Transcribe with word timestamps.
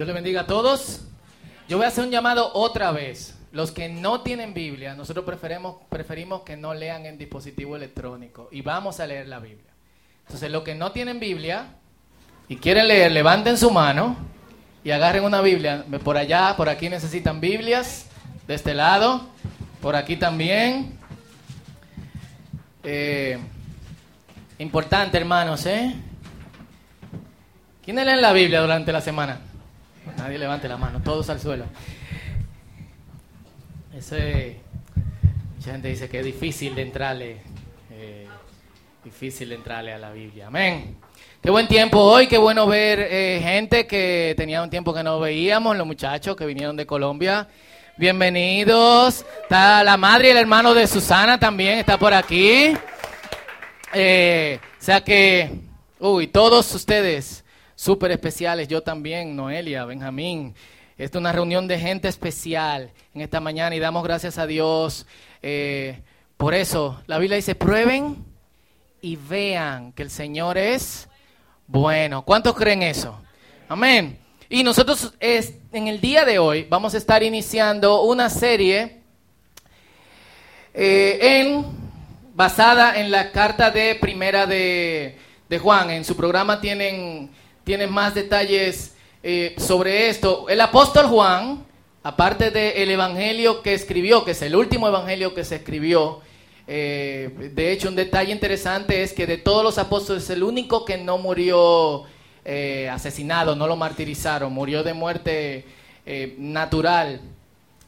Dios 0.00 0.06
le 0.06 0.14
bendiga 0.14 0.40
a 0.40 0.46
todos. 0.46 1.02
Yo 1.68 1.76
voy 1.76 1.84
a 1.84 1.88
hacer 1.88 2.04
un 2.04 2.10
llamado 2.10 2.52
otra 2.54 2.90
vez. 2.90 3.36
Los 3.52 3.70
que 3.70 3.90
no 3.90 4.22
tienen 4.22 4.54
Biblia, 4.54 4.94
nosotros 4.94 5.26
preferimos, 5.26 5.76
preferimos 5.90 6.40
que 6.40 6.56
no 6.56 6.72
lean 6.72 7.04
en 7.04 7.18
dispositivo 7.18 7.76
electrónico 7.76 8.48
y 8.50 8.62
vamos 8.62 8.98
a 8.98 9.06
leer 9.06 9.28
la 9.28 9.40
Biblia. 9.40 9.70
Entonces, 10.22 10.50
los 10.50 10.62
que 10.62 10.74
no 10.74 10.92
tienen 10.92 11.20
Biblia 11.20 11.66
y 12.48 12.56
quieren 12.56 12.88
leer, 12.88 13.12
levanten 13.12 13.58
su 13.58 13.70
mano 13.70 14.16
y 14.82 14.90
agarren 14.90 15.22
una 15.22 15.42
Biblia. 15.42 15.84
Por 16.02 16.16
allá, 16.16 16.54
por 16.56 16.70
aquí 16.70 16.88
necesitan 16.88 17.38
Biblias, 17.38 18.06
de 18.46 18.54
este 18.54 18.72
lado, 18.72 19.28
por 19.82 19.96
aquí 19.96 20.16
también. 20.16 20.98
Eh, 22.84 23.38
importante, 24.56 25.18
hermanos, 25.18 25.66
¿eh? 25.66 25.94
¿Quiénes 27.84 28.06
leen 28.06 28.22
la 28.22 28.32
Biblia 28.32 28.62
durante 28.62 28.92
la 28.92 29.02
semana? 29.02 29.40
Nadie 30.16 30.38
levante 30.38 30.68
la 30.68 30.76
mano, 30.76 31.00
todos 31.02 31.28
al 31.30 31.40
suelo. 31.40 31.64
Ese, 33.96 34.60
mucha 35.56 35.72
gente 35.72 35.88
dice 35.88 36.08
que 36.08 36.20
es 36.20 36.24
difícil 36.24 36.74
de 36.74 36.82
entrarle, 36.82 37.36
eh, 37.90 38.26
difícil 39.04 39.48
de 39.48 39.56
entrarle 39.56 39.92
a 39.92 39.98
la 39.98 40.12
Biblia. 40.12 40.46
Amén. 40.46 40.96
Qué 41.42 41.50
buen 41.50 41.68
tiempo 41.68 41.98
hoy, 41.98 42.26
qué 42.26 42.38
bueno 42.38 42.66
ver 42.66 43.00
eh, 43.00 43.40
gente 43.42 43.86
que 43.86 44.34
tenía 44.36 44.62
un 44.62 44.70
tiempo 44.70 44.92
que 44.92 45.02
no 45.02 45.20
veíamos, 45.20 45.76
los 45.76 45.86
muchachos 45.86 46.36
que 46.36 46.46
vinieron 46.46 46.76
de 46.76 46.86
Colombia. 46.86 47.48
Bienvenidos. 47.96 49.24
Está 49.42 49.84
la 49.84 49.96
madre 49.96 50.28
y 50.28 50.30
el 50.32 50.36
hermano 50.38 50.72
de 50.74 50.86
Susana 50.86 51.38
también, 51.38 51.78
está 51.78 51.98
por 51.98 52.14
aquí. 52.14 52.74
Eh, 53.92 54.58
o 54.62 54.82
sea 54.82 55.02
que, 55.02 55.50
uy, 55.98 56.26
todos 56.28 56.74
ustedes 56.74 57.39
súper 57.80 58.10
especiales, 58.10 58.68
yo 58.68 58.82
también, 58.82 59.34
Noelia, 59.34 59.86
Benjamín. 59.86 60.54
Esta 60.98 61.16
es 61.16 61.20
una 61.20 61.32
reunión 61.32 61.66
de 61.66 61.78
gente 61.78 62.08
especial 62.08 62.90
en 63.14 63.22
esta 63.22 63.40
mañana 63.40 63.74
y 63.74 63.78
damos 63.78 64.04
gracias 64.04 64.36
a 64.36 64.46
Dios 64.46 65.06
eh, 65.40 66.02
por 66.36 66.52
eso. 66.52 67.00
La 67.06 67.16
Biblia 67.16 67.36
dice, 67.36 67.54
prueben 67.54 68.22
y 69.00 69.16
vean 69.16 69.92
que 69.92 70.02
el 70.02 70.10
Señor 70.10 70.58
es 70.58 71.08
bueno. 71.66 72.22
¿Cuántos 72.22 72.54
creen 72.54 72.82
eso? 72.82 73.18
Amén. 73.66 74.18
Y 74.50 74.62
nosotros 74.62 75.14
es, 75.18 75.54
en 75.72 75.88
el 75.88 76.02
día 76.02 76.26
de 76.26 76.38
hoy 76.38 76.66
vamos 76.68 76.92
a 76.92 76.98
estar 76.98 77.22
iniciando 77.22 78.02
una 78.02 78.28
serie 78.28 79.00
eh, 80.74 81.18
en, 81.22 81.64
basada 82.34 83.00
en 83.00 83.10
la 83.10 83.32
carta 83.32 83.70
de 83.70 83.94
primera 83.94 84.44
de, 84.44 85.18
de 85.48 85.58
Juan. 85.58 85.88
En 85.88 86.04
su 86.04 86.14
programa 86.14 86.60
tienen, 86.60 87.30
tienen 87.70 87.92
más 87.92 88.16
detalles 88.16 88.94
eh, 89.22 89.54
sobre 89.56 90.08
esto. 90.08 90.48
El 90.48 90.60
apóstol 90.60 91.06
Juan, 91.06 91.64
aparte 92.02 92.50
del 92.50 92.90
evangelio 92.90 93.62
que 93.62 93.74
escribió, 93.74 94.24
que 94.24 94.32
es 94.32 94.42
el 94.42 94.56
último 94.56 94.88
evangelio 94.88 95.34
que 95.34 95.44
se 95.44 95.54
escribió, 95.54 96.18
eh, 96.66 97.30
de 97.54 97.70
hecho 97.70 97.88
un 97.88 97.94
detalle 97.94 98.32
interesante 98.32 99.04
es 99.04 99.12
que 99.12 99.24
de 99.24 99.38
todos 99.38 99.62
los 99.62 99.78
apóstoles 99.78 100.24
es 100.24 100.30
el 100.30 100.42
único 100.42 100.84
que 100.84 100.98
no 100.98 101.16
murió 101.18 102.02
eh, 102.44 102.88
asesinado, 102.90 103.54
no 103.54 103.68
lo 103.68 103.76
martirizaron, 103.76 104.52
murió 104.52 104.82
de 104.82 104.92
muerte 104.92 105.64
natural, 106.38 107.20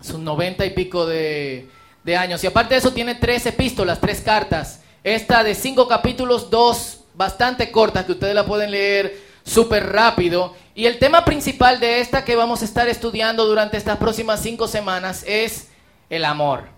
sus 0.00 0.20
noventa 0.20 0.64
y 0.64 0.70
pico 0.70 1.06
de, 1.06 1.66
de 2.04 2.16
años. 2.16 2.44
Y 2.44 2.46
aparte 2.46 2.74
de 2.74 2.78
eso 2.78 2.92
tiene 2.92 3.16
tres 3.16 3.46
epístolas, 3.46 4.00
tres 4.00 4.20
cartas. 4.20 4.80
Esta 5.02 5.42
de 5.42 5.56
cinco 5.56 5.88
capítulos, 5.88 6.50
dos 6.50 7.00
bastante 7.14 7.72
cortas 7.72 8.04
que 8.04 8.12
ustedes 8.12 8.36
la 8.36 8.46
pueden 8.46 8.70
leer 8.70 9.31
súper 9.44 9.92
rápido. 9.92 10.54
Y 10.74 10.86
el 10.86 10.98
tema 10.98 11.24
principal 11.24 11.80
de 11.80 12.00
esta 12.00 12.24
que 12.24 12.36
vamos 12.36 12.62
a 12.62 12.64
estar 12.64 12.88
estudiando 12.88 13.46
durante 13.46 13.76
estas 13.76 13.98
próximas 13.98 14.40
cinco 14.40 14.68
semanas 14.68 15.24
es 15.26 15.68
el 16.08 16.24
amor. 16.24 16.68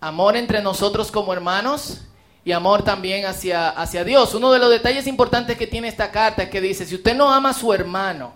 Amor 0.00 0.36
entre 0.36 0.62
nosotros 0.62 1.10
como 1.10 1.32
hermanos 1.32 2.02
y 2.44 2.52
amor 2.52 2.84
también 2.84 3.26
hacia, 3.26 3.68
hacia 3.70 4.04
Dios. 4.04 4.34
Uno 4.34 4.52
de 4.52 4.58
los 4.58 4.70
detalles 4.70 5.06
importantes 5.06 5.56
que 5.56 5.66
tiene 5.66 5.88
esta 5.88 6.10
carta 6.12 6.44
es 6.44 6.50
que 6.50 6.60
dice, 6.60 6.86
si 6.86 6.94
usted 6.94 7.16
no 7.16 7.32
ama 7.32 7.50
a 7.50 7.54
su 7.54 7.72
hermano, 7.72 8.34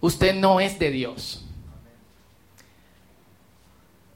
usted 0.00 0.34
no 0.34 0.60
es 0.60 0.78
de 0.78 0.90
Dios. 0.90 1.44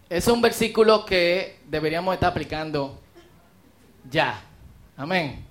Es 0.08 0.28
un 0.28 0.40
versículo 0.40 1.04
que 1.04 1.58
deberíamos 1.66 2.14
estar 2.14 2.30
aplicando 2.30 3.00
ya. 4.08 4.40
Amén. 4.96 5.45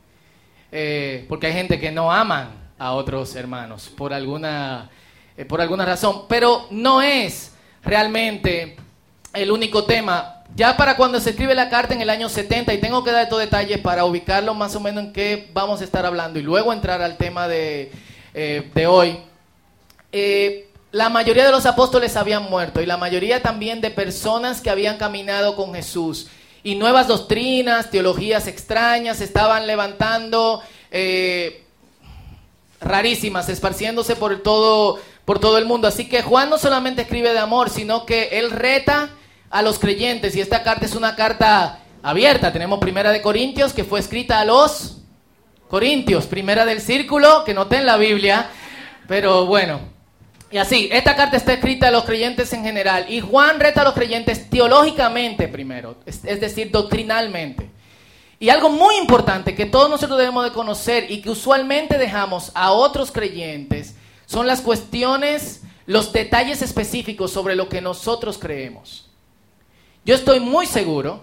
Eh, 0.77 1.25
porque 1.29 1.47
hay 1.47 1.53
gente 1.53 1.79
que 1.79 1.89
no 1.89 2.11
aman 2.11 2.49
a 2.77 2.91
otros 2.91 3.33
hermanos 3.37 3.89
por 3.95 4.11
alguna, 4.11 4.89
eh, 5.37 5.45
por 5.45 5.61
alguna 5.61 5.85
razón, 5.85 6.23
pero 6.27 6.67
no 6.69 7.01
es 7.01 7.53
realmente 7.81 8.75
el 9.31 9.51
único 9.51 9.85
tema. 9.85 10.43
Ya 10.53 10.75
para 10.75 10.97
cuando 10.97 11.21
se 11.21 11.29
escribe 11.29 11.55
la 11.55 11.69
carta 11.69 11.93
en 11.93 12.01
el 12.01 12.09
año 12.09 12.27
70, 12.27 12.73
y 12.73 12.79
tengo 12.79 13.05
que 13.05 13.11
dar 13.13 13.23
estos 13.23 13.39
detalles 13.39 13.77
para 13.77 14.03
ubicarlo 14.03 14.53
más 14.53 14.75
o 14.75 14.81
menos 14.81 15.05
en 15.05 15.13
qué 15.13 15.49
vamos 15.53 15.79
a 15.79 15.85
estar 15.85 16.05
hablando 16.05 16.39
y 16.39 16.41
luego 16.41 16.73
entrar 16.73 17.01
al 17.01 17.15
tema 17.15 17.47
de, 17.47 17.93
eh, 18.33 18.69
de 18.75 18.85
hoy, 18.85 19.19
la 20.91 21.07
mayoría 21.07 21.45
de 21.45 21.51
los 21.51 21.65
apóstoles 21.65 22.17
habían 22.17 22.49
muerto 22.49 22.81
y 22.81 22.85
la 22.85 22.97
mayoría 22.97 23.41
también 23.41 23.79
de 23.79 23.91
personas 23.91 24.59
que 24.59 24.69
habían 24.69 24.97
caminado 24.97 25.55
con 25.55 25.73
Jesús 25.73 26.27
y 26.65 26.73
nuevas 26.73 27.07
doctrinas, 27.07 27.91
teologías 27.91 28.47
extrañas 28.47 29.19
se 29.19 29.23
estaban 29.23 29.67
levantando, 29.67 30.63
eh, 30.89 31.63
rarísimas, 32.81 33.47
esparciéndose 33.49 34.15
por 34.15 34.41
todo, 34.41 34.99
por 35.25 35.37
todo 35.37 35.59
el 35.59 35.65
mundo. 35.65 35.87
Así 35.87 36.09
que 36.09 36.23
Juan 36.23 36.49
no 36.49 36.57
solamente 36.57 37.03
escribe 37.03 37.33
de 37.33 37.37
amor, 37.37 37.69
sino 37.69 38.07
que 38.07 38.39
él 38.39 38.49
reta 38.49 39.11
a 39.51 39.61
los 39.61 39.77
creyentes 39.77 40.35
y 40.35 40.41
esta 40.41 40.63
carta 40.63 40.87
es 40.87 40.95
una 40.95 41.15
carta 41.15 41.81
abierta. 42.01 42.51
Tenemos 42.51 42.79
primera 42.79 43.11
de 43.11 43.21
Corintios 43.21 43.71
que 43.71 43.83
fue 43.83 43.99
escrita 43.99 44.39
a 44.39 44.45
los 44.45 44.97
Corintios, 45.69 46.25
primera 46.25 46.65
del 46.65 46.81
círculo, 46.81 47.43
que 47.45 47.53
no 47.53 47.61
está 47.61 47.77
en 47.77 47.85
la 47.85 47.97
Biblia, 47.97 48.49
pero 49.07 49.45
bueno, 49.45 49.81
y 50.51 50.57
así, 50.57 50.89
esta 50.91 51.15
carta 51.15 51.37
está 51.37 51.53
escrita 51.53 51.87
a 51.87 51.91
los 51.91 52.03
creyentes 52.03 52.53
en 52.53 52.63
general. 52.63 53.05
Y 53.09 53.19
Juan 53.19 53.59
reta 53.59 53.81
a 53.81 53.83
los 53.83 53.93
creyentes 53.93 54.49
teológicamente 54.49 55.47
primero, 55.47 55.97
es, 56.05 56.21
decir, 56.21 56.71
doctrinalmente. 56.71 57.69
Y 58.39 58.49
algo 58.49 58.69
muy 58.69 58.95
importante 58.97 59.55
que 59.55 59.65
todos 59.65 59.89
nosotros 59.89 60.19
debemos 60.19 60.43
de 60.43 60.51
conocer 60.51 61.09
y 61.09 61.21
que 61.21 61.29
usualmente 61.29 61.97
dejamos 61.97 62.51
a 62.53 62.71
otros 62.71 63.11
creyentes 63.11 63.95
son 64.25 64.45
las 64.45 64.61
cuestiones, 64.61 65.61
los 65.85 66.11
detalles 66.11 66.61
específicos 66.61 67.31
sobre 67.31 67.55
lo 67.55 67.69
que 67.69 67.81
nosotros 67.81 68.37
creemos. 68.37 69.09
Yo 70.03 70.15
estoy 70.15 70.39
muy 70.39 70.67
seguro, 70.67 71.21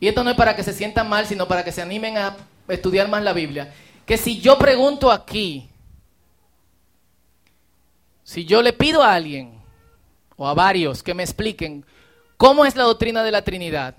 y 0.00 0.08
esto 0.08 0.22
no 0.22 0.30
es 0.30 0.36
para 0.36 0.54
que 0.54 0.62
se 0.62 0.72
sientan 0.72 1.08
mal, 1.08 1.26
sino 1.26 1.48
para 1.48 1.64
que 1.64 1.72
se 1.72 1.82
animen 1.82 2.18
a 2.18 2.36
estudiar 2.68 3.08
más 3.08 3.22
la 3.22 3.32
Biblia, 3.32 3.72
que 4.04 4.16
si 4.16 4.40
yo 4.40 4.58
pregunto 4.58 5.10
aquí, 5.10 5.68
si 8.28 8.44
yo 8.44 8.60
le 8.60 8.74
pido 8.74 9.02
a 9.02 9.14
alguien 9.14 9.58
o 10.36 10.46
a 10.46 10.52
varios 10.52 11.02
que 11.02 11.14
me 11.14 11.22
expliquen 11.22 11.86
cómo 12.36 12.66
es 12.66 12.76
la 12.76 12.82
doctrina 12.82 13.24
de 13.24 13.30
la 13.30 13.40
Trinidad, 13.40 13.96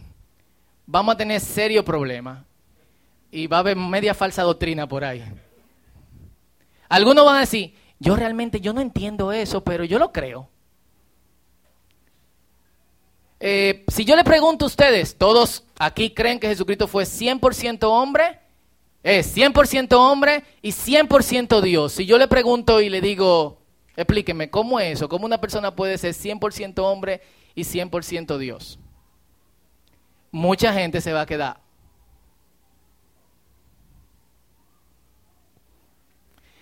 vamos 0.85 1.15
a 1.15 1.17
tener 1.17 1.41
serio 1.41 1.83
problema 1.83 2.45
y 3.31 3.47
va 3.47 3.57
a 3.57 3.59
haber 3.61 3.75
media 3.75 4.13
falsa 4.13 4.43
doctrina 4.43 4.87
por 4.87 5.03
ahí. 5.03 5.23
Algunos 6.89 7.25
van 7.25 7.37
a 7.37 7.39
decir, 7.39 7.73
yo 7.97 8.15
realmente 8.15 8.61
yo 8.61 8.71
no 8.71 8.81
entiendo 8.81 9.31
eso, 9.31 9.63
pero 9.63 9.83
yo 9.83 9.97
lo 9.97 10.11
creo. 10.11 10.47
Eh, 13.39 13.83
si 13.87 14.05
yo 14.05 14.15
le 14.15 14.23
pregunto 14.23 14.65
a 14.65 14.67
ustedes, 14.67 15.17
¿todos 15.17 15.63
aquí 15.79 16.11
creen 16.11 16.39
que 16.39 16.49
Jesucristo 16.49 16.87
fue 16.87 17.05
100% 17.05 17.79
hombre? 17.85 18.39
Es 19.01 19.35
100% 19.35 19.93
hombre 19.93 20.43
y 20.61 20.69
100% 20.69 21.61
Dios. 21.61 21.93
Si 21.93 22.05
yo 22.05 22.19
le 22.19 22.27
pregunto 22.27 22.79
y 22.79 22.89
le 22.89 23.01
digo, 23.01 23.58
Explíqueme, 23.99 24.49
¿cómo 24.49 24.79
es 24.79 24.93
eso? 24.93 25.09
¿Cómo 25.09 25.25
una 25.25 25.41
persona 25.41 25.75
puede 25.75 25.97
ser 25.97 26.13
100% 26.13 26.79
hombre 26.79 27.21
y 27.53 27.63
100% 27.63 28.37
Dios? 28.37 28.79
Mucha 30.31 30.71
gente 30.71 31.01
se 31.01 31.11
va 31.11 31.21
a 31.21 31.25
quedar. 31.25 31.59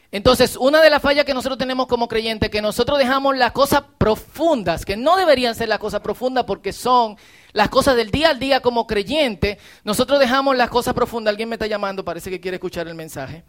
Entonces, 0.10 0.57
una 0.57 0.81
de 0.81 0.89
las 0.89 1.00
fallas 1.00 1.25
que 1.25 1.36
nosotros 1.36 1.60
tenemos 1.60 1.86
como 1.86 2.07
creyentes, 2.07 2.50
que 2.50 2.60
nosotros 2.60 2.98
dejamos 2.98 3.38
las 3.38 3.51
cosas 3.51 3.84
profundas, 4.00 4.84
que 4.84 4.98
no 4.98 5.16
deberían 5.16 5.54
ser 5.54 5.69
las 5.69 5.78
cosas 5.78 6.00
profundas 6.00 6.45
porque 6.45 6.74
son 6.74 7.18
las 7.54 7.69
cosas 7.69 7.95
del 7.95 8.10
día 8.10 8.31
al 8.31 8.39
día 8.39 8.62
como 8.62 8.88
creyente, 8.88 9.60
nosotros 9.84 10.19
dejamos 10.19 10.57
las 10.57 10.72
cosas 10.72 10.95
profundas. 10.95 11.34
Alguien 11.34 11.50
me 11.50 11.56
está 11.56 11.68
llamando, 11.68 12.04
parece 12.04 12.31
que 12.31 12.39
quiere 12.39 12.56
escuchar 12.56 12.88
el 12.88 12.95
mensaje. 12.95 13.44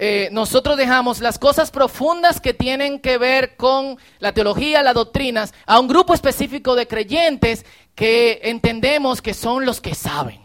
Eh, 0.00 0.28
nosotros 0.30 0.76
dejamos 0.76 1.20
las 1.20 1.40
cosas 1.40 1.72
profundas 1.72 2.40
que 2.40 2.54
tienen 2.54 3.00
que 3.00 3.18
ver 3.18 3.56
con 3.56 3.98
la 4.20 4.32
teología, 4.32 4.82
las 4.84 4.94
doctrinas, 4.94 5.52
a 5.66 5.80
un 5.80 5.88
grupo 5.88 6.14
específico 6.14 6.76
de 6.76 6.86
creyentes 6.86 7.66
que 7.96 8.40
entendemos 8.44 9.20
que 9.20 9.34
son 9.34 9.66
los 9.66 9.80
que 9.80 9.96
saben. 9.96 10.40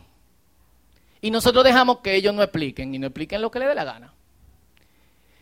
Y 1.22 1.30
nosotros 1.30 1.64
dejamos 1.64 2.00
que 2.00 2.16
ellos 2.16 2.34
no 2.34 2.42
expliquen 2.42 2.96
y 2.96 3.00
no 3.00 3.08
expliquen 3.08 3.42
lo 3.42 3.52
que 3.52 3.60
les 3.60 3.68
dé 3.68 3.76
la 3.76 3.84
gana. 3.84 4.14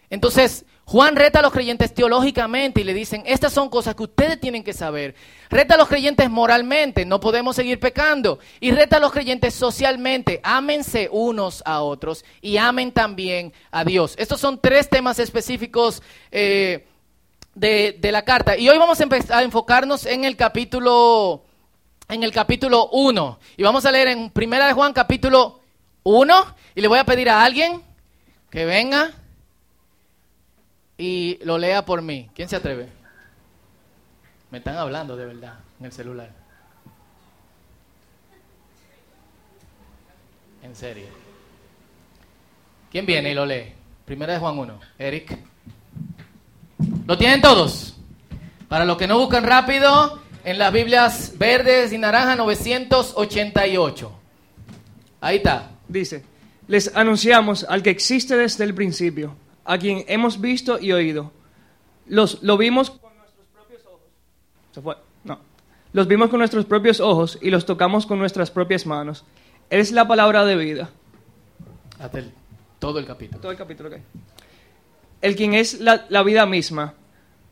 Entonces, 0.10 0.66
Juan 0.86 1.16
reta 1.16 1.40
a 1.40 1.42
los 1.42 1.54
creyentes 1.54 1.94
teológicamente 1.94 2.82
y 2.82 2.84
le 2.84 2.94
dicen, 2.94 3.24
estas 3.26 3.54
son 3.54 3.70
cosas 3.70 3.96
que 3.96 4.04
ustedes 4.04 4.40
tienen 4.40 4.64
que 4.64 4.74
saber. 4.74 5.16
Reta 5.50 5.76
a 5.76 5.78
los 5.78 5.88
creyentes 5.88 6.30
moralmente, 6.30 7.06
no 7.06 7.20
podemos 7.20 7.56
seguir 7.56 7.80
pecando. 7.80 8.40
Y 8.60 8.72
reta 8.72 8.98
a 8.98 9.00
los 9.00 9.14
creyentes 9.14 9.54
socialmente, 9.54 10.42
ámense 10.44 11.08
unos 11.12 11.64
a 11.66 11.82
otros 11.82 12.26
y 12.42 12.58
amen 12.58 12.92
también 12.92 13.54
a 13.72 13.86
Dios. 13.86 14.16
Estos 14.18 14.42
son 14.42 14.60
tres 14.60 14.90
temas 14.90 15.20
específicos 15.20 16.04
eh, 16.30 16.86
de, 17.56 17.98
la 18.12 18.24
carta. 18.24 18.58
Y 18.58 18.68
hoy 18.68 18.78
vamos 18.78 19.00
a, 19.00 19.04
empezar 19.04 19.38
a 19.38 19.44
enfocarnos 19.44 20.06
en 20.06 20.26
el 20.26 20.36
capítulo 20.36 21.46
en 22.10 22.24
el 22.24 22.34
capítulo 22.34 22.90
1. 22.92 23.40
Y 23.56 23.64
vamos 23.64 23.86
a 23.86 23.92
leer 23.92 24.10
en 24.10 24.30
Primera 24.30 24.68
de 24.68 24.74
Juan 24.74 24.92
capítulo 24.92 25.62
1. 26.04 26.56
Y 26.76 26.82
le 26.82 26.90
voy 26.90 27.00
a 27.00 27.06
pedir 27.06 27.30
a 27.30 27.46
alguien 27.46 27.82
que 28.50 28.66
venga 28.66 29.12
y 31.02 31.40
lo 31.44 31.58
lea 31.58 31.84
por 31.84 32.04
mí. 32.04 32.30
¿Quién 32.36 32.48
se 32.48 32.56
atreve? 32.56 32.88
Me 34.52 34.60
están 34.60 34.78
hablando 34.78 35.18
de 35.18 35.26
verdad 35.26 35.56
en 35.80 35.88
el 35.88 35.92
celular. 35.92 36.30
En 40.62 40.76
serio. 40.76 41.08
¿Quién 42.92 43.08
viene 43.08 43.32
y 43.32 43.34
lo 43.34 43.48
lee? 43.48 43.74
Primera 44.06 44.34
de 44.34 44.40
Juan 44.40 44.60
1. 44.60 44.80
Eric. 45.00 45.40
¿Lo 47.08 47.18
tienen 47.18 47.42
todos? 47.42 47.98
Para 48.68 48.86
los 48.86 48.96
que 48.98 49.08
no 49.08 49.18
buscan 49.18 49.44
rápido, 49.44 50.22
en 50.44 50.60
las 50.60 50.72
Biblias 50.72 51.34
verdes 51.36 51.94
y 51.94 51.98
naranja 51.98 52.36
988. 52.36 54.20
Ahí 55.20 55.38
está. 55.38 55.72
Dice, 55.88 56.24
les 56.68 56.96
anunciamos 56.96 57.64
al 57.64 57.82
que 57.82 57.90
existe 57.90 58.38
desde 58.38 58.66
el 58.66 58.76
principio 58.76 59.41
a 59.66 59.78
quien 59.78 60.04
hemos 60.08 60.40
visto 60.40 60.80
y 60.80 60.92
oído. 60.92 61.32
Los, 62.08 62.42
lo 62.44 62.58
vimos 62.58 62.90
con 62.90 63.16
nuestros 63.18 63.48
propios 63.48 63.86
ojos. 63.86 64.02
¿Se 64.72 64.82
fue? 64.82 64.96
No. 65.24 65.40
Los 65.94 66.08
vimos 66.08 66.30
con 66.30 66.40
nuestros 66.40 66.66
propios 66.66 67.00
ojos 67.00 67.38
y 67.42 67.50
los 67.50 67.66
tocamos 67.66 68.06
con 68.06 68.20
nuestras 68.20 68.52
propias 68.52 68.86
manos. 68.86 69.24
Es 69.70 69.92
la 69.92 70.08
palabra 70.08 70.46
de 70.46 70.56
vida. 70.56 70.90
Hasta 72.00 72.20
el, 72.20 72.32
todo 72.80 73.00
el 73.00 73.06
capítulo. 73.06 73.40
Todo 73.40 73.52
el 73.52 73.58
capítulo, 73.58 73.90
ok. 73.90 73.96
El 75.22 75.36
quien 75.36 75.54
es 75.54 75.80
la, 75.80 76.06
la 76.10 76.24
vida 76.24 76.46
misma 76.46 76.96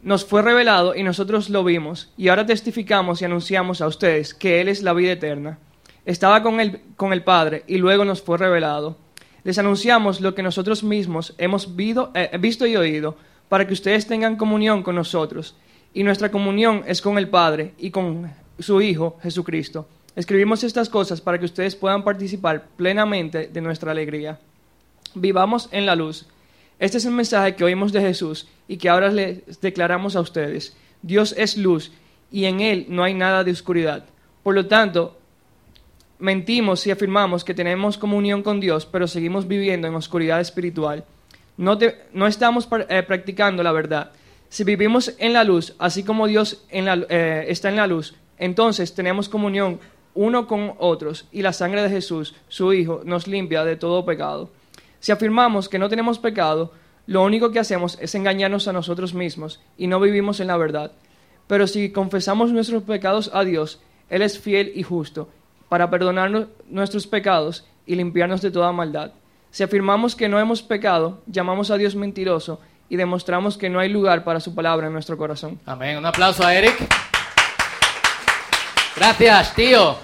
nos 0.01 0.25
fue 0.25 0.41
revelado 0.41 0.95
y 0.95 1.03
nosotros 1.03 1.50
lo 1.50 1.63
vimos, 1.63 2.12
y 2.17 2.29
ahora 2.29 2.45
testificamos 2.45 3.21
y 3.21 3.25
anunciamos 3.25 3.81
a 3.81 3.88
ustedes 3.88 4.33
que 4.33 4.62
Él 4.62 4.69
es 4.69 4.81
la 4.81 4.94
vida 4.94 5.12
eterna. 5.12 5.59
Estaba 6.05 6.41
con 6.41 6.59
el, 6.59 6.81
con 6.95 7.13
el 7.13 7.23
Padre 7.23 7.63
y 7.67 7.77
luego 7.77 8.05
nos 8.05 8.21
fue 8.21 8.38
revelado 8.38 8.97
les 9.44 9.57
anunciamos 9.57 10.21
lo 10.21 10.36
que 10.36 10.44
nosotros 10.44 10.83
mismos 10.83 11.33
hemos 11.38 11.69
eh, 11.77 12.38
visto 12.39 12.65
y 12.68 12.75
oído, 12.75 13.15
para 13.47 13.65
que 13.65 13.74
ustedes 13.74 14.07
tengan 14.07 14.36
comunión 14.36 14.83
con 14.83 14.95
nosotros. 14.95 15.56
Y 15.94 16.03
nuestra 16.03 16.30
comunión 16.30 16.83
es 16.86 17.01
con 17.01 17.18
el 17.18 17.30
Padre 17.30 17.74
y 17.77 17.89
con 17.89 18.31
su 18.59 18.81
Hijo 18.81 19.18
Jesucristo. 19.24 19.88
Escribimos 20.15 20.63
estas 20.63 20.89
cosas 20.89 21.21
para 21.21 21.39
que 21.39 21.45
ustedes 21.45 21.75
puedan 21.75 22.03
participar 22.03 22.68
plenamente 22.75 23.47
de 23.47 23.62
nuestra 23.62 23.91
alegría. 23.91 24.39
Vivamos 25.15 25.69
en 25.71 25.86
la 25.86 25.95
luz. 25.95 26.27
Este 26.77 26.97
es 26.97 27.06
el 27.06 27.13
mensaje 27.13 27.56
que 27.56 27.63
oímos 27.63 27.91
de 27.91 28.01
Jesús 28.01 28.47
y 28.68 28.77
que 28.77 28.89
ahora 28.89 29.09
les 29.09 29.62
declaramos 29.62 30.15
a 30.15 30.21
ustedes. 30.21 30.75
Dios 31.01 31.33
es 31.38 31.57
luz 31.57 31.91
y 32.31 32.45
en 32.45 32.59
Él 32.59 32.86
no 32.89 33.03
hay 33.03 33.13
nada 33.13 33.44
de 33.44 33.51
oscuridad. 33.51 34.06
Por 34.44 34.56
lo 34.56 34.68
tanto, 34.68 35.19
mentimos 36.19 36.81
si 36.81 36.92
afirmamos 36.92 37.44
que 37.44 37.54
tenemos 37.54 37.98
comunión 37.98 38.44
con 38.44 38.60
Dios, 38.60 38.86
pero 38.86 39.07
seguimos 39.07 39.48
viviendo 39.48 39.88
en 39.88 39.95
oscuridad 39.95 40.39
espiritual. 40.42 41.06
No, 41.57 41.77
no 42.13 42.27
estamos 42.27 42.68
eh, 42.89 43.04
practicando 43.04 43.63
la 43.63 43.71
verdad. 43.71 44.12
Si 44.50 44.63
vivimos 44.63 45.13
en 45.18 45.33
la 45.33 45.44
luz, 45.44 45.75
así 45.80 46.04
como 46.04 46.27
Dios 46.27 46.66
eh, 46.69 47.45
está 47.48 47.69
en 47.69 47.75
la 47.77 47.88
luz, 47.88 48.16
entonces 48.38 48.94
tenemos 48.94 49.30
comunión 49.30 49.80
uno 50.13 50.48
con 50.48 50.74
otros 50.80 51.27
y 51.31 51.42
la 51.42 51.54
sangre 51.54 51.81
de 51.83 51.89
Jesús, 51.89 52.36
su 52.48 52.74
Hijo, 52.74 53.01
nos 53.06 53.27
limpia 53.27 53.63
de 53.63 53.75
todo 53.75 54.06
pecado. 54.06 54.50
Si 55.00 55.12
afirmamos 55.12 55.69
que 55.69 55.80
no 55.80 55.88
tenemos 55.88 56.19
pecado, 56.19 56.74
lo 57.06 57.24
único 57.24 57.51
que 57.51 57.60
hacemos 57.60 57.98
es 58.01 58.15
engañarnos 58.15 58.68
a 58.68 58.74
nosotros 58.74 59.13
mismos 59.13 59.62
y 59.77 59.88
no 59.88 60.00
vivimos 60.00 60.39
en 60.39 60.48
la 60.48 60.57
verdad. 60.57 60.92
Pero 61.48 61.68
si 61.68 61.92
confesamos 61.92 62.51
nuestros 62.51 62.83
pecados 62.83 63.31
a 63.33 63.44
Dios, 63.44 63.81
Él 64.10 64.22
es 64.22 64.39
fiel 64.39 64.72
y 64.75 64.83
justo 64.83 65.30
para 65.69 65.89
perdonarnos 65.89 66.48
nuestros 66.68 67.07
pecados 67.07 67.66
y 67.86 67.95
limpiarnos 67.95 68.42
de 68.42 68.51
toda 68.51 68.71
maldad. 68.71 69.12
Si 69.51 69.63
afirmamos 69.63 70.16
que 70.16 70.27
no 70.27 70.39
hemos 70.39 70.62
pecado, 70.62 71.21
llamamos 71.25 71.71
a 71.71 71.77
Dios 71.77 71.95
mentiroso 71.95 72.60
y 72.89 72.98
demostramos 72.98 73.57
que 73.57 73.69
no 73.69 73.80
hay 73.80 73.89
lugar 73.89 74.24
para 74.24 74.39
su 74.39 74.54
palabra 74.54 74.88
en 74.88 74.94
nuestro 74.94 75.18
corazón. 75.18 75.60
Amén. 75.66 75.98
Un 75.98 76.06
aplauso 76.06 76.45
a 76.45 76.54
Eric. 76.54 76.75
Gracias, 78.95 79.56
tío. 79.56 79.95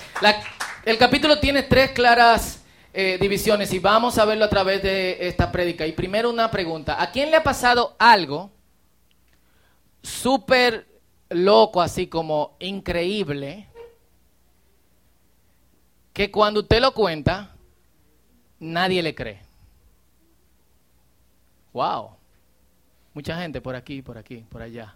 el 0.85 0.97
capítulo 0.97 1.39
tiene 1.39 1.63
tres 1.63 1.91
claras 1.91 2.63
eh, 2.93 3.17
divisiones 3.19 3.73
y 3.73 3.79
vamos 3.79 4.17
a 4.17 4.25
verlo 4.25 4.45
a 4.45 4.49
través 4.49 4.81
de 4.81 5.27
esta 5.27 5.51
prédica. 5.51 5.85
Y 5.85 5.91
primero 5.91 6.29
una 6.29 6.49
pregunta. 6.49 7.01
¿A 7.01 7.11
quién 7.11 7.29
le 7.29 7.37
ha 7.37 7.43
pasado 7.43 7.95
algo 7.99 8.51
súper 10.01 10.87
loco, 11.29 11.81
así 11.81 12.07
como 12.07 12.55
increíble? 12.59 13.67
Que 16.15 16.31
cuando 16.31 16.61
usted 16.61 16.79
lo 16.79 16.93
cuenta, 16.93 17.51
nadie 18.57 19.03
le 19.03 19.13
cree. 19.13 19.41
Wow. 21.73 22.11
Mucha 23.13 23.37
gente 23.37 23.59
por 23.59 23.75
aquí, 23.75 24.01
por 24.01 24.17
aquí, 24.17 24.37
por 24.49 24.61
allá. 24.61 24.95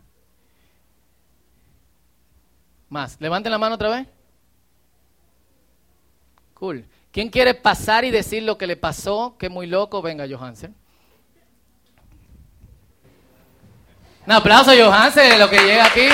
Más. 2.87 3.19
Levanten 3.19 3.51
la 3.51 3.57
mano 3.57 3.75
otra 3.75 3.89
vez. 3.89 4.07
Cool. 6.53 6.85
¿Quién 7.11 7.27
quiere 7.27 7.53
pasar 7.53 8.05
y 8.05 8.11
decir 8.11 8.43
lo 8.43 8.57
que 8.57 8.65
le 8.65 8.77
pasó? 8.77 9.35
Que 9.37 9.49
muy 9.49 9.67
loco. 9.67 10.01
Venga, 10.01 10.25
Johansen. 10.25 10.73
Un 14.25 14.31
aplauso, 14.31 14.71
Johansen, 14.71 15.37
lo 15.37 15.49
que 15.49 15.59
llega 15.59 15.85
aquí. 15.85 16.07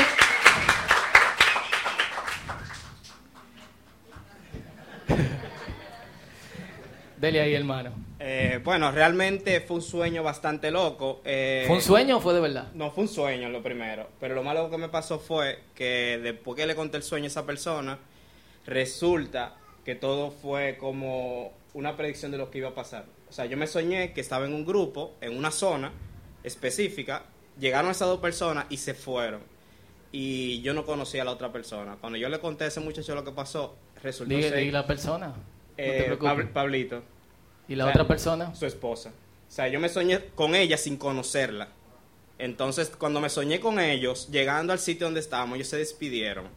Dele 7.18 7.42
ahí, 7.42 7.54
hermano. 7.54 7.92
Eh, 8.20 8.60
bueno, 8.64 8.92
realmente 8.92 9.62
fue 9.62 9.78
un 9.78 9.82
sueño 9.82 10.24
bastante 10.24 10.72
loco. 10.72 11.22
Eh, 11.24 11.64
¿Fue 11.68 11.78
un 11.78 11.82
sueño 11.82 12.18
o 12.18 12.22
fue 12.22 12.34
de 12.34 12.42
verdad? 12.42 12.68
No, 12.74 12.92
fue 12.92 13.04
un 13.04 13.10
sueño 13.10 13.50
lo 13.50 13.62
primero. 13.64 14.10
Pero 14.20 14.36
lo 14.36 14.44
malo 14.44 14.70
que 14.70 14.78
me 14.78 14.90
pasó 14.90 15.20
fue 15.20 15.60
que 15.74 16.20
después 16.22 16.58
que 16.58 16.66
le 16.66 16.76
conté 16.76 16.98
el 16.98 17.04
sueño 17.04 17.26
a 17.26 17.28
esa 17.28 17.46
persona, 17.46 18.00
resulta 18.66 19.56
que 19.84 19.96
todo 19.96 20.32
fue 20.32 20.78
como 20.78 21.54
una 21.74 21.96
predicción 21.96 22.32
de 22.32 22.38
lo 22.38 22.52
que 22.52 22.58
iba 22.60 22.70
a 22.70 22.76
pasar. 22.76 23.06
O 23.30 23.34
sea, 23.34 23.46
yo 23.46 23.58
me 23.58 23.68
soñé 23.68 24.14
que 24.14 24.22
estaba 24.22 24.46
en 24.46 24.54
un 24.54 24.66
grupo, 24.66 25.16
en 25.22 25.38
una 25.38 25.52
zona 25.52 25.92
específica, 26.44 27.24
llegaron 27.60 27.92
esas 27.92 28.08
dos 28.08 28.20
personas 28.20 28.66
y 28.70 28.78
se 28.78 28.94
fueron. 28.94 29.42
Y 30.12 30.62
yo 30.62 30.74
no 30.74 30.86
conocía 30.86 31.24
a 31.24 31.26
la 31.26 31.32
otra 31.32 31.52
persona. 31.52 31.98
Cuando 32.00 32.18
yo 32.18 32.30
le 32.30 32.40
conté 32.40 32.64
a 32.64 32.68
ese 32.68 32.80
muchacho 32.80 33.14
lo 33.16 33.24
que 33.24 33.32
pasó, 33.32 33.76
resultó 34.02 34.34
¿Y 34.34 34.72
la 34.72 34.88
persona? 34.88 35.34
Eh, 35.78 36.18
Pablito. 36.54 37.04
¿Y 37.68 37.76
la 37.76 37.88
otra 37.88 38.08
persona? 38.08 38.54
Su 38.56 38.66
esposa. 38.66 39.10
O 39.10 39.52
sea, 39.52 39.68
yo 39.68 39.80
me 39.80 39.90
soñé 39.90 40.20
con 40.36 40.56
ella 40.56 40.78
sin 40.78 40.98
conocerla. 40.98 41.70
Entonces, 42.38 42.92
cuando 42.98 43.22
me 43.22 43.30
soñé 43.30 43.60
con 43.60 43.80
ellos, 43.80 44.30
llegando 44.30 44.74
al 44.74 44.80
sitio 44.80 45.08
donde 45.08 45.22
estábamos, 45.22 45.56
ellos 45.56 45.70
se 45.70 45.78
despidieron. 45.78 46.48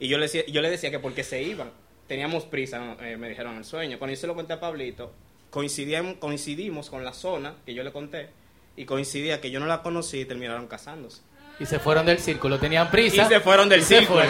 Y 0.00 0.08
yo 0.08 0.18
le 0.18 0.24
decía, 0.24 0.44
yo 0.46 0.60
le 0.60 0.70
decía 0.70 0.90
que 0.90 0.98
porque 0.98 1.22
se 1.22 1.42
iban. 1.42 1.70
Teníamos 2.08 2.44
prisa, 2.44 2.96
eh, 3.00 3.16
me 3.16 3.28
dijeron 3.28 3.56
el 3.56 3.64
sueño. 3.64 3.98
Cuando 3.98 4.14
yo 4.14 4.20
se 4.20 4.26
lo 4.26 4.34
conté 4.34 4.54
a 4.54 4.60
Pablito, 4.60 5.12
coincidimos, 5.50 6.16
coincidimos 6.16 6.90
con 6.90 7.04
la 7.04 7.12
zona 7.12 7.54
que 7.64 7.74
yo 7.74 7.84
le 7.84 7.92
conté. 7.92 8.30
Y 8.76 8.84
coincidía 8.84 9.40
que 9.40 9.50
yo 9.50 9.60
no 9.60 9.66
la 9.66 9.82
conocí 9.82 10.20
y 10.20 10.24
terminaron 10.24 10.66
casándose. 10.66 11.20
Y 11.60 11.66
se 11.66 11.78
fueron 11.78 12.06
del 12.06 12.18
círculo, 12.18 12.58
tenían 12.58 12.90
prisa. 12.90 13.22
Y 13.22 13.28
se 13.28 13.40
fueron 13.40 13.68
del 13.68 13.84
círculo. 13.84 14.22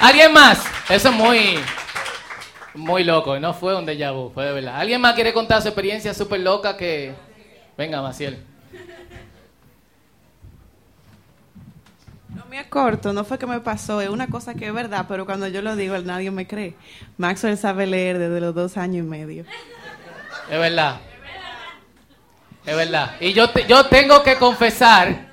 ¿Alguien 0.00 0.32
más? 0.32 0.64
Eso 0.88 1.10
es 1.10 1.14
muy, 1.14 1.58
muy 2.74 3.04
loco. 3.04 3.38
No 3.38 3.54
fue 3.54 3.76
un 3.76 3.86
déjà 3.86 4.12
vu, 4.12 4.30
fue 4.30 4.44
de 4.46 4.52
verdad. 4.52 4.76
¿Alguien 4.76 5.00
más 5.00 5.14
quiere 5.14 5.32
contar 5.32 5.62
su 5.62 5.68
experiencia 5.68 6.14
súper 6.14 6.40
loca 6.40 6.76
que... 6.76 7.14
Venga, 7.76 8.02
Maciel. 8.02 8.44
No 12.28 12.44
me 12.46 12.68
corto, 12.68 13.12
no 13.12 13.24
fue 13.24 13.38
que 13.38 13.46
me 13.46 13.60
pasó, 13.60 14.00
es 14.00 14.08
una 14.08 14.26
cosa 14.28 14.54
que 14.54 14.66
es 14.66 14.72
verdad, 14.72 15.06
pero 15.08 15.26
cuando 15.26 15.48
yo 15.48 15.62
lo 15.62 15.76
digo, 15.76 15.96
nadie 15.98 16.30
me 16.30 16.46
cree. 16.46 16.74
Maxwell 17.16 17.56
sabe 17.56 17.86
leer 17.86 18.18
desde 18.18 18.40
los 18.40 18.54
dos 18.54 18.76
años 18.76 19.04
y 19.04 19.08
medio. 19.08 19.44
Es 20.50 20.58
verdad. 20.58 21.00
Es 22.66 22.76
verdad. 22.76 23.16
Y 23.20 23.32
yo, 23.32 23.52
yo 23.68 23.86
tengo 23.86 24.22
que 24.22 24.36
confesar 24.36 25.29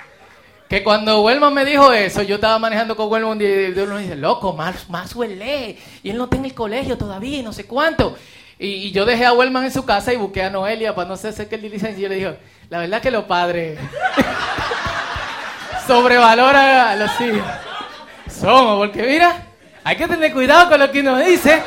que 0.70 0.84
cuando 0.84 1.22
Wellman 1.22 1.54
me 1.54 1.64
dijo 1.64 1.94
eso, 1.94 2.22
yo 2.24 2.36
estaba 2.36 2.60
manejando 2.60 2.96
con 2.96 3.10
Wellman 3.10 3.40
y 3.42 3.80
uno 3.80 3.98
dice, 3.98 4.16
loco, 4.16 4.54
más, 4.54 4.90
más 4.90 5.16
lee, 5.16 5.78
y 6.04 6.10
él 6.10 6.18
no 6.18 6.26
está 6.26 6.36
en 6.36 6.46
el 6.46 6.54
colegio 6.54 6.98
todavía 6.98 7.42
no 7.42 7.54
sé 7.54 7.66
cuánto. 7.66 8.18
Y, 8.60 8.92
yo 8.92 9.06
dejé 9.06 9.26
a 9.26 9.34
Wellman 9.34 9.66
en 9.66 9.72
su 9.72 9.86
casa 9.86 10.14
y 10.14 10.18
busqué 10.18 10.44
a 10.44 10.50
Noelia 10.50 10.96
para 10.96 11.08
no 11.08 11.16
sé 11.16 11.30
hacer 11.30 11.48
que 11.48 11.56
el 11.56 11.62
diligencia. 11.62 12.06
Y 12.06 12.10
le 12.10 12.16
dije, 12.16 12.38
la 12.70 12.80
verdad 12.80 13.02
que 13.02 13.12
los 13.12 13.26
padres 13.26 13.80
sobrevaloran 15.88 16.88
a 16.88 16.96
los 16.96 17.22
hijos. 17.22 17.48
Somos, 18.30 18.78
porque 18.78 19.04
mira, 19.04 19.46
hay 19.84 19.96
que 19.96 20.08
tener 20.08 20.34
cuidado 20.34 20.70
con 20.70 20.80
lo 20.80 20.92
que 20.92 21.02
uno 21.02 21.18
dice. 21.18 21.62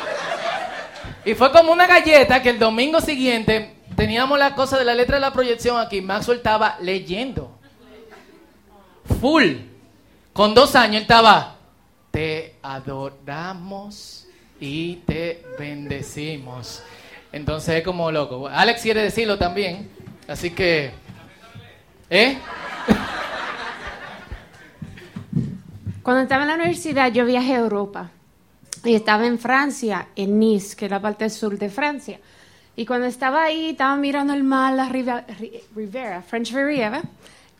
Y 1.23 1.33
fue 1.33 1.51
como 1.51 1.71
una 1.71 1.87
galleta 1.87 2.41
que 2.41 2.49
el 2.49 2.59
domingo 2.59 2.99
siguiente 2.99 3.75
teníamos 3.95 4.37
la 4.37 4.53
cosa 4.53 4.77
de 4.77 4.85
la 4.85 4.93
letra 4.93 5.15
de 5.15 5.21
la 5.21 5.31
proyección 5.31 5.79
aquí. 5.79 6.01
Maxwell 6.01 6.37
estaba 6.37 6.77
leyendo. 6.81 7.60
Full. 9.19 9.53
Con 10.33 10.53
dos 10.53 10.75
años 10.75 10.97
él 10.97 11.01
estaba. 11.03 11.55
Te 12.11 12.55
adoramos 12.61 14.27
y 14.59 14.97
te 14.97 15.43
bendecimos. 15.57 16.83
Entonces 17.31 17.75
es 17.75 17.83
como 17.83 18.11
loco. 18.11 18.47
Alex 18.47 18.81
quiere 18.81 19.01
decirlo 19.03 19.37
también. 19.37 19.89
Así 20.27 20.51
que. 20.51 20.91
¿Eh? 22.09 22.37
Cuando 26.03 26.23
estaba 26.23 26.43
en 26.43 26.49
la 26.49 26.55
universidad, 26.55 27.11
yo 27.11 27.25
viajé 27.25 27.55
a 27.55 27.59
Europa 27.59 28.09
y 28.83 28.95
estaba 28.95 29.27
en 29.27 29.37
Francia, 29.37 30.07
en 30.15 30.39
Nice, 30.39 30.75
que 30.75 30.85
es 30.85 30.91
la 30.91 30.99
parte 30.99 31.29
sur 31.29 31.57
de 31.59 31.69
Francia. 31.69 32.19
Y 32.75 32.85
cuando 32.85 33.05
estaba 33.05 33.43
ahí, 33.43 33.69
estaba 33.71 33.95
mirando 33.97 34.33
el 34.33 34.43
mar, 34.43 34.73
la 34.73 34.89
Riva- 34.89 35.25
Ri- 35.39 35.61
Rivera, 35.75 36.23
French 36.23 36.51
Riviera. 36.53 37.01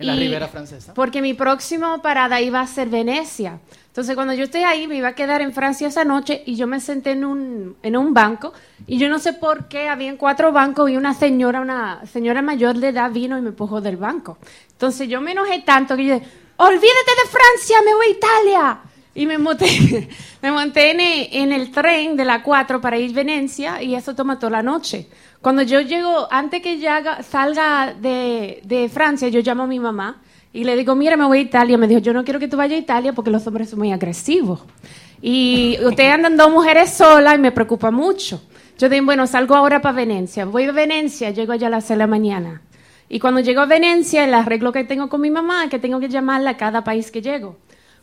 En 0.01 0.07
la 0.07 0.15
Ribera 0.15 0.47
Francesa. 0.47 0.93
Porque 0.93 1.21
mi 1.21 1.33
próxima 1.33 2.01
parada 2.01 2.41
iba 2.41 2.59
a 2.59 2.67
ser 2.67 2.89
Venecia. 2.89 3.59
Entonces, 3.87 4.15
cuando 4.15 4.33
yo 4.33 4.45
estoy 4.45 4.63
ahí, 4.63 4.87
me 4.87 4.95
iba 4.95 5.09
a 5.09 5.15
quedar 5.15 5.41
en 5.41 5.51
Francia 5.51 5.87
esa 5.87 6.05
noche 6.05 6.43
y 6.45 6.55
yo 6.55 6.65
me 6.65 6.79
senté 6.79 7.11
en 7.11 7.25
un, 7.25 7.75
en 7.83 7.97
un 7.97 8.13
banco 8.13 8.53
y 8.87 8.97
yo 8.97 9.09
no 9.09 9.19
sé 9.19 9.33
por 9.33 9.67
qué, 9.67 9.89
habían 9.89 10.15
cuatro 10.15 10.51
bancos 10.51 10.89
y 10.89 10.95
una 10.95 11.13
señora, 11.13 11.59
una 11.59 12.05
señora 12.05 12.41
mayor 12.41 12.77
de 12.77 12.87
edad 12.89 13.11
vino 13.11 13.37
y 13.37 13.41
me 13.41 13.49
empujó 13.49 13.81
del 13.81 13.97
banco. 13.97 14.37
Entonces, 14.71 15.09
yo 15.09 15.19
me 15.19 15.33
enojé 15.33 15.59
tanto 15.59 15.95
que 15.95 16.05
yo 16.05 16.13
dije, 16.15 16.27
olvídate 16.57 17.11
de 17.23 17.29
Francia, 17.29 17.77
me 17.83 17.93
voy 17.93 18.05
a 18.07 18.09
Italia. 18.09 18.79
Y 19.13 19.25
me 19.25 19.37
monté, 19.37 20.07
me 20.41 20.51
monté 20.51 20.91
en 20.91 20.99
el, 20.99 21.27
en 21.31 21.51
el 21.51 21.71
tren 21.71 22.15
de 22.15 22.25
la 22.25 22.41
4 22.43 22.79
para 22.79 22.97
ir 22.97 23.11
a 23.11 23.13
Venecia 23.13 23.81
y 23.81 23.95
eso 23.95 24.15
toma 24.15 24.39
toda 24.39 24.51
la 24.51 24.63
noche. 24.63 25.07
Cuando 25.41 25.63
yo 25.63 25.81
llego, 25.81 26.27
antes 26.31 26.61
que 26.61 26.79
ya 26.79 27.21
salga 27.23 27.93
de, 27.93 28.61
de 28.63 28.89
Francia, 28.89 29.27
yo 29.27 29.41
llamo 29.41 29.63
a 29.63 29.67
mi 29.67 29.79
mamá 29.79 30.21
y 30.53 30.63
le 30.63 30.75
digo, 30.75 30.95
mira, 30.95 31.17
me 31.17 31.25
voy 31.25 31.39
a 31.39 31.41
Italia. 31.41 31.77
Me 31.77 31.87
dijo, 31.87 31.99
yo 31.99 32.13
no 32.13 32.23
quiero 32.23 32.39
que 32.39 32.47
tú 32.47 32.57
vayas 32.57 32.77
a 32.77 32.81
Italia 32.81 33.13
porque 33.13 33.31
los 33.31 33.45
hombres 33.47 33.69
son 33.69 33.79
muy 33.79 33.91
agresivos. 33.91 34.61
Y 35.21 35.77
ustedes 35.83 36.13
andan 36.13 36.35
dos 36.35 36.51
mujeres 36.51 36.91
solas 36.91 37.35
y 37.35 37.37
me 37.37 37.51
preocupa 37.51 37.91
mucho. 37.91 38.41
Yo 38.77 38.89
digo, 38.89 39.05
bueno, 39.05 39.27
salgo 39.27 39.55
ahora 39.55 39.81
para 39.81 39.95
Venecia. 39.95 40.45
Voy 40.45 40.65
a 40.65 40.71
Venecia, 40.71 41.29
llego 41.29 41.53
allá 41.53 41.67
a 41.67 41.69
las 41.69 41.85
6 41.85 41.89
de 41.89 41.97
la 41.97 42.07
mañana. 42.07 42.61
Y 43.07 43.19
cuando 43.19 43.41
llego 43.41 43.61
a 43.61 43.65
Venecia, 43.65 44.23
el 44.23 44.33
arreglo 44.33 44.71
que 44.71 44.83
tengo 44.83 45.09
con 45.09 45.21
mi 45.21 45.29
mamá 45.29 45.65
es 45.65 45.69
que 45.69 45.79
tengo 45.79 45.99
que 45.99 46.09
llamarla 46.09 46.51
a 46.51 46.57
cada 46.57 46.83
país 46.83 47.11
que 47.11 47.21
llego. 47.21 47.57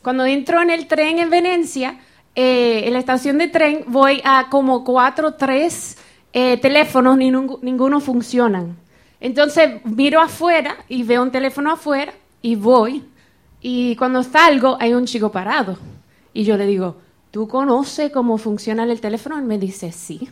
Cuando 0.09 0.25
entro 0.25 0.63
en 0.63 0.71
el 0.71 0.87
tren 0.87 1.19
en 1.19 1.29
Venecia, 1.29 1.99
eh, 2.35 2.85
en 2.87 2.95
la 2.95 2.99
estación 2.99 3.37
de 3.37 3.49
tren, 3.49 3.85
voy 3.89 4.23
a 4.25 4.47
como 4.49 4.83
cuatro, 4.83 5.35
tres 5.35 5.99
eh, 6.33 6.57
teléfonos, 6.57 7.19
ni 7.19 7.31
ninguno 7.31 8.01
funcionan. 8.01 8.79
Entonces 9.21 9.85
miro 9.85 10.23
afuera 10.23 10.77
y 10.89 11.03
veo 11.03 11.23
un 11.23 11.31
teléfono 11.31 11.71
afuera 11.71 12.15
y 12.41 12.57
voy. 12.57 13.05
Y 13.61 13.97
cuando 13.97 14.23
salgo 14.23 14.79
hay 14.81 14.95
un 14.95 15.05
chico 15.05 15.31
parado. 15.31 15.77
Y 16.33 16.45
yo 16.45 16.57
le 16.57 16.65
digo, 16.65 16.97
¿tú 17.31 17.47
conoces 17.47 18.11
cómo 18.11 18.39
funciona 18.39 18.85
el 18.85 19.03
teléfono? 19.03 19.37
Él 19.37 19.45
me 19.45 19.59
dice, 19.59 19.93
sí. 19.93 20.27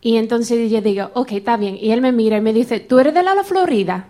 Y 0.00 0.16
entonces 0.16 0.68
yo 0.68 0.80
digo, 0.80 1.12
ok, 1.14 1.30
está 1.30 1.56
bien. 1.56 1.78
Y 1.80 1.92
él 1.92 2.00
me 2.00 2.10
mira 2.10 2.38
y 2.38 2.40
me 2.40 2.52
dice, 2.52 2.80
¿tú 2.80 2.98
eres 2.98 3.14
de 3.14 3.22
la 3.22 3.44
Florida? 3.44 4.08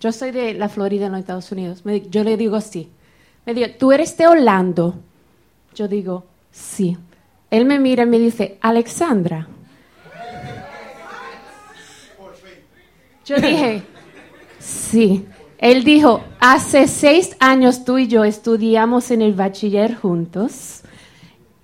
Yo 0.00 0.10
soy 0.10 0.30
de 0.30 0.54
la 0.54 0.70
Florida 0.70 1.04
en 1.04 1.12
los 1.12 1.20
Estados 1.20 1.52
Unidos. 1.52 1.82
Yo 2.08 2.24
le 2.24 2.38
digo, 2.38 2.58
sí. 2.62 2.88
Me 3.48 3.54
dice, 3.54 3.68
¿tú 3.70 3.92
eres 3.92 4.14
de 4.18 4.26
Orlando? 4.26 4.94
Yo 5.74 5.88
digo, 5.88 6.26
sí. 6.52 6.98
Él 7.50 7.64
me 7.64 7.78
mira 7.78 8.02
y 8.02 8.06
me 8.06 8.18
dice, 8.18 8.58
Alexandra. 8.60 9.48
Yo 13.24 13.36
dije, 13.36 13.84
sí. 14.58 15.24
Él 15.56 15.82
dijo, 15.82 16.22
hace 16.38 16.86
seis 16.88 17.38
años 17.40 17.86
tú 17.86 17.96
y 17.96 18.06
yo 18.06 18.22
estudiamos 18.22 19.10
en 19.10 19.22
el 19.22 19.32
bachiller 19.32 19.94
juntos. 19.94 20.82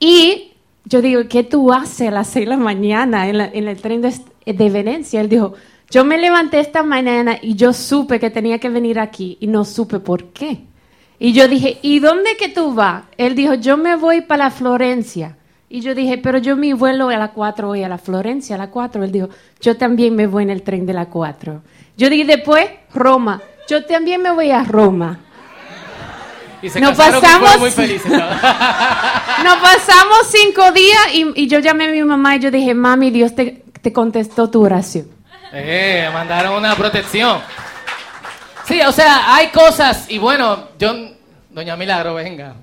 Y 0.00 0.54
yo 0.86 1.02
digo, 1.02 1.28
¿qué 1.28 1.44
tú 1.44 1.70
haces 1.70 2.08
a 2.08 2.12
las 2.12 2.28
seis 2.28 2.46
de 2.46 2.50
la 2.52 2.56
mañana 2.56 3.28
en, 3.28 3.68
el 3.68 3.76
tren 3.76 4.00
de 4.00 4.70
Venecia? 4.70 5.20
Él 5.20 5.28
dijo, 5.28 5.52
yo 5.90 6.02
me 6.02 6.16
levanté 6.16 6.60
esta 6.60 6.82
mañana 6.82 7.38
y 7.42 7.56
yo 7.56 7.74
supe 7.74 8.18
que 8.18 8.30
tenía 8.30 8.58
que 8.58 8.70
venir 8.70 8.98
aquí 8.98 9.36
y 9.38 9.48
no 9.48 9.66
supe 9.66 10.00
por 10.00 10.28
qué. 10.32 10.62
Y 11.24 11.32
yo 11.32 11.48
dije, 11.48 11.78
¿y 11.80 12.00
dónde 12.00 12.36
que 12.36 12.50
tú 12.50 12.74
vas? 12.74 13.04
Él 13.16 13.34
dijo, 13.34 13.54
yo 13.54 13.78
me 13.78 13.96
voy 13.96 14.20
para 14.20 14.44
la 14.44 14.50
Florencia. 14.50 15.38
Y 15.70 15.80
yo 15.80 15.94
dije, 15.94 16.18
pero 16.18 16.36
yo 16.36 16.54
mi 16.54 16.74
vuelo 16.74 17.08
a 17.08 17.16
la 17.16 17.28
4 17.28 17.66
voy 17.68 17.82
a 17.82 17.88
la 17.88 17.96
Florencia, 17.96 18.56
a 18.56 18.58
la 18.58 18.68
4. 18.68 19.02
Él 19.04 19.10
dijo, 19.10 19.30
yo 19.58 19.78
también 19.78 20.14
me 20.14 20.26
voy 20.26 20.42
en 20.42 20.50
el 20.50 20.62
tren 20.62 20.84
de 20.84 20.92
la 20.92 21.06
4. 21.06 21.62
Yo 21.96 22.10
dije, 22.10 22.26
después, 22.26 22.68
Roma. 22.92 23.40
Yo 23.66 23.86
también 23.86 24.20
me 24.20 24.32
voy 24.32 24.50
a 24.50 24.64
Roma. 24.64 25.18
Y 26.60 26.68
se 26.68 26.78
Nos 26.78 26.94
pasamos- 26.94 27.58
muy 27.58 27.70
felices. 27.70 28.10
Nos 28.12 29.56
pasamos 29.56 30.18
cinco 30.30 30.72
días 30.72 31.14
y, 31.14 31.26
y 31.36 31.46
yo 31.48 31.58
llamé 31.60 31.86
a 31.86 31.90
mi 31.90 32.02
mamá 32.02 32.36
y 32.36 32.40
yo 32.40 32.50
dije, 32.50 32.74
mami, 32.74 33.10
Dios 33.10 33.34
te, 33.34 33.64
te 33.80 33.94
contestó 33.94 34.50
tu 34.50 34.62
oración. 34.62 35.06
Eh, 35.54 36.06
mandaron 36.12 36.52
una 36.58 36.74
protección. 36.74 37.40
Sí, 38.66 38.80
o 38.80 38.92
sea, 38.92 39.34
hay 39.34 39.48
cosas, 39.48 40.06
y 40.10 40.16
bueno, 40.18 40.68
yo, 40.78 40.94
doña 41.54 41.76
Milagro, 41.76 42.14
venga. 42.14 42.56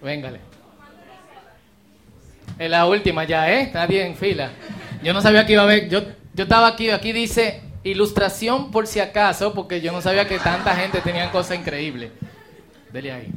Véngale. 0.00 0.40
Es 2.58 2.70
la 2.70 2.86
última 2.86 3.24
ya, 3.24 3.52
¿eh? 3.52 3.70
Nadie 3.74 4.06
en 4.06 4.16
fila. 4.16 4.50
Yo 5.02 5.12
no 5.12 5.20
sabía 5.20 5.44
que 5.44 5.54
iba 5.54 5.62
a 5.62 5.64
haber, 5.64 5.88
yo, 5.88 6.02
yo 6.34 6.44
estaba 6.44 6.68
aquí, 6.68 6.90
aquí 6.90 7.12
dice 7.12 7.62
ilustración 7.82 8.70
por 8.70 8.86
si 8.86 9.00
acaso, 9.00 9.54
porque 9.54 9.80
yo 9.80 9.92
no 9.92 10.00
sabía 10.02 10.28
que 10.28 10.38
tanta 10.38 10.74
gente 10.76 11.00
tenía 11.00 11.30
cosas 11.32 11.58
increíbles. 11.58 12.12
Dele 12.92 13.12
ahí. 13.12 13.32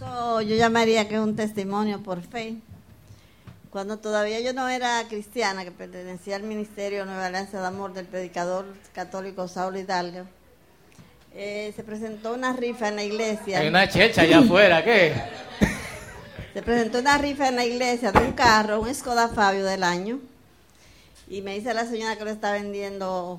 Yo 0.00 0.56
llamaría 0.56 1.08
que 1.08 1.14
es 1.14 1.20
un 1.20 1.36
testimonio 1.36 2.02
por 2.02 2.22
fe. 2.22 2.56
Cuando 3.70 3.98
todavía 3.98 4.40
yo 4.40 4.54
no 4.54 4.68
era 4.68 5.04
cristiana, 5.08 5.64
que 5.64 5.70
pertenecía 5.70 6.36
al 6.36 6.42
Ministerio 6.42 7.04
Nueva 7.04 7.26
Alianza 7.26 7.60
de 7.60 7.66
Amor 7.66 7.92
del 7.92 8.06
predicador 8.06 8.64
católico 8.94 9.48
Saulo 9.48 9.78
Hidalgo, 9.78 10.24
eh, 11.38 11.72
se 11.76 11.84
presentó 11.84 12.32
una 12.32 12.54
rifa 12.54 12.88
en 12.88 12.96
la 12.96 13.04
iglesia. 13.04 13.60
Hay 13.60 13.68
una 13.68 13.86
checha 13.86 14.22
allá 14.22 14.38
afuera, 14.38 14.82
¿qué? 14.82 15.12
Se 16.54 16.62
presentó 16.62 17.00
una 17.00 17.18
rifa 17.18 17.48
en 17.48 17.56
la 17.56 17.66
iglesia 17.66 18.10
de 18.10 18.20
un 18.20 18.32
carro, 18.32 18.80
un 18.80 18.94
Skoda 18.94 19.28
Fabio 19.28 19.62
del 19.62 19.82
año. 19.82 20.18
Y 21.28 21.42
me 21.42 21.54
dice 21.54 21.74
la 21.74 21.84
señora 21.84 22.16
que 22.16 22.24
lo 22.24 22.30
está 22.30 22.52
vendiendo, 22.52 23.38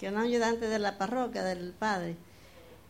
que 0.00 0.06
es 0.06 0.12
un 0.12 0.18
ayudante 0.18 0.66
de 0.66 0.80
la 0.80 0.98
parroquia, 0.98 1.44
del 1.44 1.72
padre. 1.78 2.16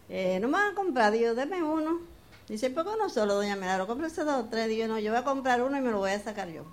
Eh, 0.08 0.38
no 0.40 0.48
me 0.48 0.54
van 0.54 0.72
a 0.72 0.74
comprar, 0.74 1.12
digo, 1.12 1.34
deme 1.34 1.62
uno. 1.62 2.00
Dice, 2.48 2.70
¿por 2.70 2.84
qué 2.84 2.90
uno 2.94 3.10
solo, 3.10 3.34
doña 3.34 3.56
Milagro? 3.56 3.86
Cómprese 3.86 4.24
dos 4.24 4.44
o 4.44 4.48
tres. 4.48 4.68
Digo, 4.68 4.86
no, 4.86 4.98
yo 4.98 5.10
voy 5.10 5.20
a 5.20 5.24
comprar 5.24 5.60
uno 5.60 5.76
y 5.76 5.82
me 5.82 5.90
lo 5.90 5.98
voy 5.98 6.12
a 6.12 6.20
sacar 6.20 6.48
yo. 6.48 6.64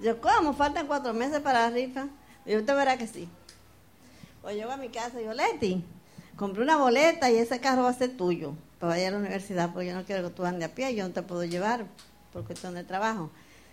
Digo, 0.00 0.16
¿cómo? 0.22 0.54
Faltan 0.54 0.86
cuatro 0.86 1.12
meses 1.12 1.40
para 1.40 1.68
la 1.68 1.70
rifa. 1.70 2.06
Digo, 2.46 2.60
usted 2.60 2.74
verá 2.74 2.96
que 2.96 3.06
sí. 3.06 3.28
Pues 4.40 4.56
llego 4.56 4.70
a 4.70 4.78
mi 4.78 4.88
casa 4.88 5.16
y 5.16 5.24
digo, 5.24 5.34
Leti, 5.34 5.84
compré 6.36 6.62
una 6.62 6.76
boleta 6.76 7.30
y 7.30 7.36
ese 7.36 7.60
carro 7.60 7.84
va 7.84 7.90
a 7.90 7.94
ser 7.94 8.16
tuyo 8.16 8.54
para 8.78 9.00
ir 9.00 9.08
a 9.08 9.10
la 9.12 9.18
universidad, 9.18 9.72
porque 9.72 9.88
yo 9.88 9.94
no 9.94 10.04
quiero 10.04 10.28
que 10.28 10.34
tú 10.34 10.44
andes 10.44 10.68
a 10.68 10.74
pie, 10.74 10.94
yo 10.94 11.06
no 11.06 11.14
te 11.14 11.22
puedo 11.22 11.44
llevar 11.44 11.86
por 12.32 12.44
cuestión 12.44 12.74
de 12.74 12.84
trabajo. 12.84 13.30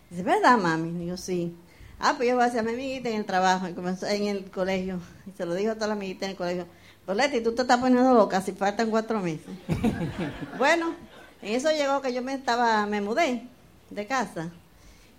Dice, 0.10 0.24
¿verdad, 0.24 0.58
mami? 0.58 0.92
Digo, 1.00 1.18
sí. 1.18 1.56
Ah, 2.00 2.14
pues 2.16 2.30
yo 2.30 2.36
voy 2.36 2.44
a 2.44 2.48
hacer 2.48 2.60
a 2.60 2.64
mi 2.64 2.74
amiguita 2.74 3.10
en 3.10 3.16
el 3.16 3.26
trabajo, 3.26 3.68
y 3.68 3.74
comenzó 3.74 4.08
en 4.08 4.28
el 4.28 4.50
colegio. 4.52 5.00
Y 5.28 5.32
se 5.32 5.46
lo 5.46 5.54
dijo 5.54 5.72
a 5.72 5.76
toda 5.76 5.88
la 5.88 5.94
amiguita 5.94 6.26
en 6.26 6.32
el 6.32 6.38
colegio. 6.38 6.66
Pues 7.06 7.18
Leti, 7.18 7.42
tú 7.42 7.54
te 7.54 7.64
estás 7.64 7.80
poniendo 7.80 8.14
loca 8.14 8.42
si 8.42 8.52
faltan 8.52 8.90
cuatro 8.90 9.20
meses. 9.20 9.50
bueno, 10.58 10.94
en 11.42 11.56
eso 11.56 11.72
llegó 11.72 12.02
que 12.02 12.14
yo 12.14 12.22
me 12.22 12.34
estaba, 12.34 12.86
me 12.86 13.02
mudé 13.02 13.48
de 13.90 14.06
casa. 14.06 14.52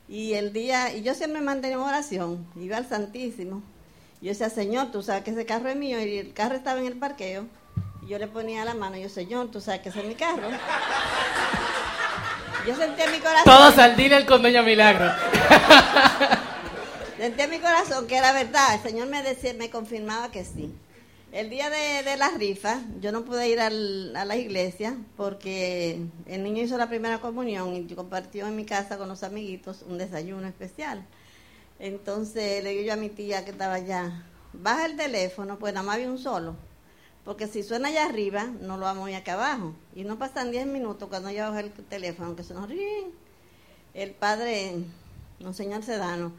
Y 0.08 0.34
el 0.34 0.52
día, 0.52 0.94
y 0.94 1.02
yo 1.02 1.14
siempre 1.14 1.40
mantenía 1.40 1.76
en 1.76 1.82
oración, 1.82 2.46
iba 2.56 2.76
al 2.76 2.88
Santísimo. 2.88 3.62
Yo 4.20 4.28
decía, 4.28 4.50
Señor, 4.50 4.90
tú 4.90 5.02
sabes 5.02 5.24
que 5.24 5.30
ese 5.30 5.46
carro 5.46 5.68
es 5.70 5.76
mío, 5.76 5.98
y 6.04 6.18
el 6.18 6.32
carro 6.34 6.54
estaba 6.54 6.78
en 6.80 6.86
el 6.86 6.96
parqueo. 6.96 7.46
Y 8.02 8.08
yo 8.08 8.18
le 8.18 8.26
ponía 8.26 8.64
la 8.64 8.74
mano, 8.74 8.96
y 8.96 9.02
yo, 9.02 9.08
Señor, 9.08 9.50
tú 9.50 9.60
sabes 9.60 9.80
que 9.80 9.88
ese 9.90 10.00
es 10.00 10.06
mi 10.06 10.14
carro. 10.14 10.48
Yo 12.66 12.76
sentí 12.76 13.02
en 13.02 13.12
mi 13.12 13.18
corazón. 13.18 13.44
Todos 13.44 13.78
al 13.78 13.96
dealer 13.96 14.26
con 14.26 14.42
doña 14.42 14.62
Milagro. 14.62 15.10
Sentí 17.18 17.42
en 17.42 17.50
mi 17.50 17.58
corazón 17.58 18.06
que 18.06 18.16
era 18.16 18.32
verdad. 18.32 18.74
El 18.74 18.80
Señor 18.82 19.08
me 19.08 19.22
decía, 19.22 19.52
me 19.54 19.70
confirmaba 19.70 20.30
que 20.30 20.44
sí. 20.44 20.72
El 21.32 21.48
día 21.50 21.70
de, 21.70 22.02
de 22.02 22.16
la 22.16 22.30
rifa, 22.30 22.80
yo 23.00 23.12
no 23.12 23.24
pude 23.24 23.48
ir 23.48 23.60
al- 23.60 24.14
a 24.16 24.24
la 24.24 24.36
iglesia 24.36 24.96
porque 25.16 26.00
el 26.26 26.42
niño 26.42 26.62
hizo 26.62 26.76
la 26.76 26.88
primera 26.88 27.20
comunión 27.20 27.76
y 27.76 27.94
compartió 27.94 28.46
en 28.46 28.56
mi 28.56 28.64
casa 28.64 28.98
con 28.98 29.08
los 29.08 29.22
amiguitos 29.22 29.82
un 29.86 29.98
desayuno 29.98 30.46
especial. 30.48 31.04
Entonces 31.80 32.62
le 32.62 32.70
digo 32.70 32.82
yo 32.82 32.92
a 32.92 32.96
mi 32.96 33.08
tía 33.08 33.42
que 33.44 33.52
estaba 33.52 33.74
allá, 33.74 34.22
baja 34.52 34.84
el 34.84 34.96
teléfono, 34.96 35.58
pues 35.58 35.72
nada 35.72 35.84
más 35.84 35.96
había 35.96 36.10
un 36.10 36.18
solo. 36.18 36.54
Porque 37.24 37.46
si 37.46 37.62
suena 37.62 37.88
allá 37.88 38.04
arriba, 38.04 38.44
no 38.60 38.76
lo 38.76 38.84
vamos 38.84 39.08
a 39.08 39.10
ir 39.10 39.16
acá 39.16 39.32
abajo. 39.32 39.74
Y 39.94 40.04
no 40.04 40.18
pasan 40.18 40.50
10 40.50 40.66
minutos 40.66 41.08
cuando 41.08 41.30
ella 41.30 41.48
baja 41.48 41.60
el 41.60 41.72
teléfono, 41.72 42.28
aunque 42.28 42.44
se 42.44 42.52
nos 42.52 42.68
ríen. 42.68 43.10
El 43.94 44.10
padre, 44.10 44.74
Monseñor 45.40 45.82
Sedano, 45.82 46.32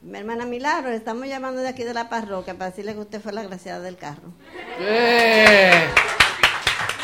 mi 0.00 0.18
hermana 0.18 0.46
Milagro, 0.46 0.90
le 0.90 0.96
estamos 0.96 1.26
llamando 1.26 1.60
de 1.60 1.68
aquí 1.68 1.84
de 1.84 1.94
la 1.94 2.08
parroquia 2.08 2.54
para 2.54 2.70
decirle 2.70 2.94
que 2.94 3.00
usted 3.00 3.20
fue 3.20 3.32
la 3.32 3.42
graciada 3.42 3.80
del 3.80 3.96
carro. 3.96 4.32
¡Eh! 4.80 5.88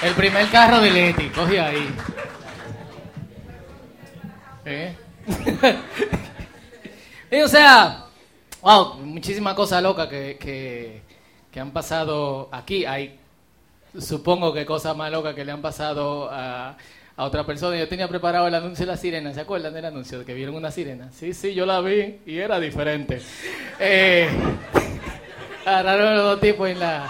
El 0.03 0.15
primer 0.15 0.51
carro 0.51 0.81
de 0.81 0.91
Leti, 0.91 1.29
coge 1.29 1.61
ahí. 1.61 1.95
¿Eh? 4.65 4.97
Y, 7.33 7.41
o 7.41 7.49
sea, 7.49 8.05
wow, 8.61 8.97
muchísimas 8.99 9.55
cosas 9.55 9.83
locas 9.83 10.07
que, 10.07 10.37
que, 10.39 11.01
que 11.51 11.61
han 11.61 11.71
pasado 11.71 12.51
aquí. 12.53 12.85
Hay, 12.85 13.19
supongo 13.99 14.53
que 14.53 14.67
cosas 14.67 14.95
más 14.95 15.11
locas 15.11 15.35
que 15.35 15.43
le 15.43 15.51
han 15.51 15.63
pasado 15.63 16.29
a, 16.31 16.77
a 17.17 17.25
otra 17.25 17.47
persona. 17.47 17.79
Yo 17.79 17.89
tenía 17.89 18.07
preparado 18.07 18.47
el 18.49 18.55
anuncio 18.55 18.85
de 18.85 18.93
la 18.93 18.99
sirena. 18.99 19.33
¿Se 19.33 19.41
acuerdan 19.41 19.73
del 19.73 19.87
anuncio 19.87 20.19
de 20.19 20.27
que 20.27 20.35
vieron 20.35 20.55
una 20.55 20.71
sirena? 20.71 21.11
Sí, 21.11 21.33
sí, 21.33 21.55
yo 21.55 21.65
la 21.65 21.81
vi 21.81 22.19
y 22.27 22.37
era 22.37 22.61
diferente. 22.61 23.23
Eh, 23.81 24.29
agarraron 25.65 26.15
los 26.17 26.25
dos 26.25 26.41
tipos 26.43 26.69
en 26.69 26.81
la... 26.81 27.09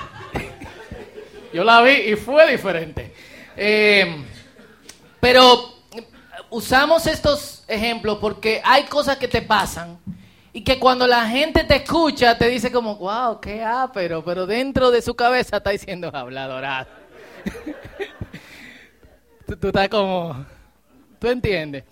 Yo 1.53 1.65
la 1.65 1.83
vi 1.83 2.13
y 2.13 2.15
fue 2.15 2.49
diferente. 2.49 3.13
Eh, 3.57 4.23
pero 5.19 5.72
usamos 6.53 7.07
estos 7.07 7.65
ejemplos 7.67 8.19
porque 8.21 8.61
hay 8.65 8.85
cosas 8.85 9.17
que 9.17 9.27
te 9.27 9.43
pasan 9.43 9.99
y 10.53 10.63
que 10.63 10.79
cuando 10.79 11.07
la 11.07 11.27
gente 11.27 11.65
te 11.65 11.77
escucha 11.77 12.37
te 12.37 12.49
dice 12.49 12.71
como, 12.71 12.97
wow, 12.97 13.41
qué 13.41 13.65
ápero, 13.65 14.23
pero 14.23 14.47
dentro 14.47 14.91
de 14.91 15.01
su 15.01 15.15
cabeza 15.15 15.57
está 15.57 15.71
diciendo 15.71 16.11
habladora. 16.13 16.87
tú, 19.47 19.57
tú 19.57 19.69
estás 19.69 19.89
como, 19.89 20.45
tú 21.19 21.29
entiendes. 21.29 21.85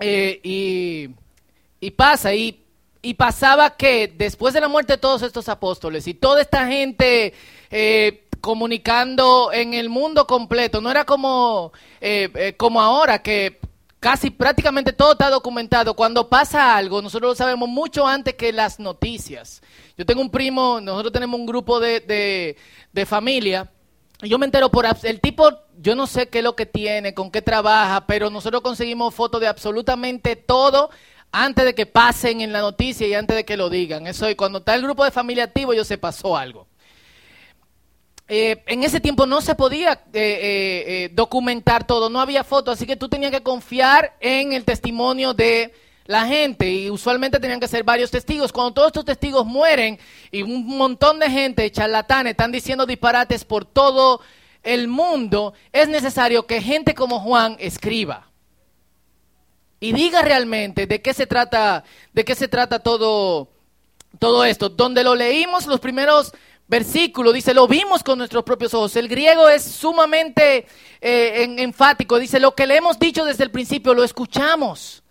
Eh, 0.00 0.40
y, 1.80 1.90
pasa, 1.90 2.34
y, 2.34 2.58
pasaba 3.16 3.76
que 3.76 4.08
después 4.08 4.54
de 4.54 4.60
la 4.60 4.68
muerte 4.68 4.94
de 4.94 4.98
todos 4.98 5.22
estos 5.22 5.48
apóstoles 5.48 6.08
y 6.08 6.14
toda 6.14 6.40
esta 6.40 6.66
gente 6.66 7.34
eh, 7.70 8.24
comunicando 8.40 9.52
en 9.52 9.74
el 9.74 9.90
mundo 9.90 10.26
completo, 10.26 10.80
no 10.80 10.90
era 10.90 11.04
como, 11.04 11.72
eh, 12.00 12.54
como 12.56 12.80
ahora 12.80 13.20
que 13.20 13.60
casi 14.02 14.30
prácticamente 14.30 14.92
todo 14.92 15.12
está 15.12 15.30
documentado. 15.30 15.94
Cuando 15.94 16.28
pasa 16.28 16.76
algo, 16.76 17.00
nosotros 17.00 17.30
lo 17.30 17.34
sabemos 17.36 17.68
mucho 17.68 18.04
antes 18.04 18.34
que 18.34 18.52
las 18.52 18.80
noticias. 18.80 19.62
Yo 19.96 20.04
tengo 20.04 20.20
un 20.20 20.30
primo, 20.30 20.80
nosotros 20.80 21.12
tenemos 21.12 21.38
un 21.38 21.46
grupo 21.46 21.78
de, 21.78 22.56
de, 22.92 23.06
familia. 23.06 23.70
y 24.20 24.28
Yo 24.28 24.40
me 24.40 24.46
entero 24.46 24.72
por 24.72 24.86
el 25.04 25.20
tipo, 25.20 25.50
yo 25.78 25.94
no 25.94 26.08
sé 26.08 26.28
qué 26.28 26.38
es 26.38 26.44
lo 26.44 26.56
que 26.56 26.66
tiene, 26.66 27.14
con 27.14 27.30
qué 27.30 27.42
trabaja, 27.42 28.04
pero 28.08 28.28
nosotros 28.28 28.60
conseguimos 28.62 29.14
fotos 29.14 29.40
de 29.40 29.46
absolutamente 29.46 30.34
todo 30.34 30.90
antes 31.30 31.64
de 31.64 31.76
que 31.76 31.86
pasen 31.86 32.40
en 32.40 32.52
la 32.52 32.60
noticia 32.60 33.06
y 33.06 33.14
antes 33.14 33.36
de 33.36 33.44
que 33.44 33.56
lo 33.56 33.70
digan. 33.70 34.08
Eso 34.08 34.28
y 34.28 34.34
cuando 34.34 34.58
está 34.58 34.74
el 34.74 34.82
grupo 34.82 35.04
de 35.04 35.12
familia 35.12 35.44
activo, 35.44 35.74
yo 35.74 35.84
se 35.84 35.96
pasó 35.96 36.36
algo. 36.36 36.66
Eh, 38.34 38.62
en 38.64 38.82
ese 38.82 38.98
tiempo 38.98 39.26
no 39.26 39.42
se 39.42 39.54
podía 39.54 39.92
eh, 39.92 40.00
eh, 40.14 41.10
documentar 41.12 41.86
todo, 41.86 42.08
no 42.08 42.18
había 42.18 42.42
fotos, 42.44 42.78
así 42.78 42.86
que 42.86 42.96
tú 42.96 43.06
tenías 43.06 43.30
que 43.30 43.42
confiar 43.42 44.16
en 44.20 44.54
el 44.54 44.64
testimonio 44.64 45.34
de 45.34 45.74
la 46.06 46.24
gente 46.24 46.66
y 46.66 46.88
usualmente 46.88 47.38
tenían 47.38 47.60
que 47.60 47.68
ser 47.68 47.84
varios 47.84 48.10
testigos. 48.10 48.50
Cuando 48.50 48.72
todos 48.72 48.86
estos 48.86 49.04
testigos 49.04 49.44
mueren 49.44 49.98
y 50.30 50.40
un 50.40 50.66
montón 50.66 51.18
de 51.18 51.28
gente, 51.28 51.70
charlatanes, 51.70 52.30
están 52.30 52.50
diciendo 52.50 52.86
disparates 52.86 53.44
por 53.44 53.66
todo 53.66 54.22
el 54.62 54.88
mundo, 54.88 55.52
es 55.70 55.90
necesario 55.90 56.46
que 56.46 56.62
gente 56.62 56.94
como 56.94 57.20
Juan 57.20 57.58
escriba 57.60 58.30
y 59.78 59.92
diga 59.92 60.22
realmente 60.22 60.86
de 60.86 61.02
qué 61.02 61.12
se 61.12 61.26
trata, 61.26 61.84
de 62.14 62.24
qué 62.24 62.34
se 62.34 62.48
trata 62.48 62.78
todo, 62.78 63.50
todo 64.18 64.46
esto. 64.46 64.70
Donde 64.70 65.04
lo 65.04 65.14
leímos, 65.14 65.66
los 65.66 65.80
primeros 65.80 66.32
versículos, 66.68 67.34
dice, 67.34 67.52
lo 67.54 67.66
vimos 67.68 68.02
con 68.02 68.18
nuestros 68.18 68.44
propios 68.44 68.72
ojos. 68.74 68.96
El 68.96 69.08
griego 69.08 69.48
es 69.48 69.62
sumamente 69.62 70.66
eh, 71.00 71.42
en- 71.44 71.58
enfático, 71.58 72.18
dice, 72.18 72.40
lo 72.40 72.54
que 72.54 72.66
le 72.66 72.76
hemos 72.76 72.98
dicho 72.98 73.24
desde 73.24 73.44
el 73.44 73.50
principio, 73.50 73.94
lo 73.94 74.04
escuchamos. 74.04 75.01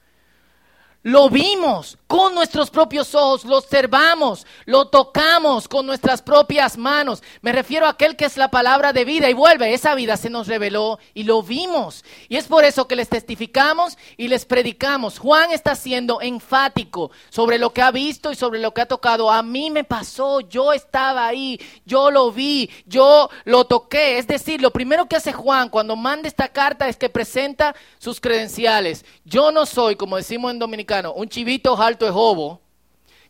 Lo 1.04 1.32
vimos 1.32 1.98
con 2.06 2.36
nuestros 2.36 2.70
propios 2.70 3.16
ojos, 3.16 3.44
lo 3.46 3.58
observamos, 3.58 4.46
lo 4.66 4.90
tocamos 4.90 5.68
con 5.68 5.88
nuestras 5.88 6.22
propias 6.22 6.78
manos. 6.78 7.24
Me 7.42 7.52
refiero 7.52 7.88
a 7.88 7.92
aquel 7.92 8.16
que 8.16 8.26
es 8.26 8.38
la 8.38 8.52
palabra 8.52 8.94
de 8.94 9.04
vida 9.04 9.28
y 9.28 9.34
vuelve, 9.34 9.74
esa 9.74 9.96
vida 9.96 10.16
se 10.16 10.30
nos 10.30 10.48
reveló 10.48 11.00
y 11.16 11.24
lo 11.24 11.42
vimos. 11.42 12.06
Y 12.30 12.36
es 12.36 12.46
por 12.46 12.66
eso 12.66 12.88
que 12.88 12.96
les 12.96 13.10
testificamos 13.10 13.98
y 14.16 14.28
les 14.28 14.46
predicamos. 14.46 15.18
Juan 15.18 15.52
está 15.52 15.74
siendo 15.74 16.22
enfático 16.22 17.10
sobre 17.32 17.58
lo 17.58 17.74
que 17.74 17.82
ha 17.82 17.90
visto 17.90 18.32
y 18.32 18.36
sobre 18.36 18.60
lo 18.60 18.74
que 18.74 18.82
ha 18.82 18.88
tocado. 18.88 19.32
A 19.32 19.42
mí 19.42 19.72
me 19.72 19.84
pasó, 19.84 20.42
yo 20.42 20.72
estaba 20.72 21.26
ahí, 21.26 21.60
yo 21.84 22.12
lo 22.12 22.32
vi, 22.32 22.70
yo 22.86 23.30
lo 23.46 23.66
toqué. 23.66 24.20
Es 24.20 24.28
decir, 24.28 24.62
lo 24.62 24.70
primero 24.70 25.08
que 25.08 25.16
hace 25.16 25.34
Juan 25.34 25.70
cuando 25.70 25.96
manda 25.96 26.28
esta 26.28 26.50
carta 26.50 26.88
es 26.88 26.98
que 26.98 27.10
presenta 27.10 27.74
sus 27.98 28.22
credenciales. 28.22 29.04
Yo 29.26 29.52
no 29.52 29.66
soy, 29.66 29.96
como 29.96 30.18
decimos 30.18 30.52
en 30.52 30.60
un 31.00 31.30
chivito 31.30 31.80
alto 31.82 32.06
de 32.06 32.12
jobo 32.12 32.62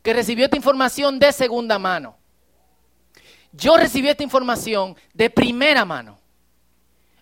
que 0.02 0.14
recibió 0.14 0.46
esta 0.46 0.58
información 0.58 1.20
de 1.20 1.32
segunda 1.32 1.78
mano. 1.78 2.18
Yo 3.52 3.78
recibí 3.78 4.08
esta 4.08 4.24
información 4.24 4.96
de 5.14 5.30
primera 5.30 5.86
mano. 5.86 6.18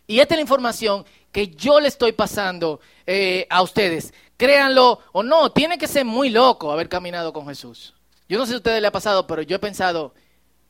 Y 0.08 0.20
esta 0.20 0.34
es 0.36 0.38
la 0.38 0.42
información 0.44 1.06
que 1.32 1.48
yo 1.50 1.80
le 1.80 1.88
estoy 1.88 2.14
pasando 2.14 2.80
eh, 3.06 3.46
a 3.50 3.62
ustedes. 3.62 4.14
Créanlo 4.38 5.00
o 5.12 5.24
no, 5.24 5.52
tiene 5.52 5.78
que 5.78 5.88
ser 5.88 6.06
muy 6.06 6.30
loco 6.30 6.72
haber 6.72 6.88
caminado 6.88 7.34
con 7.34 7.46
Jesús. 7.48 7.94
Yo 8.28 8.38
no 8.38 8.46
sé 8.46 8.52
si 8.52 8.54
a 8.56 8.58
ustedes 8.58 8.82
le 8.82 8.88
ha 8.88 8.92
pasado, 8.92 9.28
pero 9.28 9.42
yo 9.42 9.56
he 9.58 9.60
pensado 9.60 10.14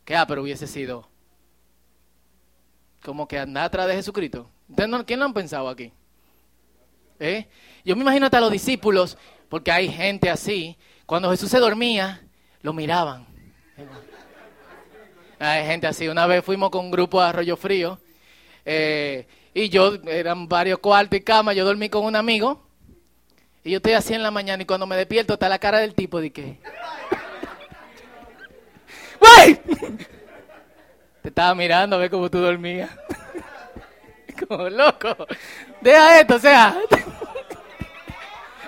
que, 0.03 0.15
ah, 0.15 0.25
pero 0.25 0.41
hubiese 0.41 0.65
sido 0.65 1.07
como 3.03 3.27
que 3.27 3.37
andar 3.39 3.65
atrás 3.65 3.87
de 3.87 3.95
Jesucristo. 3.95 4.49
¿Ustedes 4.69 4.89
no- 4.89 5.05
¿Quién 5.05 5.19
lo 5.19 5.25
han 5.25 5.33
pensado 5.33 5.69
aquí? 5.69 5.91
¿Eh? 7.19 7.47
Yo 7.85 7.95
me 7.95 8.01
imagino 8.01 8.25
hasta 8.25 8.39
los 8.39 8.51
discípulos, 8.51 9.17
porque 9.49 9.71
hay 9.71 9.89
gente 9.89 10.29
así, 10.29 10.77
cuando 11.05 11.31
Jesús 11.31 11.49
se 11.49 11.59
dormía, 11.59 12.21
lo 12.61 12.71
miraban. 12.71 13.27
Hay 15.39 15.65
gente 15.65 15.87
así. 15.87 16.07
Una 16.07 16.27
vez 16.27 16.43
fuimos 16.43 16.69
con 16.69 16.85
un 16.85 16.91
grupo 16.91 17.21
a 17.21 17.29
Arroyo 17.29 17.55
Frío 17.57 17.99
eh, 18.65 19.25
y 19.53 19.69
yo, 19.69 19.95
eran 20.05 20.47
varios 20.47 20.79
cuartos 20.79 21.17
y 21.17 21.21
camas, 21.21 21.55
yo 21.55 21.65
dormí 21.65 21.89
con 21.89 22.05
un 22.05 22.15
amigo 22.15 22.67
y 23.63 23.71
yo 23.71 23.77
estoy 23.77 23.93
así 23.93 24.13
en 24.13 24.23
la 24.23 24.31
mañana 24.31 24.61
y 24.63 24.65
cuando 24.65 24.85
me 24.85 24.95
despierto 24.95 25.33
está 25.33 25.49
la 25.49 25.59
cara 25.59 25.79
del 25.79 25.95
tipo 25.95 26.21
de 26.21 26.31
que... 26.31 26.59
¡Güey! 29.19 29.55
Te 31.21 31.29
estaba 31.29 31.53
mirando 31.55 31.95
a 31.95 31.99
ver 31.99 32.09
cómo 32.09 32.29
tú 32.29 32.39
dormías. 32.39 32.89
Como 34.47 34.69
loco. 34.69 35.27
Deja 35.81 36.21
esto, 36.21 36.35
o 36.35 36.39
sea. 36.39 36.77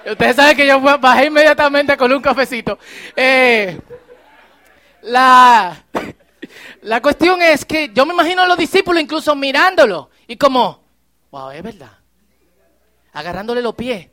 Ustedes 0.10 0.36
saben 0.36 0.58
que 0.58 0.68
yo 0.68 0.80
bajé 0.80 1.26
inmediatamente 1.26 1.96
con 1.96 2.12
un 2.12 2.22
cafecito. 2.22 2.80
Eh, 3.16 3.80
la, 5.04 5.84
la 6.82 7.02
cuestión 7.02 7.42
es 7.42 7.66
que 7.66 7.92
yo 7.94 8.06
me 8.06 8.14
imagino 8.14 8.42
a 8.42 8.48
los 8.48 8.58
discípulos 8.58 9.02
incluso 9.02 9.36
mirándolo 9.36 10.10
y 10.28 10.38
como, 10.38 10.84
wow, 11.30 11.52
es 11.52 11.62
verdad. 11.62 11.92
Agarrándole 13.14 13.62
los 13.62 13.76
pies. 13.76 14.10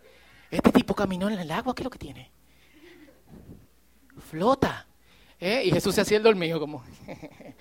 Este 0.51 0.72
tipo 0.72 0.94
caminó 0.94 1.29
en 1.29 1.38
el 1.38 1.51
agua, 1.51 1.74
¿qué 1.74 1.83
es 1.83 1.85
lo 1.85 1.90
que 1.90 1.98
tiene? 1.98 2.31
Flota. 4.31 4.87
¿Eh? 5.40 5.62
Y 5.64 5.70
Jesús 5.70 5.94
se 5.94 6.01
hacía 6.03 6.16
el 6.16 6.22
dormido 6.22 6.61
como... 6.61 6.85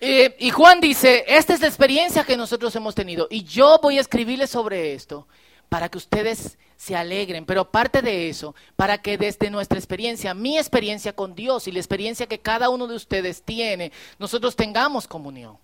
Eh, 0.00 0.36
y 0.38 0.50
Juan 0.50 0.80
dice, 0.80 1.24
esta 1.26 1.54
es 1.54 1.60
la 1.60 1.66
experiencia 1.66 2.22
que 2.22 2.36
nosotros 2.36 2.72
hemos 2.76 2.94
tenido 2.94 3.26
y 3.32 3.42
yo 3.42 3.80
voy 3.82 3.98
a 3.98 4.00
escribirles 4.00 4.48
sobre 4.48 4.94
esto 4.94 5.26
para 5.68 5.88
que 5.88 5.98
ustedes 5.98 6.58
se 6.76 6.96
alegren, 6.96 7.44
pero 7.44 7.62
aparte 7.62 8.02
de 8.02 8.28
eso, 8.28 8.54
para 8.76 8.98
que 8.98 9.18
desde 9.18 9.50
nuestra 9.50 9.78
experiencia, 9.78 10.32
mi 10.32 10.56
experiencia 10.56 11.12
con 11.12 11.34
Dios 11.34 11.66
y 11.66 11.72
la 11.72 11.80
experiencia 11.80 12.26
que 12.26 12.40
cada 12.40 12.70
uno 12.70 12.86
de 12.86 12.94
ustedes 12.94 13.42
tiene, 13.42 13.92
nosotros 14.18 14.56
tengamos 14.56 15.06
comunión. 15.08 15.58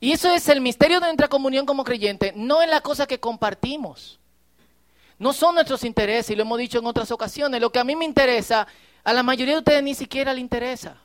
Y 0.00 0.12
eso 0.12 0.30
es 0.30 0.48
el 0.48 0.60
misterio 0.60 1.00
de 1.00 1.06
nuestra 1.06 1.28
comunión 1.28 1.66
como 1.66 1.84
creyente, 1.84 2.32
no 2.34 2.62
en 2.62 2.70
la 2.70 2.80
cosa 2.80 3.06
que 3.06 3.20
compartimos. 3.20 4.18
No 5.18 5.32
son 5.32 5.54
nuestros 5.54 5.84
intereses, 5.84 6.30
y 6.30 6.36
lo 6.36 6.42
hemos 6.42 6.58
dicho 6.58 6.78
en 6.78 6.86
otras 6.86 7.10
ocasiones, 7.10 7.60
lo 7.60 7.70
que 7.70 7.78
a 7.78 7.84
mí 7.84 7.96
me 7.96 8.04
interesa, 8.04 8.66
a 9.04 9.12
la 9.12 9.22
mayoría 9.22 9.54
de 9.54 9.60
ustedes 9.60 9.82
ni 9.82 9.94
siquiera 9.94 10.34
le 10.34 10.40
interesa. 10.40 11.00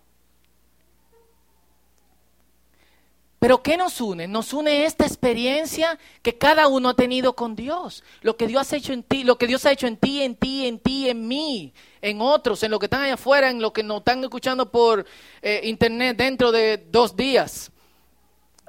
Pero 3.41 3.63
¿qué 3.63 3.75
nos 3.75 3.99
une? 3.99 4.27
Nos 4.27 4.53
une 4.53 4.85
esta 4.85 5.03
experiencia 5.03 5.97
que 6.21 6.37
cada 6.37 6.67
uno 6.67 6.89
ha 6.89 6.93
tenido 6.93 7.33
con 7.33 7.55
Dios. 7.55 8.03
Lo 8.21 8.37
que 8.37 8.45
Dios 8.45 8.71
ha 8.71 8.75
hecho 8.75 8.93
en 8.93 9.01
ti, 9.01 9.23
lo 9.23 9.39
que 9.39 9.47
Dios 9.47 9.65
ha 9.65 9.71
hecho 9.71 9.87
en 9.87 9.97
ti, 9.97 10.21
en 10.21 10.35
ti, 10.35 10.67
en 10.67 10.77
ti, 10.77 11.09
en 11.09 11.27
mí, 11.27 11.73
en 12.03 12.21
otros, 12.21 12.61
en 12.61 12.69
lo 12.69 12.77
que 12.77 12.85
están 12.85 13.01
allá 13.01 13.15
afuera, 13.15 13.49
en 13.49 13.59
lo 13.59 13.73
que 13.73 13.81
nos 13.81 13.97
están 13.97 14.23
escuchando 14.23 14.69
por 14.69 15.07
eh, 15.41 15.61
internet 15.63 16.17
dentro 16.17 16.51
de 16.51 16.85
dos 16.91 17.15
días. 17.15 17.71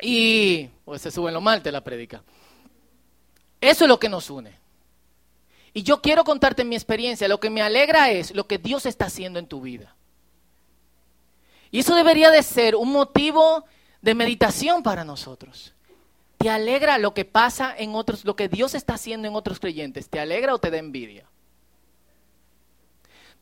Y 0.01 0.69
pues 0.87 1.03
se 1.03 1.11
suben 1.11 1.35
los 1.35 1.43
martes 1.43 1.71
la 1.71 1.85
predica. 1.85 2.23
Eso 3.61 3.85
es 3.85 3.89
lo 3.89 4.01
que 4.01 4.09
nos 4.09 4.31
une. 4.31 4.59
Y 5.75 5.83
yo 5.83 6.01
quiero 6.01 6.25
contarte 6.25 6.65
mi 6.65 6.77
experiencia. 6.77 7.29
Lo 7.29 7.41
que 7.41 7.51
me 7.51 7.61
alegra 7.61 8.11
es 8.11 8.35
lo 8.35 8.47
que 8.47 8.57
Dios 8.57 8.87
está 8.87 9.05
haciendo 9.05 9.39
en 9.39 9.49
tu 9.49 9.61
vida. 9.61 9.95
Y 11.71 11.81
eso 11.81 11.95
debería 11.95 12.31
de 12.31 12.43
ser 12.43 12.75
un 12.75 12.91
motivo 12.91 13.67
de 14.03 14.15
meditación 14.15 14.83
para 14.83 15.05
nosotros. 15.05 15.73
¿Te 16.37 16.51
alegra 16.51 16.99
lo 16.99 17.15
que 17.15 17.25
pasa 17.25 17.75
en 17.77 17.95
otros, 17.95 18.25
lo 18.25 18.35
que 18.35 18.49
Dios 18.49 18.75
está 18.75 18.95
haciendo 18.95 19.29
en 19.29 19.35
otros 19.35 19.61
creyentes? 19.61 20.09
¿Te 20.09 20.19
alegra 20.19 20.55
o 20.55 20.59
te 20.59 20.71
da 20.71 20.79
envidia? 20.79 21.25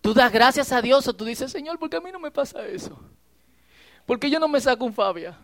Tú 0.03 0.15
das 0.15 0.31
gracias 0.31 0.71
a 0.73 0.83
Dios 0.83 1.09
o 1.09 1.15
tú 1.15 1.25
dices, 1.25 1.51
Señor, 1.51 1.79
¿por 1.79 1.89
qué 1.89 1.97
a 1.97 2.01
mí 2.01 2.13
no 2.13 2.21
me 2.21 2.31
pasa 2.31 2.67
eso? 2.67 3.03
¿Por 4.05 4.19
qué 4.19 4.31
yo 4.31 4.39
no 4.39 4.49
me 4.49 4.61
saco 4.61 4.85
un 4.85 4.93
Fabia? 4.93 5.37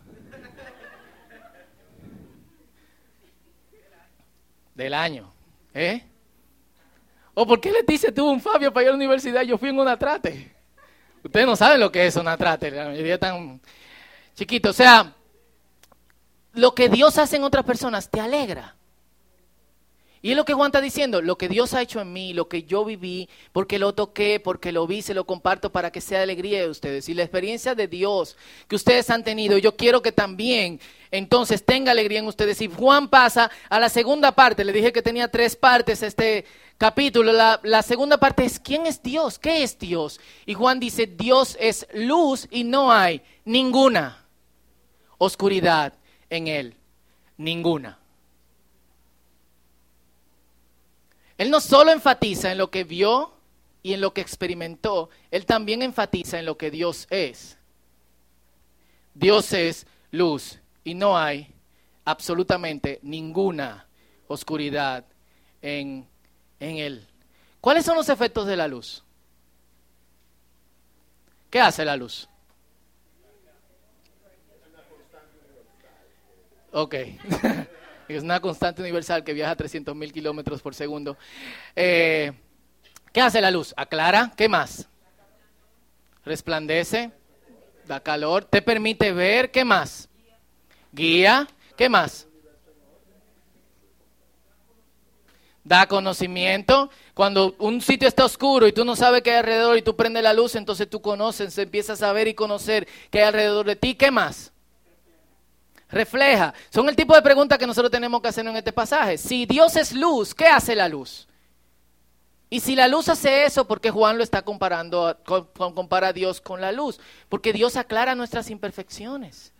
Del 4.75 4.93
año, 4.93 5.33
¿eh? 5.73 6.03
¿O 7.33 7.45
por 7.47 7.59
qué 7.59 7.71
Leticia 7.71 8.13
tuvo 8.13 8.31
un 8.31 8.41
Fabio 8.41 8.71
para 8.71 8.83
ir 8.83 8.87
a 8.89 8.91
la 8.91 8.97
universidad 8.97 9.41
yo 9.41 9.57
fui 9.57 9.69
en 9.69 9.79
una 9.79 9.97
trate? 9.97 10.55
Ustedes 11.23 11.45
no 11.47 11.55
saben 11.55 11.79
lo 11.79 11.91
que 11.91 12.05
es 12.05 12.15
una 12.15 12.37
trate, 12.37 12.69
la 12.69 12.85
mayoría 12.85 13.19
tan 13.19 13.59
chiquito. 14.37 14.69
O 14.69 14.73
sea, 14.73 15.13
lo 16.53 16.73
que 16.73 16.87
Dios 16.87 17.17
hace 17.17 17.35
en 17.35 17.43
otras 17.43 17.65
personas 17.65 18.09
te 18.09 18.21
alegra. 18.21 18.75
Y 20.19 20.31
es 20.31 20.35
lo 20.37 20.45
que 20.45 20.53
Juan 20.53 20.69
está 20.69 20.81
diciendo, 20.81 21.21
lo 21.21 21.37
que 21.37 21.47
Dios 21.47 21.75
ha 21.75 21.81
hecho 21.81 22.01
en 22.01 22.11
mí, 22.11 22.33
lo 22.33 22.49
que 22.49 22.63
yo 22.63 22.83
viví, 22.83 23.29
porque 23.53 23.77
lo 23.77 23.93
toqué, 23.93 24.39
porque 24.39 24.71
lo 24.71 24.87
vi, 24.87 25.03
se 25.03 25.13
lo 25.13 25.25
comparto 25.25 25.71
para 25.71 25.91
que 25.91 26.01
sea 26.01 26.23
alegría 26.23 26.61
de 26.61 26.69
ustedes. 26.69 27.07
Y 27.07 27.13
la 27.13 27.21
experiencia 27.21 27.75
de 27.75 27.87
Dios 27.87 28.35
que 28.67 28.75
ustedes 28.75 29.09
han 29.11 29.23
tenido, 29.23 29.59
yo 29.59 29.75
quiero 29.75 30.01
que 30.01 30.11
también 30.11 30.81
entonces 31.11 31.63
tenga 31.63 31.91
alegría 31.91 32.19
en 32.19 32.27
ustedes. 32.27 32.59
Y 32.61 32.67
Juan 32.67 33.09
pasa 33.09 33.51
a 33.69 33.79
la 33.79 33.89
segunda 33.89 34.31
parte, 34.31 34.65
le 34.65 34.73
dije 34.73 34.91
que 34.91 35.03
tenía 35.03 35.29
tres 35.29 35.55
partes 35.55 36.01
este 36.01 36.45
capítulo. 36.79 37.31
La, 37.31 37.59
la 37.63 37.83
segunda 37.83 38.17
parte 38.17 38.43
es, 38.43 38.59
¿quién 38.59 38.87
es 38.87 39.01
Dios? 39.03 39.37
¿Qué 39.37 39.61
es 39.61 39.77
Dios? 39.77 40.19
Y 40.47 40.55
Juan 40.55 40.79
dice, 40.79 41.05
Dios 41.05 41.55
es 41.59 41.87
luz 41.93 42.47
y 42.49 42.63
no 42.63 42.91
hay 42.91 43.21
ninguna 43.45 44.26
oscuridad 45.17 45.93
en 46.29 46.47
él, 46.47 46.75
ninguna. 47.37 47.99
Él 51.37 51.51
no 51.51 51.59
solo 51.59 51.91
enfatiza 51.91 52.51
en 52.51 52.57
lo 52.57 52.71
que 52.71 52.83
vio 52.83 53.33
y 53.83 53.93
en 53.93 54.01
lo 54.01 54.13
que 54.13 54.21
experimentó, 54.21 55.09
él 55.31 55.45
también 55.45 55.81
enfatiza 55.81 56.39
en 56.39 56.45
lo 56.45 56.57
que 56.57 56.71
Dios 56.71 57.07
es. 57.09 57.57
Dios 59.13 59.53
es 59.53 59.87
luz 60.11 60.59
y 60.83 60.93
no 60.93 61.17
hay 61.17 61.53
absolutamente 62.05 62.99
ninguna 63.03 63.87
oscuridad 64.27 65.05
en, 65.61 66.07
en 66.59 66.77
él. 66.77 67.07
¿Cuáles 67.61 67.85
son 67.85 67.95
los 67.95 68.09
efectos 68.09 68.47
de 68.47 68.57
la 68.57 68.67
luz? 68.67 69.03
¿Qué 71.49 71.59
hace 71.59 71.85
la 71.85 71.95
luz? 71.95 72.27
Ok. 76.77 76.93
es 78.07 78.21
una 78.21 78.39
constante 78.39 78.83
universal 78.83 79.23
que 79.23 79.33
viaja 79.33 79.53
a 79.53 79.55
300 79.55 79.95
mil 79.95 80.13
kilómetros 80.13 80.61
por 80.61 80.75
segundo. 80.75 81.17
Eh, 81.75 82.31
¿Qué 83.11 83.19
hace 83.19 83.41
la 83.41 83.49
luz? 83.49 83.73
Aclara. 83.75 84.31
¿Qué 84.37 84.47
más? 84.47 84.87
Resplandece. 86.23 87.09
Da 87.87 87.99
calor. 87.99 88.45
Te 88.45 88.61
permite 88.61 89.11
ver. 89.11 89.49
¿Qué 89.49 89.65
más? 89.65 90.07
Guía. 90.91 91.47
¿Qué 91.75 91.89
más? 91.89 92.27
Da 95.63 95.87
conocimiento. 95.87 96.91
Cuando 97.15 97.55
un 97.57 97.81
sitio 97.81 98.07
está 98.07 98.23
oscuro 98.23 98.67
y 98.67 98.71
tú 98.71 98.85
no 98.85 98.95
sabes 98.95 99.23
qué 99.23 99.31
hay 99.31 99.37
alrededor 99.37 99.79
y 99.79 99.81
tú 99.81 99.95
prendes 99.95 100.21
la 100.21 100.31
luz, 100.31 100.53
entonces 100.53 100.87
tú 100.87 101.01
conoces, 101.01 101.57
empiezas 101.57 102.03
a 102.03 102.13
ver 102.13 102.27
y 102.27 102.35
conocer 102.35 102.87
qué 103.09 103.21
hay 103.21 103.25
alrededor 103.29 103.65
de 103.65 103.77
ti. 103.77 103.95
¿Qué 103.95 104.11
más? 104.11 104.53
Refleja. 105.89 106.53
Son 106.69 106.87
el 106.89 106.95
tipo 106.95 107.15
de 107.15 107.21
preguntas 107.21 107.57
que 107.57 107.67
nosotros 107.67 107.91
tenemos 107.91 108.21
que 108.21 108.27
hacer 108.27 108.45
en 108.45 108.55
este 108.55 108.73
pasaje. 108.73 109.17
Si 109.17 109.45
Dios 109.45 109.75
es 109.75 109.93
luz, 109.93 110.33
¿qué 110.33 110.47
hace 110.47 110.75
la 110.75 110.87
luz? 110.87 111.27
Y 112.49 112.61
si 112.61 112.75
la 112.75 112.87
luz 112.87 113.09
hace 113.09 113.45
eso, 113.45 113.67
¿por 113.67 113.81
qué 113.81 113.91
Juan 113.91 114.17
lo 114.17 114.23
está 114.23 114.41
comparando, 114.41 115.17
compara 115.55 116.09
a 116.09 116.13
Dios 116.13 116.39
con 116.39 116.61
la 116.61 116.71
luz? 116.71 116.99
Porque 117.27 117.51
Dios 117.51 117.75
aclara 117.75 118.15
nuestras 118.15 118.49
imperfecciones. 118.49 119.53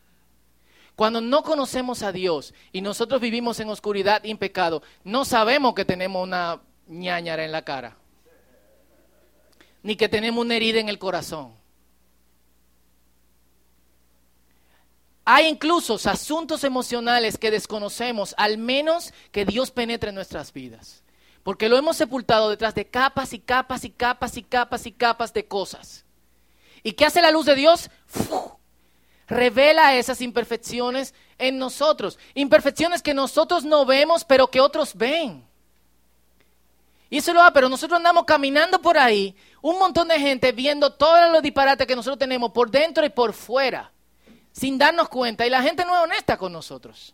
Cuando 0.95 1.21
no 1.21 1.43
conocemos 1.43 2.01
a 2.01 2.11
Dios 2.11 2.53
y 2.71 2.81
nosotros 2.81 3.21
vivimos 3.21 3.59
en 3.59 3.69
oscuridad 3.69 4.23
y 4.23 4.31
en 4.31 4.37
pecado, 4.37 4.81
no 5.03 5.25
sabemos 5.25 5.75
que 5.75 5.85
tenemos 5.85 6.23
una 6.23 6.61
ñañara 6.87 7.43
en 7.43 7.51
la 7.51 7.63
cara, 7.63 7.97
ni 9.83 9.95
que 9.95 10.09
tenemos 10.09 10.43
una 10.43 10.55
herida 10.55 10.79
en 10.79 10.89
el 10.89 10.97
corazón. 10.97 11.53
Hay 15.29 15.47
incluso 15.47 15.95
asuntos 16.05 16.63
emocionales 16.63 17.37
que 17.37 17.51
desconocemos, 17.51 18.33
al 18.37 18.57
menos 18.57 19.13
que 19.33 19.43
Dios 19.43 19.71
penetre 19.71 20.07
en 20.07 20.15
nuestras 20.15 20.53
vidas. 20.53 21.03
Porque 21.43 21.67
lo 21.67 21.75
hemos 21.77 21.97
sepultado 21.97 22.49
detrás 22.49 22.73
de 22.75 22.87
capas 22.87 23.33
y 23.33 23.39
capas 23.39 23.83
y 23.83 23.89
capas 23.89 24.37
y 24.37 24.43
capas 24.43 24.85
y 24.85 24.93
capas 24.93 25.33
de 25.33 25.45
cosas. 25.45 26.05
¿Y 26.81 26.93
qué 26.93 27.03
hace 27.03 27.21
la 27.21 27.31
luz 27.31 27.45
de 27.45 27.55
Dios? 27.55 27.89
Revela 29.27 29.97
esas 29.97 30.21
imperfecciones 30.21 31.13
en 31.37 31.57
nosotros. 31.57 32.17
Imperfecciones 32.33 33.01
que 33.01 33.13
nosotros 33.13 33.65
no 33.65 33.85
vemos, 33.85 34.23
pero 34.23 34.49
que 34.49 34.61
otros 34.61 34.95
ven. 34.95 35.45
Y 37.09 37.17
eso 37.17 37.33
lo 37.33 37.41
va, 37.41 37.51
pero 37.51 37.67
nosotros 37.67 37.97
andamos 37.97 38.23
caminando 38.23 38.81
por 38.81 38.97
ahí, 38.97 39.35
un 39.61 39.77
montón 39.77 40.07
de 40.07 40.21
gente 40.21 40.53
viendo 40.53 40.93
todos 40.93 41.29
los 41.33 41.41
disparates 41.41 41.85
que 41.85 41.97
nosotros 41.97 42.17
tenemos 42.17 42.53
por 42.53 42.71
dentro 42.71 43.05
y 43.05 43.09
por 43.09 43.33
fuera 43.33 43.91
sin 44.57 44.79
darnos 44.79 45.07
cuenta 45.09 45.45
y 45.45 45.51
la 45.51 45.61
gente 45.61 45.85
no 45.85 45.95
es 45.95 46.03
honesta 46.03 46.35
con 46.35 46.51
nosotros. 46.51 47.13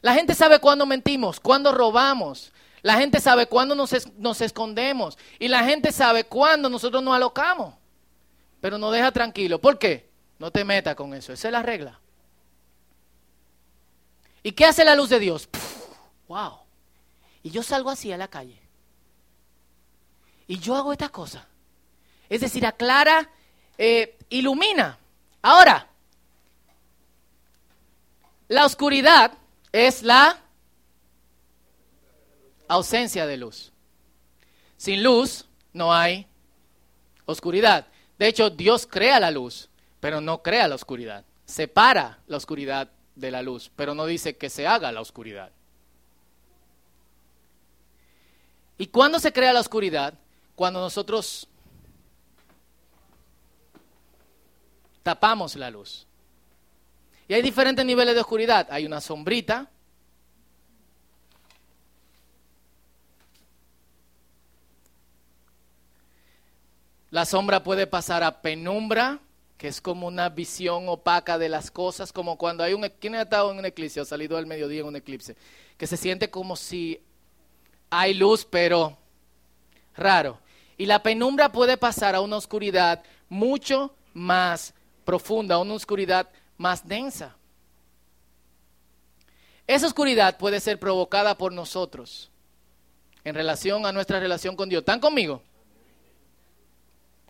La 0.00 0.14
gente 0.14 0.34
sabe 0.34 0.58
cuándo 0.58 0.84
mentimos, 0.84 1.38
cuándo 1.38 1.72
robamos. 1.72 2.52
La 2.82 2.94
gente 2.94 3.20
sabe 3.20 3.46
cuándo 3.46 3.74
nos, 3.74 4.40
escondemos. 4.40 5.16
Y 5.38 5.48
la 5.48 5.64
gente 5.64 5.92
sabe 5.92 6.24
cuándo 6.24 6.68
nosotros 6.68 7.02
nos 7.02 7.14
alocamos. 7.14 7.74
Pero 8.60 8.78
nos 8.78 8.92
deja 8.92 9.12
tranquilo. 9.12 9.60
¿Por 9.60 9.78
qué? 9.78 10.10
No 10.38 10.50
te 10.50 10.64
metas 10.64 10.96
con 10.96 11.14
eso. 11.14 11.32
Esa 11.32 11.48
es 11.48 11.52
la 11.52 11.62
regla. 11.62 12.00
¿Y 14.42 14.52
qué 14.52 14.66
hace 14.66 14.84
la 14.84 14.96
luz 14.96 15.08
de 15.08 15.20
Dios? 15.20 15.48
¡Wow! 16.28 16.58
Y 17.42 17.50
yo 17.50 17.62
salgo 17.62 17.90
así 17.90 18.12
a 18.12 18.16
la 18.16 18.28
calle. 18.28 18.60
Y 20.48 20.58
yo 20.58 20.76
hago 20.76 20.92
esta 20.92 21.08
cosa. 21.08 21.46
Es 22.28 22.40
decir, 22.40 22.66
aclara 22.66 23.30
eh, 23.78 24.16
ilumina. 24.28 24.98
Ahora, 25.42 25.88
la 28.48 28.64
oscuridad 28.64 29.32
es 29.72 30.02
la 30.02 30.40
ausencia 32.68 33.26
de 33.26 33.36
luz. 33.36 33.72
Sin 34.76 35.02
luz 35.02 35.46
no 35.72 35.92
hay 35.92 36.26
oscuridad. 37.24 37.86
De 38.18 38.28
hecho, 38.28 38.50
Dios 38.50 38.86
crea 38.86 39.20
la 39.20 39.30
luz, 39.30 39.68
pero 40.00 40.20
no 40.20 40.42
crea 40.42 40.68
la 40.68 40.74
oscuridad. 40.74 41.24
Separa 41.44 42.18
la 42.26 42.36
oscuridad 42.36 42.90
de 43.14 43.30
la 43.30 43.42
luz, 43.42 43.70
pero 43.76 43.94
no 43.94 44.06
dice 44.06 44.36
que 44.36 44.50
se 44.50 44.66
haga 44.66 44.92
la 44.92 45.00
oscuridad. 45.00 45.50
¿Y 48.78 48.88
cuándo 48.88 49.18
se 49.18 49.32
crea 49.32 49.52
la 49.52 49.60
oscuridad? 49.60 50.14
Cuando 50.54 50.80
nosotros 50.80 51.48
tapamos 55.06 55.54
la 55.54 55.70
luz. 55.70 56.04
Y 57.28 57.34
hay 57.34 57.40
diferentes 57.40 57.86
niveles 57.86 58.12
de 58.16 58.22
oscuridad. 58.22 58.66
Hay 58.70 58.84
una 58.84 59.00
sombrita. 59.00 59.70
La 67.10 67.24
sombra 67.24 67.62
puede 67.62 67.86
pasar 67.86 68.24
a 68.24 68.42
penumbra, 68.42 69.20
que 69.56 69.68
es 69.68 69.80
como 69.80 70.08
una 70.08 70.28
visión 70.28 70.88
opaca 70.88 71.38
de 71.38 71.50
las 71.50 71.70
cosas, 71.70 72.12
como 72.12 72.36
cuando 72.36 72.64
hay 72.64 72.74
un... 72.74 72.84
¿Quién 72.98 73.14
ha 73.14 73.22
estado 73.22 73.52
en 73.52 73.60
un 73.60 73.64
eclipse 73.64 74.00
o 74.00 74.04
salido 74.04 74.36
al 74.36 74.46
mediodía 74.46 74.80
en 74.80 74.88
un 74.88 74.96
eclipse? 74.96 75.36
Que 75.78 75.86
se 75.86 75.96
siente 75.96 76.30
como 76.30 76.56
si 76.56 77.00
hay 77.90 78.12
luz, 78.12 78.44
pero 78.44 78.98
raro. 79.96 80.40
Y 80.76 80.86
la 80.86 81.04
penumbra 81.04 81.52
puede 81.52 81.76
pasar 81.76 82.16
a 82.16 82.20
una 82.20 82.38
oscuridad 82.38 83.04
mucho 83.28 83.94
más 84.12 84.74
profunda, 85.06 85.56
una 85.56 85.72
oscuridad 85.72 86.28
más 86.58 86.86
densa. 86.86 87.34
Esa 89.66 89.86
oscuridad 89.86 90.36
puede 90.36 90.60
ser 90.60 90.78
provocada 90.78 91.38
por 91.38 91.52
nosotros 91.52 92.30
en 93.24 93.34
relación 93.34 93.86
a 93.86 93.92
nuestra 93.92 94.20
relación 94.20 94.54
con 94.54 94.68
Dios. 94.68 94.80
¿Están 94.80 95.00
conmigo? 95.00 95.42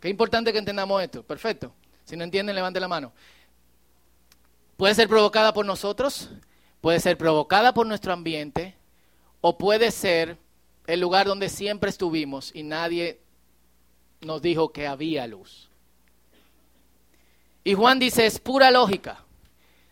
Qué 0.01 0.09
importante 0.09 0.53
que 0.53 0.59
entendamos 0.59 1.01
esto. 1.03 1.23
Perfecto. 1.23 1.73
Si 2.05 2.17
no 2.17 2.25
entienden, 2.25 2.55
levante 2.55 2.81
la 2.81 2.89
mano. 2.89 3.13
Puede 4.77 4.95
ser 4.95 5.09
provocada 5.09 5.53
por 5.55 5.65
nosotros, 5.65 6.31
puede 6.81 7.01
ser 7.01 7.17
provocada 7.17 7.73
por 7.73 7.87
nuestro 7.87 8.13
ambiente, 8.13 8.75
o 9.41 9.57
puede 9.57 9.91
ser 9.91 10.39
el 10.87 11.01
lugar 11.01 11.27
donde 11.27 11.49
siempre 11.49 11.89
estuvimos 11.89 12.55
y 12.55 12.63
nadie 12.63 13.21
nos 14.21 14.43
dijo 14.43 14.73
que 14.73 14.87
había 14.87 15.27
luz. 15.27 15.71
Y 17.67 17.75
Juan 17.75 17.99
dice, 17.99 18.27
es 18.27 18.39
pura 18.39 18.71
lógica. 18.71 19.25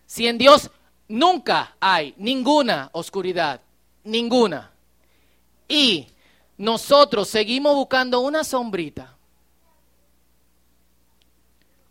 Si 0.07 0.29
en 0.29 0.39
Dios 0.39 0.71
nunca 1.09 1.75
hay 1.81 2.15
ninguna 2.19 2.89
oscuridad, 2.93 3.63
ninguna, 4.05 4.71
y 5.67 6.07
nosotros 6.57 7.27
seguimos 7.27 7.75
buscando 7.75 8.21
una 8.21 8.45
sombrita, 8.45 9.17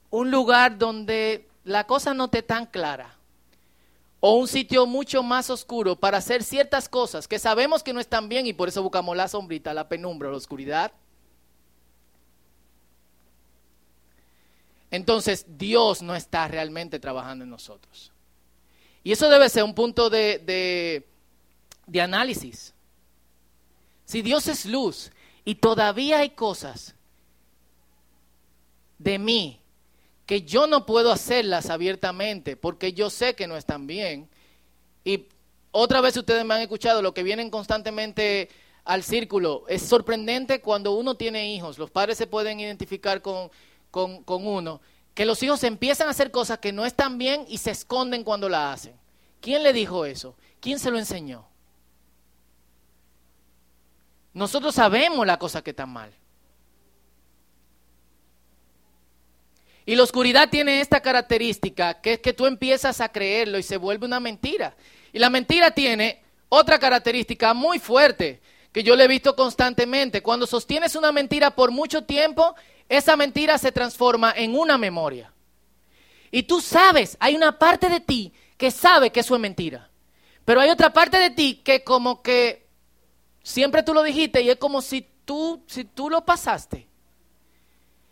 un 0.09 0.31
lugar 0.31 0.77
donde 0.77 1.49
la 1.65 1.85
cosa 1.85 2.13
no 2.13 2.25
esté 2.25 2.43
tan 2.43 2.65
clara, 2.65 3.17
o 4.21 4.35
un 4.35 4.47
sitio 4.47 4.85
mucho 4.85 5.21
más 5.21 5.49
oscuro 5.49 5.97
para 5.97 6.19
hacer 6.19 6.45
ciertas 6.45 6.87
cosas 6.87 7.27
que 7.27 7.39
sabemos 7.39 7.83
que 7.83 7.91
no 7.91 7.99
están 7.99 8.29
bien 8.29 8.47
y 8.47 8.53
por 8.53 8.69
eso 8.69 8.81
buscamos 8.81 9.17
la 9.17 9.27
sombrita, 9.27 9.73
la 9.73 9.89
penumbra, 9.89 10.31
la 10.31 10.37
oscuridad. 10.37 10.93
Entonces 14.93 15.47
Dios 15.47 16.03
no 16.03 16.15
está 16.15 16.47
realmente 16.47 16.99
trabajando 16.99 17.43
en 17.43 17.49
nosotros. 17.49 18.11
Y 19.03 19.11
eso 19.11 19.27
debe 19.27 19.49
ser 19.49 19.63
un 19.63 19.73
punto 19.73 20.07
de, 20.11 21.03
de, 21.87 22.01
análisis. 22.01 22.75
Si 24.05 24.21
Dios 24.21 24.47
es 24.47 24.67
luz 24.67 25.11
y 25.43 25.55
todavía 25.55 26.19
hay 26.19 26.29
cosas 26.29 26.93
de 28.99 29.17
mí 29.17 29.59
que 30.27 30.43
yo 30.43 30.67
no 30.67 30.85
puedo 30.85 31.11
hacerlas 31.11 31.71
abiertamente 31.71 32.55
porque 32.55 32.93
yo 32.93 33.09
sé 33.09 33.33
que 33.33 33.47
no 33.47 33.57
están 33.57 33.87
bien. 33.87 34.29
Y 35.03 35.25
otra 35.71 36.01
vez 36.01 36.15
ustedes 36.17 36.45
me 36.45 36.53
han 36.53 36.61
escuchado 36.61 37.01
lo 37.01 37.15
que 37.15 37.23
vienen 37.23 37.49
constantemente 37.49 38.47
al 38.83 39.01
círculo. 39.01 39.65
Es 39.67 39.81
sorprendente 39.81 40.61
cuando 40.61 40.91
uno 40.93 41.15
tiene 41.15 41.51
hijos, 41.51 41.79
los 41.79 41.89
padres 41.89 42.15
se 42.15 42.27
pueden 42.27 42.59
identificar 42.59 43.23
con, 43.23 43.49
con, 43.93 44.23
con 44.23 44.47
uno, 44.47 44.81
que 45.13 45.23
los 45.23 45.43
hijos 45.43 45.63
empiezan 45.63 46.07
a 46.07 46.09
hacer 46.09 46.31
cosas 46.31 46.57
que 46.57 46.71
no 46.71 46.83
están 46.83 47.19
bien 47.19 47.45
y 47.47 47.59
se 47.59 47.69
esconden 47.69 48.23
cuando 48.23 48.49
la 48.49 48.73
hacen. 48.73 48.95
¿Quién 49.39 49.61
le 49.61 49.71
dijo 49.71 50.03
eso? 50.03 50.35
¿Quién 50.59 50.79
se 50.79 50.89
lo 50.89 50.97
enseñó? 50.97 51.45
Nosotros 54.33 54.73
sabemos 54.73 55.27
la 55.27 55.37
cosa 55.37 55.61
que 55.61 55.69
está 55.69 55.85
mal. 55.85 56.11
Y 59.85 59.95
la 59.95 60.01
oscuridad 60.01 60.49
tiene 60.49 60.81
esta 60.81 60.99
característica, 60.99 62.01
que 62.01 62.13
es 62.13 62.19
que 62.19 62.33
tú 62.33 62.47
empiezas 62.47 62.99
a 62.99 63.09
creerlo 63.09 63.59
y 63.59 63.63
se 63.63 63.77
vuelve 63.77 64.07
una 64.07 64.19
mentira. 64.19 64.75
Y 65.11 65.19
la 65.19 65.29
mentira 65.29 65.69
tiene 65.69 66.23
otra 66.49 66.79
característica 66.79 67.53
muy 67.53 67.77
fuerte, 67.77 68.41
que 68.73 68.83
yo 68.83 68.95
le 68.95 69.05
he 69.05 69.07
visto 69.07 69.35
constantemente. 69.35 70.21
Cuando 70.21 70.47
sostienes 70.47 70.95
una 70.95 71.11
mentira 71.11 71.51
por 71.51 71.71
mucho 71.71 72.03
tiempo, 72.03 72.55
esa 72.89 73.15
mentira 73.15 73.57
se 73.57 73.71
transforma 73.71 74.33
en 74.35 74.57
una 74.57 74.77
memoria. 74.77 75.31
Y 76.31 76.43
tú 76.43 76.59
sabes, 76.59 77.15
hay 77.19 77.35
una 77.35 77.57
parte 77.59 77.87
de 77.87 77.99
ti 77.99 78.33
que 78.57 78.71
sabe 78.71 79.11
que 79.11 79.19
eso 79.19 79.35
es 79.35 79.41
mentira. 79.41 79.89
Pero 80.43 80.59
hay 80.59 80.71
otra 80.71 80.91
parte 80.91 81.19
de 81.19 81.29
ti 81.29 81.61
que 81.63 81.83
como 81.83 82.23
que 82.23 82.67
siempre 83.43 83.83
tú 83.83 83.93
lo 83.93 84.01
dijiste 84.01 84.41
y 84.41 84.49
es 84.49 84.57
como 84.57 84.81
si 84.81 85.07
tú, 85.23 85.63
si 85.67 85.85
tú 85.85 86.09
lo 86.09 86.25
pasaste. 86.25 86.87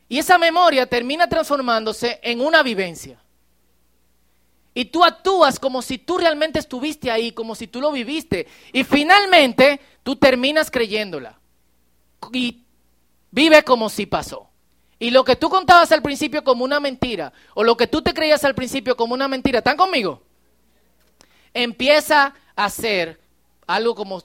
Y 0.07 0.19
esa 0.19 0.37
memoria 0.37 0.85
termina 0.85 1.27
transformándose 1.27 2.19
en 2.21 2.41
una 2.41 2.61
vivencia. 2.61 3.19
Y 4.73 4.85
tú 4.85 5.03
actúas 5.03 5.59
como 5.59 5.81
si 5.81 5.97
tú 5.97 6.17
realmente 6.17 6.59
estuviste 6.59 7.11
ahí, 7.11 7.31
como 7.33 7.55
si 7.55 7.67
tú 7.67 7.81
lo 7.81 7.91
viviste. 7.91 8.47
Y 8.71 8.83
finalmente 8.83 9.81
tú 10.03 10.15
terminas 10.15 10.71
creyéndola. 10.71 11.39
Y 12.31 12.63
vive 13.31 13.63
como 13.63 13.89
si 13.89 14.05
pasó. 14.05 14.49
Y 14.97 15.09
lo 15.11 15.23
que 15.23 15.35
tú 15.35 15.49
contabas 15.49 15.91
al 15.91 16.01
principio 16.01 16.43
como 16.43 16.63
una 16.63 16.79
mentira, 16.79 17.33
o 17.55 17.63
lo 17.63 17.75
que 17.75 17.87
tú 17.87 18.01
te 18.01 18.13
creías 18.13 18.43
al 18.45 18.55
principio 18.55 18.95
como 18.95 19.13
una 19.13 19.27
mentira, 19.27 19.57
¿están 19.57 19.75
conmigo? 19.75 20.21
Empieza 21.53 22.33
a 22.55 22.69
ser 22.69 23.19
algo 23.67 23.95
como 23.95 24.23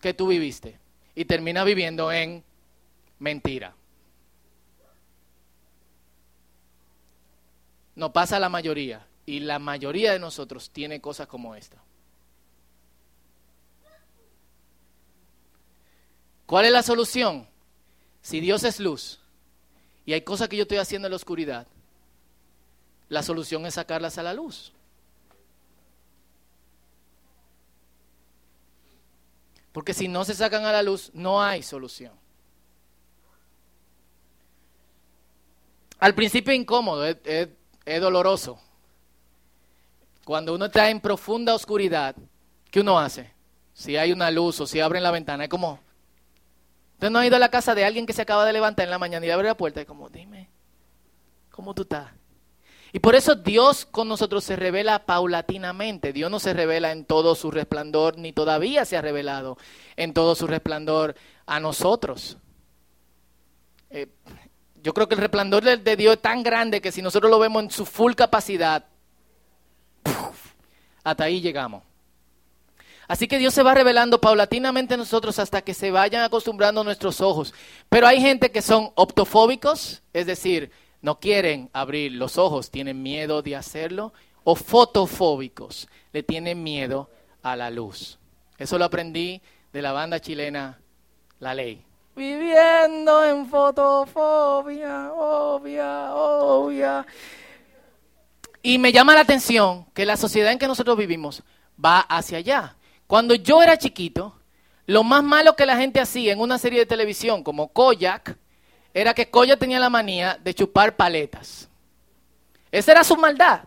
que 0.00 0.14
tú 0.14 0.26
viviste. 0.26 0.78
Y 1.14 1.26
termina 1.26 1.62
viviendo 1.62 2.10
en 2.10 2.42
mentira. 3.18 3.76
No 7.94 8.12
pasa 8.12 8.40
la 8.40 8.48
mayoría. 8.48 9.06
Y 9.24 9.40
la 9.40 9.58
mayoría 9.58 10.12
de 10.12 10.18
nosotros 10.18 10.70
tiene 10.70 11.00
cosas 11.00 11.26
como 11.26 11.54
esta. 11.54 11.82
¿Cuál 16.46 16.66
es 16.66 16.72
la 16.72 16.82
solución? 16.82 17.48
Si 18.20 18.40
Dios 18.40 18.64
es 18.64 18.78
luz 18.78 19.20
y 20.04 20.12
hay 20.12 20.22
cosas 20.22 20.48
que 20.48 20.56
yo 20.56 20.62
estoy 20.62 20.78
haciendo 20.78 21.06
en 21.06 21.12
la 21.12 21.16
oscuridad, 21.16 21.66
la 23.08 23.22
solución 23.22 23.64
es 23.66 23.74
sacarlas 23.74 24.18
a 24.18 24.22
la 24.22 24.34
luz. 24.34 24.72
Porque 29.72 29.94
si 29.94 30.08
no 30.08 30.24
se 30.24 30.34
sacan 30.34 30.66
a 30.66 30.72
la 30.72 30.82
luz, 30.82 31.10
no 31.14 31.42
hay 31.42 31.62
solución. 31.62 32.12
Al 35.98 36.14
principio 36.14 36.52
incómodo, 36.52 37.06
es, 37.06 37.16
es 37.24 37.48
es 37.84 38.00
doloroso. 38.00 38.60
Cuando 40.24 40.54
uno 40.54 40.66
está 40.66 40.90
en 40.90 41.00
profunda 41.00 41.54
oscuridad, 41.54 42.14
¿qué 42.70 42.80
uno 42.80 42.98
hace? 42.98 43.32
Si 43.72 43.96
hay 43.96 44.12
una 44.12 44.30
luz 44.30 44.60
o 44.60 44.66
si 44.66 44.80
abren 44.80 45.02
la 45.02 45.10
ventana, 45.10 45.44
es 45.44 45.50
como... 45.50 45.80
Usted 46.94 47.10
no 47.10 47.18
ha 47.18 47.26
ido 47.26 47.34
a 47.34 47.40
la 47.40 47.50
casa 47.50 47.74
de 47.74 47.84
alguien 47.84 48.06
que 48.06 48.12
se 48.12 48.22
acaba 48.22 48.44
de 48.44 48.52
levantar 48.52 48.84
en 48.84 48.90
la 48.90 48.98
mañana 48.98 49.26
y 49.26 49.30
abre 49.30 49.48
la 49.48 49.56
puerta 49.56 49.80
y 49.80 49.86
como, 49.86 50.08
dime, 50.08 50.48
¿cómo 51.50 51.74
tú 51.74 51.82
estás? 51.82 52.12
Y 52.92 53.00
por 53.00 53.14
eso 53.14 53.34
Dios 53.34 53.86
con 53.86 54.06
nosotros 54.06 54.44
se 54.44 54.54
revela 54.54 55.06
paulatinamente. 55.06 56.12
Dios 56.12 56.30
no 56.30 56.38
se 56.38 56.52
revela 56.52 56.92
en 56.92 57.06
todo 57.06 57.34
su 57.34 57.50
resplandor, 57.50 58.18
ni 58.18 58.32
todavía 58.32 58.84
se 58.84 58.98
ha 58.98 59.02
revelado 59.02 59.56
en 59.96 60.12
todo 60.12 60.34
su 60.34 60.46
resplandor 60.46 61.16
a 61.46 61.58
nosotros. 61.58 62.36
Eh, 63.88 64.08
yo 64.82 64.92
creo 64.92 65.08
que 65.08 65.14
el 65.14 65.22
resplandor 65.22 65.64
de, 65.64 65.96
Dios 65.96 66.16
es 66.16 66.22
tan 66.22 66.42
grande 66.42 66.82
que 66.82 66.92
si 66.92 67.00
nosotros 67.00 67.30
lo 67.30 67.38
vemos 67.38 67.62
en 67.62 67.70
su 67.70 67.86
full 67.86 68.12
capacidad, 68.12 68.84
hasta 71.04 71.24
ahí 71.24 71.40
llegamos. 71.40 71.82
Así 73.08 73.28
que 73.28 73.38
Dios 73.38 73.52
se 73.52 73.62
va 73.62 73.74
revelando 73.74 74.20
paulatinamente 74.20 74.94
a 74.94 74.96
nosotros 74.96 75.38
hasta 75.38 75.62
que 75.62 75.74
se 75.74 75.90
vayan 75.90 76.22
acostumbrando 76.22 76.84
nuestros 76.84 77.20
ojos. 77.20 77.52
Pero 77.88 78.06
hay 78.06 78.20
gente 78.20 78.50
que 78.50 78.62
son 78.62 78.90
optofóbicos, 78.94 80.02
es 80.12 80.26
decir, 80.26 80.70
no 81.02 81.18
quieren 81.18 81.68
abrir 81.72 82.12
los 82.12 82.38
ojos, 82.38 82.70
tienen 82.70 83.02
miedo 83.02 83.42
de 83.42 83.56
hacerlo, 83.56 84.12
o 84.44 84.54
fotofóbicos, 84.54 85.88
le 86.12 86.22
tienen 86.22 86.62
miedo 86.62 87.10
a 87.42 87.56
la 87.56 87.70
luz. 87.70 88.18
Eso 88.56 88.78
lo 88.78 88.84
aprendí 88.84 89.42
de 89.72 89.82
la 89.82 89.92
banda 89.92 90.20
chilena 90.20 90.78
La 91.40 91.54
Ley. 91.54 91.84
Viviendo 92.14 93.24
en 93.24 93.46
fotofobia, 93.46 95.12
obvia, 95.12 96.14
obvia. 96.14 97.06
Y 98.62 98.78
me 98.78 98.92
llama 98.92 99.14
la 99.14 99.20
atención 99.20 99.86
que 99.92 100.06
la 100.06 100.16
sociedad 100.16 100.52
en 100.52 100.58
que 100.58 100.68
nosotros 100.68 100.96
vivimos 100.96 101.42
va 101.82 102.00
hacia 102.00 102.38
allá. 102.38 102.76
Cuando 103.06 103.34
yo 103.34 103.62
era 103.62 103.76
chiquito, 103.76 104.38
lo 104.86 105.02
más 105.02 105.22
malo 105.22 105.56
que 105.56 105.66
la 105.66 105.76
gente 105.76 106.00
hacía 106.00 106.32
en 106.32 106.40
una 106.40 106.58
serie 106.58 106.78
de 106.78 106.86
televisión 106.86 107.42
como 107.42 107.68
Koyak 107.68 108.36
era 108.94 109.14
que 109.14 109.28
Koyak 109.30 109.58
tenía 109.58 109.80
la 109.80 109.90
manía 109.90 110.38
de 110.42 110.54
chupar 110.54 110.96
paletas. 110.96 111.68
Esa 112.70 112.92
era 112.92 113.04
su 113.04 113.16
maldad. 113.16 113.64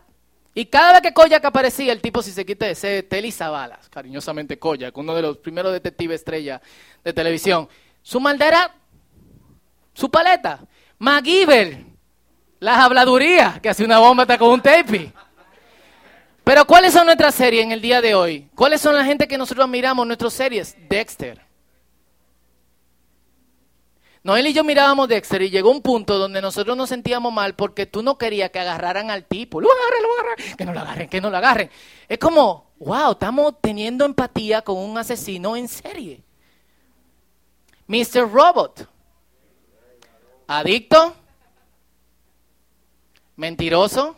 Y 0.54 0.66
cada 0.66 0.92
vez 0.92 1.02
que 1.02 1.12
Koyak 1.12 1.44
aparecía, 1.44 1.92
el 1.92 2.00
tipo, 2.00 2.22
si 2.22 2.32
se 2.32 2.46
quita 2.46 2.66
ese 2.66 3.02
Teli 3.02 3.30
Zabalas, 3.30 3.88
cariñosamente 3.90 4.58
Koyak, 4.58 4.96
uno 4.96 5.14
de 5.14 5.22
los 5.22 5.36
primeros 5.36 5.72
detectives 5.72 6.20
estrella 6.20 6.62
de 7.04 7.12
televisión, 7.12 7.68
su 8.02 8.20
maldad 8.20 8.48
era 8.48 8.74
su 9.92 10.10
paleta. 10.10 10.60
MacGyver, 10.98 11.84
las 12.66 12.78
habladurías, 12.78 13.60
que 13.60 13.68
hace 13.68 13.84
una 13.84 14.00
bomba 14.00 14.24
hasta 14.24 14.36
con 14.38 14.50
un 14.50 14.60
tape. 14.60 15.12
Pero 16.42 16.64
¿cuáles 16.64 16.92
son 16.92 17.06
nuestras 17.06 17.32
series 17.32 17.62
en 17.62 17.70
el 17.70 17.80
día 17.80 18.00
de 18.00 18.16
hoy? 18.16 18.48
¿Cuáles 18.56 18.80
son 18.80 18.96
la 18.96 19.04
gente 19.04 19.28
que 19.28 19.38
nosotros 19.38 19.68
miramos 19.68 20.04
nuestras 20.04 20.32
series? 20.32 20.76
Dexter. 20.88 21.40
Noel 24.24 24.48
y 24.48 24.52
yo 24.52 24.64
mirábamos 24.64 25.06
Dexter 25.06 25.42
y 25.42 25.50
llegó 25.50 25.70
un 25.70 25.80
punto 25.80 26.18
donde 26.18 26.42
nosotros 26.42 26.76
nos 26.76 26.88
sentíamos 26.88 27.32
mal 27.32 27.54
porque 27.54 27.86
tú 27.86 28.02
no 28.02 28.18
querías 28.18 28.50
que 28.50 28.58
agarraran 28.58 29.12
al 29.12 29.26
tipo. 29.26 29.60
Lo 29.60 29.68
agarren, 29.70 30.02
lo 30.02 30.24
agarren, 30.24 30.56
que 30.56 30.64
no 30.64 30.72
lo 30.72 30.80
agarren, 30.80 31.08
que 31.08 31.20
no 31.20 31.30
lo 31.30 31.36
agarren. 31.36 31.70
Es 32.08 32.18
como, 32.18 32.72
wow, 32.80 33.12
estamos 33.12 33.60
teniendo 33.60 34.04
empatía 34.04 34.62
con 34.62 34.78
un 34.78 34.98
asesino 34.98 35.54
en 35.54 35.68
serie. 35.68 36.20
Mr. 37.86 38.28
Robot. 38.28 38.88
Adicto. 40.48 41.14
Mentiroso. 43.36 44.16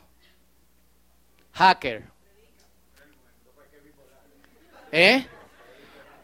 Hacker. 1.53 2.05
¿Eh? 4.93 5.27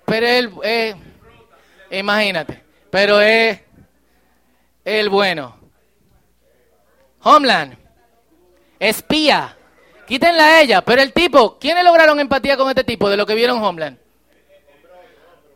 Pero 0.04 0.26
él, 0.26 0.52
eh, 0.62 0.94
imagínate, 1.90 2.62
pero 2.90 3.20
es 3.20 3.61
el 4.85 5.09
bueno. 5.09 5.59
Homeland, 7.22 7.76
espía, 8.78 9.57
quítenla 10.07 10.44
a 10.44 10.61
ella, 10.61 10.83
pero 10.83 11.00
el 11.00 11.12
tipo, 11.12 11.59
¿quiénes 11.59 11.85
lograron 11.85 12.20
empatía 12.20 12.57
con 12.57 12.68
este 12.68 12.85
tipo 12.85 13.09
de 13.09 13.16
lo 13.16 13.24
que 13.24 13.35
vieron 13.35 13.62
Homeland? 13.62 13.98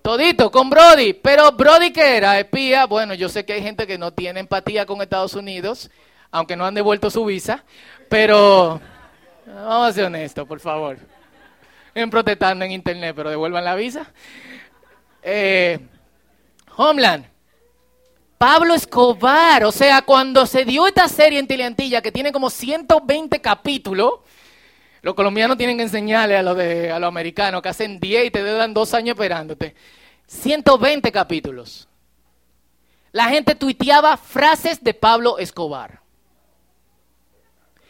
Todito, 0.01 0.51
con 0.51 0.71
Brody, 0.71 1.13
pero 1.13 1.53
Brody 1.53 1.93
que 1.93 2.17
era 2.17 2.39
espía, 2.41 2.87
bueno, 2.87 3.13
yo 3.13 3.29
sé 3.29 3.45
que 3.45 3.53
hay 3.53 3.63
gente 3.63 3.87
que 3.87 3.99
no 3.99 4.13
tiene 4.15 4.41
empatía 4.41 4.87
con 4.87 5.03
Estados 5.03 5.35
Unidos, 5.35 5.91
aunque 6.31 6.57
no 6.57 6.67
han 6.67 6.75
devuelto 6.75 7.11
su 7.11 7.25
visa, 7.25 7.65
pero 8.09 8.81
vamos 9.47 9.89
a 9.89 9.93
ser 9.93 10.05
honestos, 10.05 10.47
por 10.47 10.61
favor. 10.61 10.99
En 11.95 12.11
protestando 12.11 12.65
en 12.65 12.73
internet, 12.73 13.15
pero 13.17 13.31
devuelvan 13.31 13.65
la 13.65 13.75
visa. 13.75 14.13
Eh, 15.23 15.79
Homeland. 16.77 17.27
Pablo 18.39 18.75
Escobar, 18.75 19.65
o 19.65 19.73
sea, 19.73 20.03
cuando 20.03 20.47
se 20.47 20.65
dio 20.65 20.87
esta 20.87 21.09
serie 21.09 21.41
en 21.41 21.49
Teleantilla 21.49 22.01
que 22.01 22.13
tiene 22.13 22.31
como 22.31 22.51
120 22.51 23.41
capítulos, 23.41 24.21
los 25.03 25.15
colombianos 25.15 25.57
tienen 25.57 25.77
que 25.77 25.83
enseñarle 25.83 26.37
a 26.37 26.43
los 26.43 26.57
de, 26.57 26.93
a 26.93 27.01
los 27.01 27.09
americanos 27.09 27.63
que 27.63 27.69
hacen 27.69 27.99
10 27.99 28.27
y 28.27 28.31
te 28.31 28.43
dan 28.43 28.75
dos 28.75 28.95
años 28.95 29.15
esperándote. 29.15 29.75
120 30.29 31.11
capítulos. 31.11 31.89
La 33.11 33.29
gente 33.29 33.57
tuiteaba 33.57 34.17
frases 34.17 34.85
de 34.85 34.95
Pablo 34.95 35.39
Escobar. 35.39 36.01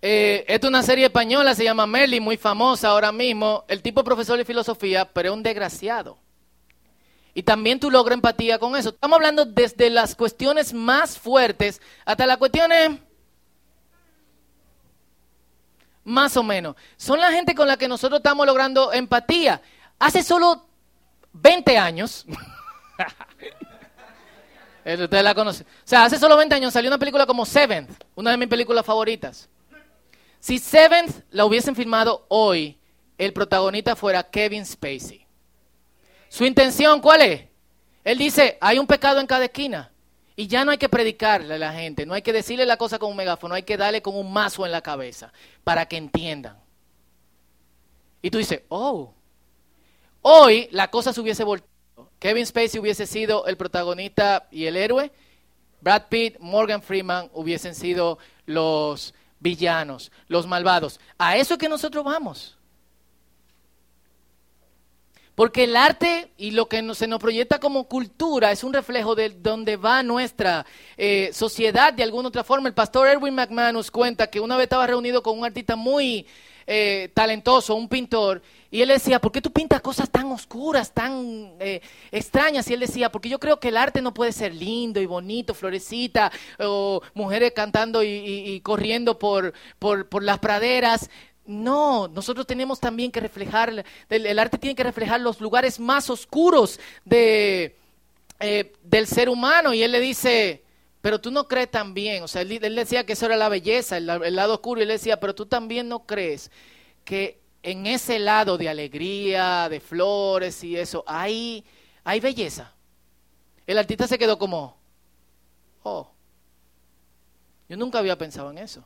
Eh, 0.00 0.44
esta 0.46 0.66
es 0.66 0.70
una 0.70 0.82
serie 0.82 1.06
española, 1.06 1.54
se 1.54 1.64
llama 1.64 1.86
Merlin, 1.86 2.22
muy 2.22 2.36
famosa 2.36 2.88
ahora 2.88 3.10
mismo. 3.10 3.64
El 3.68 3.82
tipo 3.82 4.00
es 4.00 4.04
profesor 4.04 4.38
de 4.38 4.44
filosofía, 4.44 5.04
pero 5.04 5.30
es 5.30 5.34
un 5.34 5.42
desgraciado. 5.42 6.18
Y 7.34 7.42
también 7.42 7.80
tú 7.80 7.90
logras 7.90 8.14
empatía 8.14 8.58
con 8.58 8.76
eso. 8.76 8.90
Estamos 8.90 9.16
hablando 9.16 9.44
desde 9.44 9.90
las 9.90 10.14
cuestiones 10.14 10.72
más 10.72 11.18
fuertes 11.18 11.80
hasta 12.04 12.26
las 12.26 12.36
cuestiones 12.36 12.98
más 16.04 16.36
o 16.36 16.42
menos. 16.42 16.74
Son 16.96 17.20
la 17.20 17.30
gente 17.30 17.54
con 17.54 17.68
la 17.68 17.76
que 17.76 17.86
nosotros 17.86 18.18
estamos 18.18 18.46
logrando 18.46 18.92
empatía. 18.92 19.60
Hace 19.98 20.22
solo 20.22 20.66
20 21.32 21.76
años. 21.76 22.24
Ustedes 24.84 25.22
la 25.22 25.34
conocen. 25.34 25.66
O 25.66 25.70
sea, 25.84 26.04
hace 26.04 26.18
solo 26.18 26.36
20 26.36 26.54
años 26.54 26.72
salió 26.72 26.88
una 26.88 26.98
película 26.98 27.26
como 27.26 27.44
Seventh, 27.44 28.04
una 28.14 28.30
de 28.30 28.36
mis 28.38 28.48
películas 28.48 28.86
favoritas. 28.86 29.48
Si 30.40 30.58
Seventh 30.58 31.24
la 31.30 31.44
hubiesen 31.44 31.74
filmado 31.74 32.26
hoy, 32.28 32.78
el 33.18 33.32
protagonista 33.32 33.96
fuera 33.96 34.22
Kevin 34.22 34.64
Spacey. 34.64 35.26
¿Su 36.28 36.44
intención 36.44 37.00
cuál 37.00 37.22
es? 37.22 37.44
Él 38.04 38.18
dice, 38.18 38.56
hay 38.60 38.78
un 38.78 38.86
pecado 38.86 39.20
en 39.20 39.26
cada 39.26 39.46
esquina. 39.46 39.90
Y 40.36 40.46
ya 40.46 40.64
no 40.64 40.70
hay 40.70 40.78
que 40.78 40.88
predicarle 40.88 41.54
a 41.54 41.58
la 41.58 41.72
gente, 41.72 42.06
no 42.06 42.14
hay 42.14 42.22
que 42.22 42.32
decirle 42.32 42.64
la 42.64 42.76
cosa 42.76 43.00
con 43.00 43.10
un 43.10 43.16
megáfono, 43.16 43.56
hay 43.56 43.64
que 43.64 43.76
darle 43.76 44.02
con 44.02 44.14
un 44.14 44.32
mazo 44.32 44.64
en 44.64 44.70
la 44.70 44.82
cabeza 44.82 45.32
para 45.64 45.86
que 45.86 45.96
entiendan. 45.96 46.56
Y 48.22 48.30
tú 48.30 48.38
dices, 48.38 48.62
oh, 48.68 49.12
hoy 50.22 50.68
la 50.70 50.90
cosa 50.90 51.12
se 51.12 51.20
hubiese 51.20 51.42
volteado. 51.42 51.68
Kevin 52.20 52.46
Spacey 52.46 52.80
hubiese 52.80 53.06
sido 53.06 53.46
el 53.46 53.56
protagonista 53.56 54.46
y 54.52 54.66
el 54.66 54.76
héroe. 54.76 55.10
Brad 55.80 56.04
Pitt, 56.08 56.38
Morgan 56.38 56.82
Freeman 56.82 57.30
hubiesen 57.32 57.74
sido 57.74 58.18
los 58.46 59.14
villanos, 59.40 60.10
los 60.28 60.46
malvados. 60.46 61.00
A 61.18 61.36
eso 61.36 61.54
es 61.54 61.58
que 61.58 61.68
nosotros 61.68 62.04
vamos. 62.04 62.56
Porque 65.34 65.64
el 65.64 65.76
arte 65.76 66.32
y 66.36 66.50
lo 66.50 66.68
que 66.68 66.82
nos- 66.82 66.98
se 66.98 67.06
nos 67.06 67.20
proyecta 67.20 67.60
como 67.60 67.84
cultura 67.84 68.50
es 68.50 68.64
un 68.64 68.72
reflejo 68.72 69.14
de 69.14 69.30
donde 69.30 69.76
va 69.76 70.02
nuestra 70.02 70.66
eh, 70.96 71.30
sociedad 71.32 71.92
de 71.92 72.02
alguna 72.02 72.28
otra 72.28 72.42
forma. 72.42 72.68
El 72.68 72.74
pastor 72.74 73.06
Erwin 73.06 73.36
McManus 73.36 73.90
cuenta 73.92 74.26
que 74.28 74.40
una 74.40 74.56
vez 74.56 74.64
estaba 74.64 74.88
reunido 74.88 75.22
con 75.22 75.38
un 75.38 75.44
artista 75.44 75.76
muy 75.76 76.26
eh, 76.66 77.10
talentoso, 77.14 77.76
un 77.76 77.88
pintor, 77.88 78.42
y 78.70 78.82
él 78.82 78.88
decía, 78.88 79.18
¿por 79.18 79.32
qué 79.32 79.40
tú 79.40 79.50
pintas 79.50 79.80
cosas 79.80 80.10
tan 80.10 80.26
oscuras, 80.30 80.92
tan 80.92 81.54
eh, 81.58 81.80
extrañas? 82.12 82.68
Y 82.68 82.74
él 82.74 82.80
decía, 82.80 83.10
porque 83.10 83.30
yo 83.30 83.38
creo 83.38 83.58
que 83.58 83.68
el 83.68 83.78
arte 83.78 84.02
no 84.02 84.12
puede 84.12 84.32
ser 84.32 84.54
lindo 84.54 85.00
y 85.00 85.06
bonito, 85.06 85.54
florecita, 85.54 86.30
o 86.58 87.00
mujeres 87.14 87.52
cantando 87.54 88.02
y, 88.02 88.60
corriendo 88.60 89.18
por, 89.18 89.54
las 90.20 90.38
praderas. 90.38 91.08
No, 91.46 92.08
nosotros 92.08 92.46
tenemos 92.46 92.78
también 92.78 93.10
que 93.10 93.20
reflejar, 93.20 93.84
el, 94.10 94.38
arte 94.38 94.58
tiene 94.58 94.76
que 94.76 94.84
reflejar 94.84 95.20
los 95.20 95.40
lugares 95.40 95.80
más 95.80 96.10
oscuros 96.10 96.78
eh, 97.08 97.74
del 98.82 99.06
ser 99.06 99.30
humano. 99.30 99.72
Y 99.72 99.82
él 99.82 99.92
le 99.92 100.00
dice, 100.00 100.62
pero 101.00 101.22
tú 101.22 101.30
no 101.30 101.48
crees 101.48 101.70
también, 101.70 102.22
o 102.22 102.28
sea, 102.28 102.42
él, 102.42 102.58
él 102.62 102.74
decía 102.74 103.06
que 103.06 103.14
eso 103.14 103.24
era 103.24 103.36
la 103.38 103.48
belleza, 103.48 103.96
el, 103.96 104.10
el 104.10 104.36
lado 104.36 104.54
oscuro, 104.54 104.80
y 104.80 104.82
él 104.82 104.90
decía, 104.90 105.18
pero 105.20 105.34
tú 105.34 105.46
también 105.46 105.88
no 105.88 106.00
crees 106.00 106.50
que 107.06 107.37
en 107.62 107.86
ese 107.86 108.18
lado 108.18 108.56
de 108.56 108.68
alegría, 108.68 109.68
de 109.68 109.80
flores 109.80 110.62
y 110.64 110.76
eso, 110.76 111.04
hay, 111.06 111.64
hay 112.04 112.20
belleza. 112.20 112.72
El 113.66 113.78
artista 113.78 114.06
se 114.06 114.18
quedó 114.18 114.38
como, 114.38 114.76
oh, 115.82 116.10
yo 117.68 117.76
nunca 117.76 117.98
había 117.98 118.16
pensado 118.16 118.50
en 118.50 118.58
eso. 118.58 118.84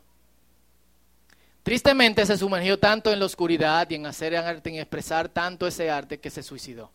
Tristemente 1.63 2.27
se 2.27 2.37
sumergió 2.37 2.79
tanto 2.79 3.13
en 3.13 3.21
la 3.21 3.27
oscuridad 3.27 3.89
y 3.89 3.95
en 3.95 4.07
hacer 4.07 4.35
arte, 4.35 4.71
en 4.71 4.77
expresar 4.77 5.29
tanto 5.29 5.67
ese 5.67 5.91
arte 5.91 6.19
que 6.19 6.31
se 6.31 6.43
suicidó. 6.43 6.91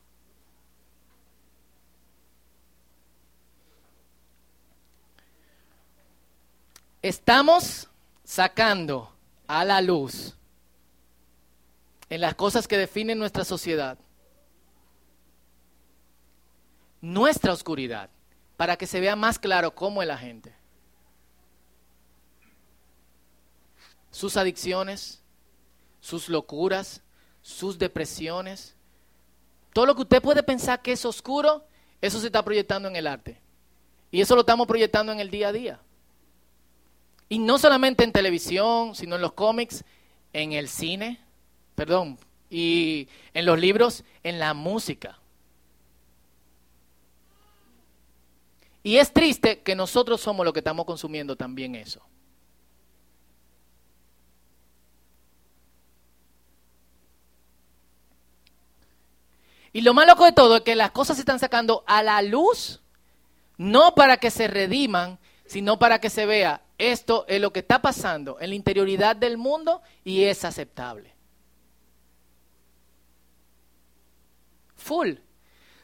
Estamos 7.01 7.87
sacando 8.25 9.13
a 9.47 9.63
la 9.63 9.79
luz 9.79 10.36
en 12.09 12.21
las 12.21 12.35
cosas 12.35 12.67
que 12.67 12.77
definen 12.77 13.19
nuestra 13.19 13.43
sociedad 13.43 13.97
nuestra 16.99 17.53
oscuridad 17.53 18.09
para 18.57 18.75
que 18.75 18.87
se 18.87 18.99
vea 18.99 19.15
más 19.15 19.37
claro 19.37 19.75
cómo 19.75 20.01
es 20.01 20.07
la 20.07 20.17
gente. 20.17 20.57
sus 24.17 24.35
adicciones, 24.35 25.21
sus 25.99 26.27
locuras, 26.27 27.03
sus 27.43 27.77
depresiones. 27.77 28.75
Todo 29.73 29.85
lo 29.85 29.95
que 29.95 30.01
usted 30.01 30.23
puede 30.23 30.41
pensar 30.41 30.81
que 30.81 30.93
es 30.93 31.05
oscuro, 31.05 31.67
eso 32.01 32.19
se 32.19 32.25
está 32.25 32.43
proyectando 32.43 32.87
en 32.87 32.95
el 32.95 33.05
arte. 33.05 33.39
Y 34.09 34.21
eso 34.21 34.33
lo 34.33 34.41
estamos 34.41 34.65
proyectando 34.65 35.11
en 35.11 35.19
el 35.19 35.29
día 35.29 35.49
a 35.49 35.51
día. 35.51 35.79
Y 37.29 37.37
no 37.37 37.59
solamente 37.59 38.03
en 38.03 38.11
televisión, 38.11 38.95
sino 38.95 39.17
en 39.17 39.21
los 39.21 39.33
cómics, 39.33 39.83
en 40.33 40.53
el 40.53 40.67
cine, 40.67 41.19
perdón, 41.77 42.17
y 42.49 43.07
en 43.35 43.45
los 43.45 43.59
libros, 43.59 44.03
en 44.23 44.39
la 44.39 44.55
música. 44.55 45.19
Y 48.81 48.97
es 48.97 49.13
triste 49.13 49.61
que 49.61 49.75
nosotros 49.75 50.19
somos 50.19 50.43
los 50.43 50.53
que 50.53 50.59
estamos 50.61 50.87
consumiendo 50.87 51.35
también 51.35 51.75
eso. 51.75 52.01
Y 59.71 59.81
lo 59.81 59.93
más 59.93 60.07
loco 60.07 60.25
de 60.25 60.31
todo 60.31 60.55
es 60.55 60.61
que 60.63 60.75
las 60.75 60.89
cosas 60.89 61.17
se 61.17 61.21
están 61.21 61.37
sacando 61.37 61.83
a 61.85 62.01
la 62.01 62.23
luz, 62.23 62.81
no 63.57 63.93
para 63.93 64.17
que 64.17 64.31
se 64.31 64.47
rediman, 64.47 65.19
sino 65.45 65.77
para 65.77 65.99
que 65.99 66.09
se 66.09 66.25
vea, 66.25 66.63
esto 66.79 67.25
es 67.27 67.39
lo 67.39 67.53
que 67.53 67.59
está 67.59 67.83
pasando 67.83 68.39
en 68.39 68.49
la 68.49 68.55
interioridad 68.55 69.15
del 69.15 69.37
mundo 69.37 69.83
y 70.03 70.23
es 70.23 70.43
aceptable. 70.43 71.16
Full. 74.87 75.15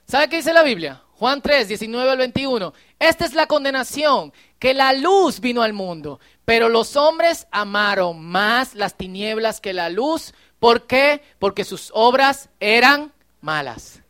¿Sabe 0.08 0.30
qué 0.30 0.38
dice 0.38 0.54
la 0.54 0.64
Biblia? 0.64 1.04
Juan 1.16 1.42
3, 1.42 1.68
19 1.68 2.10
al 2.12 2.18
21. 2.18 2.74
Esta 3.00 3.26
es 3.26 3.34
la 3.34 3.48
condenación, 3.48 4.32
que 4.60 4.74
la 4.74 4.94
luz 4.94 5.42
vino 5.42 5.62
al 5.62 5.74
mundo, 5.74 6.22
pero 6.46 6.70
los 6.70 6.96
hombres 6.96 7.46
amaron 7.52 8.24
más 8.24 8.76
las 8.76 8.96
tinieblas 8.96 9.60
que 9.60 9.74
la 9.74 9.90
luz. 9.90 10.34
¿Por 10.58 10.88
qué? 10.88 11.22
Porque 11.38 11.66
sus 11.66 11.92
obras 11.94 12.50
eran 12.62 13.12
malas. 13.42 14.02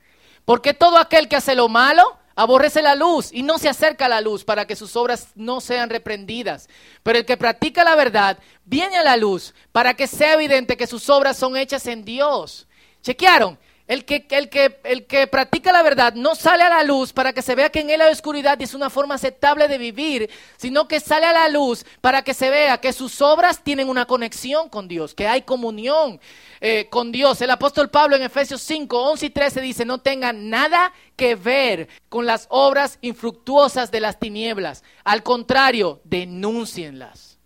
Porque 0.45 0.75
todo 0.75 0.97
aquel 0.97 1.27
que 1.27 1.37
hace 1.37 1.55
lo 1.55 1.69
malo 1.69 2.19
aborrece 2.35 2.83
la 2.83 2.93
luz 2.93 3.29
y 3.31 3.41
no 3.41 3.57
se 3.57 3.69
acerca 3.69 4.05
a 4.05 4.09
la 4.09 4.21
luz 4.21 4.43
para 4.43 4.67
que 4.67 4.75
sus 4.75 4.95
obras 4.95 5.29
no 5.33 5.59
sean 5.59 5.89
reprendidas. 5.89 6.69
Pero 7.01 7.17
el 7.17 7.25
que 7.25 7.37
practica 7.37 7.83
la 7.83 7.95
verdad 7.95 8.37
viene 8.63 8.97
a 8.97 9.03
la 9.03 9.17
luz 9.17 9.55
para 9.71 9.95
que 9.95 10.05
sea 10.05 10.33
evidente 10.33 10.77
que 10.77 10.85
sus 10.85 11.09
obras 11.09 11.35
son 11.35 11.57
hechas 11.57 11.87
en 11.87 12.05
Dios. 12.05 12.67
¿Chequearon? 13.01 13.57
El 13.85 14.05
que, 14.05 14.25
el, 14.29 14.47
que, 14.47 14.79
el 14.85 15.05
que 15.05 15.27
practica 15.27 15.73
la 15.73 15.83
verdad 15.83 16.13
no 16.13 16.35
sale 16.35 16.63
a 16.63 16.69
la 16.69 16.83
luz 16.83 17.11
para 17.11 17.33
que 17.33 17.41
se 17.41 17.53
vea 17.53 17.69
que 17.69 17.81
en 17.81 17.89
él 17.89 17.99
hay 17.99 18.13
oscuridad 18.13 18.57
y 18.59 18.63
es 18.63 18.73
una 18.73 18.89
forma 18.89 19.15
aceptable 19.15 19.67
de 19.67 19.77
vivir, 19.77 20.29
sino 20.55 20.87
que 20.87 21.01
sale 21.01 21.25
a 21.25 21.33
la 21.33 21.49
luz 21.49 21.85
para 21.99 22.21
que 22.21 22.33
se 22.33 22.49
vea 22.49 22.79
que 22.79 22.93
sus 22.93 23.21
obras 23.21 23.61
tienen 23.61 23.89
una 23.89 24.05
conexión 24.05 24.69
con 24.69 24.87
Dios, 24.87 25.13
que 25.13 25.27
hay 25.27 25.41
comunión 25.41 26.21
eh, 26.61 26.87
con 26.89 27.11
Dios. 27.11 27.41
El 27.41 27.51
apóstol 27.51 27.89
Pablo 27.89 28.15
en 28.15 28.23
Efesios 28.23 28.61
5, 28.61 28.97
11 29.11 29.25
y 29.25 29.29
13 29.31 29.59
dice, 29.59 29.83
no 29.83 29.97
tengan 29.97 30.49
nada 30.49 30.93
que 31.17 31.35
ver 31.35 31.89
con 32.07 32.25
las 32.25 32.47
obras 32.49 32.99
infructuosas 33.01 33.91
de 33.91 33.99
las 33.99 34.17
tinieblas. 34.17 34.85
Al 35.03 35.23
contrario, 35.23 35.99
denúncienlas. 36.05 37.37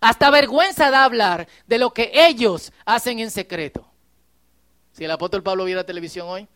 Hasta 0.00 0.30
vergüenza 0.30 0.90
da 0.90 1.04
hablar 1.04 1.46
de 1.68 1.78
lo 1.78 1.92
que 1.94 2.10
ellos 2.12 2.72
hacen 2.84 3.20
en 3.20 3.30
secreto. 3.30 3.91
Si 5.02 5.06
el 5.06 5.10
apóstol 5.10 5.42
Pablo 5.42 5.64
viera 5.64 5.82
televisión 5.82 6.28
hoy. 6.28 6.46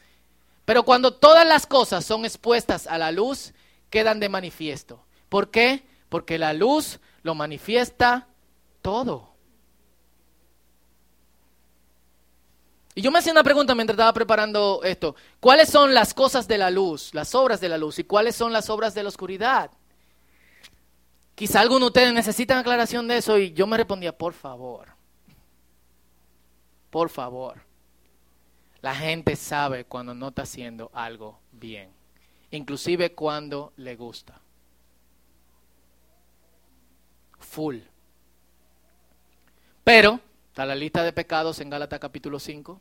Pero 0.65 0.85
cuando 0.85 1.13
todas 1.13 1.45
las 1.45 1.67
cosas 1.67 2.05
son 2.05 2.25
expuestas 2.25 2.87
a 2.87 2.97
la 2.97 3.11
luz, 3.11 3.53
quedan 3.91 4.21
de 4.21 4.29
manifiesto. 4.29 5.05
¿Por 5.29 5.51
qué? 5.51 5.85
Porque 6.09 6.39
la 6.39 6.53
luz 6.53 7.01
lo 7.25 7.35
manifiesta 7.35 8.29
todo. 8.83 9.31
Y 12.95 13.03
yo 13.03 13.11
me 13.11 13.19
hacía 13.19 13.33
una 13.33 13.43
pregunta 13.43 13.75
mientras 13.75 13.97
estaba 13.97 14.13
preparando 14.13 14.81
esto. 14.85 15.17
¿Cuáles 15.41 15.69
son 15.69 15.93
las 15.93 16.15
cosas 16.15 16.47
de 16.47 16.59
la 16.59 16.71
luz, 16.71 17.13
las 17.15 17.35
obras 17.35 17.61
de 17.61 17.69
la 17.69 17.79
luz? 17.79 17.99
¿Y 17.99 18.05
cuáles 18.05 18.37
son 18.37 18.53
las 18.53 18.71
obras 18.71 18.95
de 18.95 19.03
la 19.03 19.09
oscuridad? 19.09 19.73
Quizá 21.35 21.63
alguno 21.63 21.87
de 21.87 21.87
ustedes 21.87 22.13
necesitan 22.13 22.59
aclaración 22.59 23.09
de 23.09 23.17
eso 23.17 23.39
y 23.39 23.53
yo 23.55 23.67
me 23.67 23.77
respondía, 23.77 24.17
por 24.17 24.35
favor, 24.35 24.87
por 26.91 27.11
favor. 27.11 27.66
La 28.87 28.95
gente 28.95 29.35
sabe 29.35 29.85
cuando 29.85 30.15
no 30.15 30.29
está 30.29 30.43
haciendo 30.43 30.93
algo 30.95 31.41
bien, 31.51 31.91
inclusive 32.53 33.17
cuando 33.17 33.73
le 33.79 33.97
gusta. 33.97 34.41
Full. 37.41 37.79
Pero 39.83 40.21
está 40.51 40.65
la 40.65 40.77
lista 40.77 41.03
de 41.03 41.13
pecados 41.13 41.59
en 41.59 41.69
Gálatas 41.69 41.99
capítulo 41.99 42.39
5. 42.39 42.81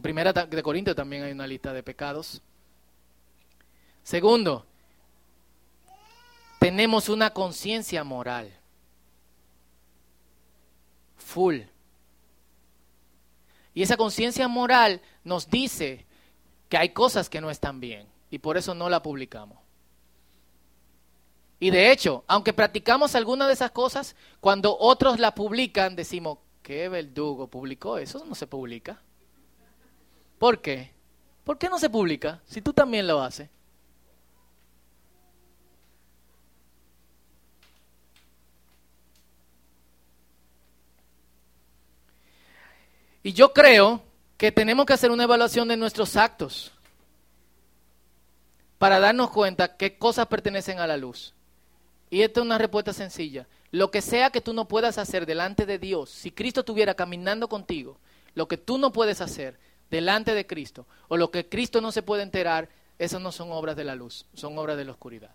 Primera 0.00 0.32
de 0.32 0.62
Corintios 0.62 0.96
también 0.96 1.24
hay 1.24 1.32
una 1.32 1.46
lista 1.46 1.74
de 1.74 1.82
pecados. 1.82 2.40
Segundo, 4.02 4.64
tenemos 6.58 7.10
una 7.10 7.34
conciencia 7.34 8.02
moral. 8.02 8.50
Full. 11.18 11.73
Y 13.74 13.82
esa 13.82 13.96
conciencia 13.96 14.46
moral 14.48 15.00
nos 15.24 15.50
dice 15.50 16.06
que 16.68 16.78
hay 16.78 16.90
cosas 16.90 17.28
que 17.28 17.40
no 17.40 17.50
están 17.50 17.80
bien 17.80 18.06
y 18.30 18.38
por 18.38 18.56
eso 18.56 18.74
no 18.74 18.88
la 18.88 19.02
publicamos. 19.02 19.58
Y 21.58 21.70
de 21.70 21.90
hecho, 21.90 22.24
aunque 22.26 22.52
practicamos 22.52 23.14
alguna 23.14 23.46
de 23.46 23.54
esas 23.54 23.70
cosas, 23.70 24.16
cuando 24.40 24.76
otros 24.78 25.18
la 25.18 25.34
publican, 25.34 25.96
decimos, 25.96 26.38
¿qué 26.62 26.88
verdugo 26.88 27.48
publicó 27.48 27.98
eso? 27.98 28.24
No 28.24 28.34
se 28.34 28.46
publica. 28.46 29.00
¿Por 30.38 30.60
qué? 30.60 30.92
¿Por 31.42 31.58
qué 31.58 31.68
no 31.68 31.78
se 31.78 31.90
publica 31.90 32.42
si 32.46 32.60
tú 32.60 32.72
también 32.72 33.06
lo 33.06 33.20
haces? 33.20 33.48
Y 43.24 43.32
yo 43.32 43.54
creo 43.54 44.02
que 44.36 44.52
tenemos 44.52 44.84
que 44.84 44.92
hacer 44.92 45.10
una 45.10 45.24
evaluación 45.24 45.66
de 45.66 45.78
nuestros 45.78 46.14
actos 46.14 46.70
para 48.78 49.00
darnos 49.00 49.30
cuenta 49.30 49.78
qué 49.78 49.96
cosas 49.96 50.26
pertenecen 50.26 50.78
a 50.78 50.86
la 50.86 50.98
luz. 50.98 51.32
Y 52.10 52.20
esta 52.20 52.40
es 52.40 52.46
una 52.46 52.58
respuesta 52.58 52.92
sencilla. 52.92 53.46
Lo 53.70 53.90
que 53.90 54.02
sea 54.02 54.28
que 54.28 54.42
tú 54.42 54.52
no 54.52 54.68
puedas 54.68 54.98
hacer 54.98 55.24
delante 55.24 55.64
de 55.64 55.78
Dios, 55.78 56.10
si 56.10 56.30
Cristo 56.30 56.60
estuviera 56.60 56.92
caminando 56.92 57.48
contigo, 57.48 57.98
lo 58.34 58.46
que 58.46 58.58
tú 58.58 58.76
no 58.76 58.92
puedes 58.92 59.22
hacer 59.22 59.58
delante 59.90 60.34
de 60.34 60.46
Cristo, 60.46 60.86
o 61.08 61.16
lo 61.16 61.30
que 61.30 61.48
Cristo 61.48 61.80
no 61.80 61.92
se 61.92 62.02
puede 62.02 62.22
enterar, 62.22 62.68
esas 62.98 63.22
no 63.22 63.32
son 63.32 63.50
obras 63.52 63.74
de 63.74 63.84
la 63.84 63.94
luz, 63.94 64.26
son 64.34 64.58
obras 64.58 64.76
de 64.76 64.84
la 64.84 64.92
oscuridad. 64.92 65.30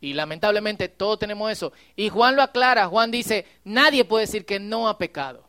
Y 0.00 0.14
lamentablemente 0.14 0.88
todos 0.88 1.20
tenemos 1.20 1.52
eso. 1.52 1.72
Y 1.94 2.08
Juan 2.08 2.34
lo 2.34 2.42
aclara, 2.42 2.88
Juan 2.88 3.12
dice, 3.12 3.46
nadie 3.62 4.04
puede 4.04 4.26
decir 4.26 4.44
que 4.44 4.58
no 4.58 4.88
ha 4.88 4.98
pecado. 4.98 5.43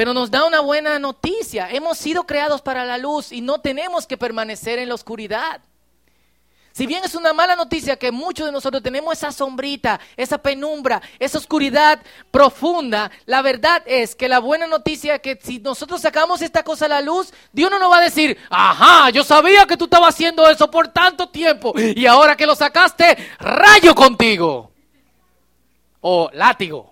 Pero 0.00 0.14
nos 0.14 0.30
da 0.30 0.46
una 0.46 0.60
buena 0.60 0.98
noticia. 0.98 1.68
Hemos 1.70 1.98
sido 1.98 2.24
creados 2.24 2.62
para 2.62 2.86
la 2.86 2.96
luz 2.96 3.32
y 3.32 3.42
no 3.42 3.60
tenemos 3.60 4.06
que 4.06 4.16
permanecer 4.16 4.78
en 4.78 4.88
la 4.88 4.94
oscuridad. 4.94 5.60
Si 6.72 6.86
bien 6.86 7.04
es 7.04 7.14
una 7.14 7.34
mala 7.34 7.54
noticia 7.54 7.98
que 7.98 8.10
muchos 8.10 8.46
de 8.46 8.52
nosotros 8.52 8.82
tenemos 8.82 9.12
esa 9.12 9.30
sombrita, 9.30 10.00
esa 10.16 10.38
penumbra, 10.38 11.02
esa 11.18 11.36
oscuridad 11.36 12.00
profunda, 12.30 13.10
la 13.26 13.42
verdad 13.42 13.82
es 13.84 14.14
que 14.14 14.26
la 14.26 14.38
buena 14.38 14.66
noticia 14.66 15.16
es 15.16 15.20
que 15.20 15.38
si 15.42 15.58
nosotros 15.58 16.00
sacamos 16.00 16.40
esta 16.40 16.62
cosa 16.62 16.86
a 16.86 16.88
la 16.88 17.02
luz, 17.02 17.34
Dios 17.52 17.70
no 17.70 17.78
nos 17.78 17.92
va 17.92 17.98
a 17.98 18.04
decir, 18.04 18.38
ajá, 18.48 19.10
yo 19.10 19.22
sabía 19.22 19.66
que 19.66 19.76
tú 19.76 19.84
estabas 19.84 20.14
haciendo 20.14 20.48
eso 20.48 20.70
por 20.70 20.88
tanto 20.88 21.28
tiempo 21.28 21.74
y 21.76 22.06
ahora 22.06 22.38
que 22.38 22.46
lo 22.46 22.54
sacaste, 22.54 23.18
rayo 23.38 23.94
contigo. 23.94 24.72
O 26.00 26.30
látigo. 26.32 26.89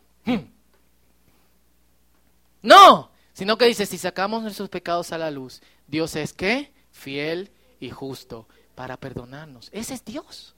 No, 2.68 3.10
sino 3.32 3.56
que 3.56 3.64
dice, 3.64 3.86
si 3.86 3.96
sacamos 3.96 4.42
nuestros 4.42 4.68
pecados 4.68 5.10
a 5.12 5.16
la 5.16 5.30
luz, 5.30 5.62
Dios 5.86 6.14
es 6.16 6.34
que 6.34 6.70
fiel 6.90 7.50
y 7.80 7.88
justo 7.88 8.46
para 8.74 8.98
perdonarnos. 8.98 9.70
Ese 9.72 9.94
es 9.94 10.04
Dios. 10.04 10.54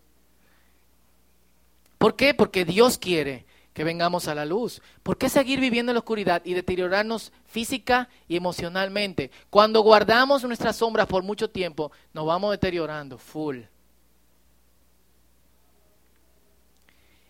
¿Por 1.99 2.17
qué? 2.17 2.35
Porque 2.35 2.65
Dios 2.65 2.99
quiere 2.99 3.47
que 3.73 3.85
vengamos 3.85 4.27
a 4.27 4.35
la 4.35 4.45
luz. 4.45 4.83
¿Por 5.05 5.19
qué 5.19 5.29
seguir 5.29 5.61
viviendo 5.61 5.93
en 5.93 5.95
la 5.95 6.01
oscuridad 6.01 6.43
y 6.45 6.55
deteriorarnos 6.55 7.31
física 7.47 8.09
y 8.27 8.35
emocionalmente? 8.35 9.31
Cuando 9.49 9.81
guardamos 9.83 10.43
nuestras 10.43 10.75
sombras 10.75 11.07
por 11.07 11.23
mucho 11.23 11.49
tiempo, 11.49 11.93
nos 12.13 12.27
vamos 12.27 12.51
deteriorando 12.51 13.19
full. 13.19 13.61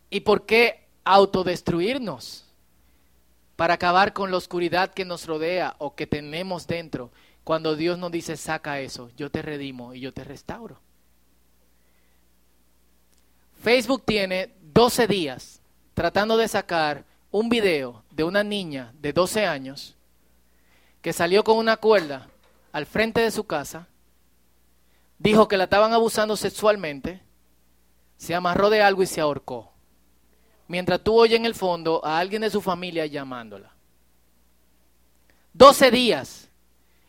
¿Y 0.09 0.21
por 0.21 0.47
qué 0.47 0.87
autodestruirnos? 1.05 2.50
Para 3.61 3.75
acabar 3.75 4.15
con 4.15 4.31
la 4.31 4.39
oscuridad 4.39 4.95
que 4.95 5.05
nos 5.05 5.27
rodea 5.27 5.75
o 5.77 5.95
que 5.95 6.07
tenemos 6.07 6.67
dentro. 6.67 7.11
Cuando 7.45 7.77
Dios 7.77 7.99
nos 7.99 8.11
dice, 8.11 8.39
saca 8.39 8.81
eso, 8.81 9.11
yo 9.19 9.31
te 9.31 9.43
redimo 9.43 9.93
y 9.93 10.01
yo 10.01 10.15
te 10.15 10.25
restauro. 10.25 10.81
Facebook 13.63 14.03
tiene 14.07 14.55
12 14.73 15.07
días 15.07 15.61
tratando 15.93 16.39
de 16.39 16.49
sacar 16.49 17.05
un 17.31 17.51
video 17.51 18.03
de 18.11 18.25
una 18.25 18.43
niña 18.43 18.95
de 18.99 19.13
12 19.13 19.45
años 19.45 19.95
que 21.03 21.13
salió 21.13 21.45
con 21.45 21.59
una 21.59 21.77
cuerda 21.77 22.31
al 22.73 22.87
frente 22.87 23.21
de 23.21 23.31
su 23.31 23.45
casa, 23.45 23.89
dijo 25.19 25.49
que 25.49 25.59
la 25.59 25.65
estaban 25.65 25.93
abusando 25.93 26.35
sexualmente, 26.35 27.21
se 28.17 28.35
amarró 28.35 28.71
de 28.71 28.81
algo 28.81 29.03
y 29.03 29.07
se 29.07 29.21
ahorcó 29.21 29.71
mientras 30.71 31.03
tú 31.03 31.19
oyes 31.19 31.37
en 31.37 31.47
el 31.47 31.57
fondo 31.57 32.01
a 32.05 32.17
alguien 32.21 32.43
de 32.43 32.49
su 32.49 32.61
familia 32.61 33.05
llamándola. 33.05 33.73
12 35.53 35.91
días. 35.91 36.49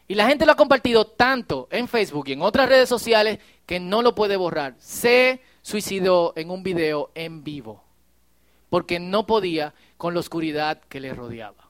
Y 0.08 0.16
la 0.16 0.28
gente 0.28 0.48
lo 0.48 0.54
ha 0.54 0.56
compartido 0.56 1.06
tanto 1.06 1.68
en 1.70 1.88
Facebook 1.88 2.28
y 2.28 2.34
en 2.34 2.42
otras 2.42 2.68
redes 2.68 2.90
sociales 2.90 3.38
que 3.68 3.80
no 3.80 4.02
lo 4.02 4.16
puede 4.16 4.36
borrar. 4.36 4.74
Se 4.80 5.42
suicidó 5.62 6.34
en 6.36 6.50
un 6.50 6.64
video 6.64 7.12
en 7.14 7.44
vivo 7.44 7.84
porque 8.70 9.00
no 9.00 9.28
podía 9.28 9.76
con 9.96 10.16
la 10.16 10.22
oscuridad 10.22 10.82
que 10.90 11.00
le 11.00 11.14
rodeaba. 11.14 11.70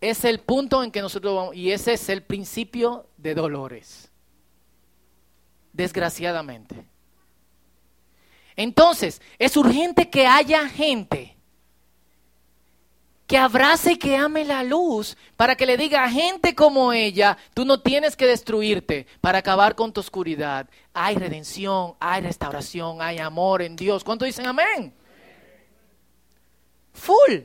Es 0.00 0.24
el 0.24 0.38
punto 0.38 0.84
en 0.84 0.92
que 0.92 1.02
nosotros 1.02 1.34
vamos 1.34 1.56
y 1.56 1.72
ese 1.72 1.94
es 1.94 2.08
el 2.08 2.22
principio 2.22 3.08
de 3.16 3.34
dolores. 3.34 4.12
Desgraciadamente. 5.72 6.91
Entonces, 8.56 9.20
es 9.38 9.56
urgente 9.56 10.10
que 10.10 10.26
haya 10.26 10.68
gente 10.68 11.36
que 13.32 13.38
abrace 13.38 13.92
y 13.92 13.96
que 13.96 14.14
ame 14.14 14.44
la 14.44 14.62
luz 14.62 15.16
para 15.36 15.56
que 15.56 15.64
le 15.64 15.78
diga 15.78 16.04
a 16.04 16.10
gente 16.10 16.54
como 16.54 16.92
ella, 16.92 17.38
tú 17.54 17.64
no 17.64 17.80
tienes 17.80 18.14
que 18.14 18.26
destruirte 18.26 19.06
para 19.22 19.38
acabar 19.38 19.74
con 19.74 19.90
tu 19.90 20.00
oscuridad. 20.00 20.68
Hay 20.92 21.14
redención, 21.14 21.94
hay 21.98 22.20
restauración, 22.20 23.00
hay 23.00 23.18
amor 23.20 23.62
en 23.62 23.74
Dios. 23.74 24.04
¿Cuánto 24.04 24.26
dicen 24.26 24.46
amén? 24.46 24.92
Full. 26.92 27.38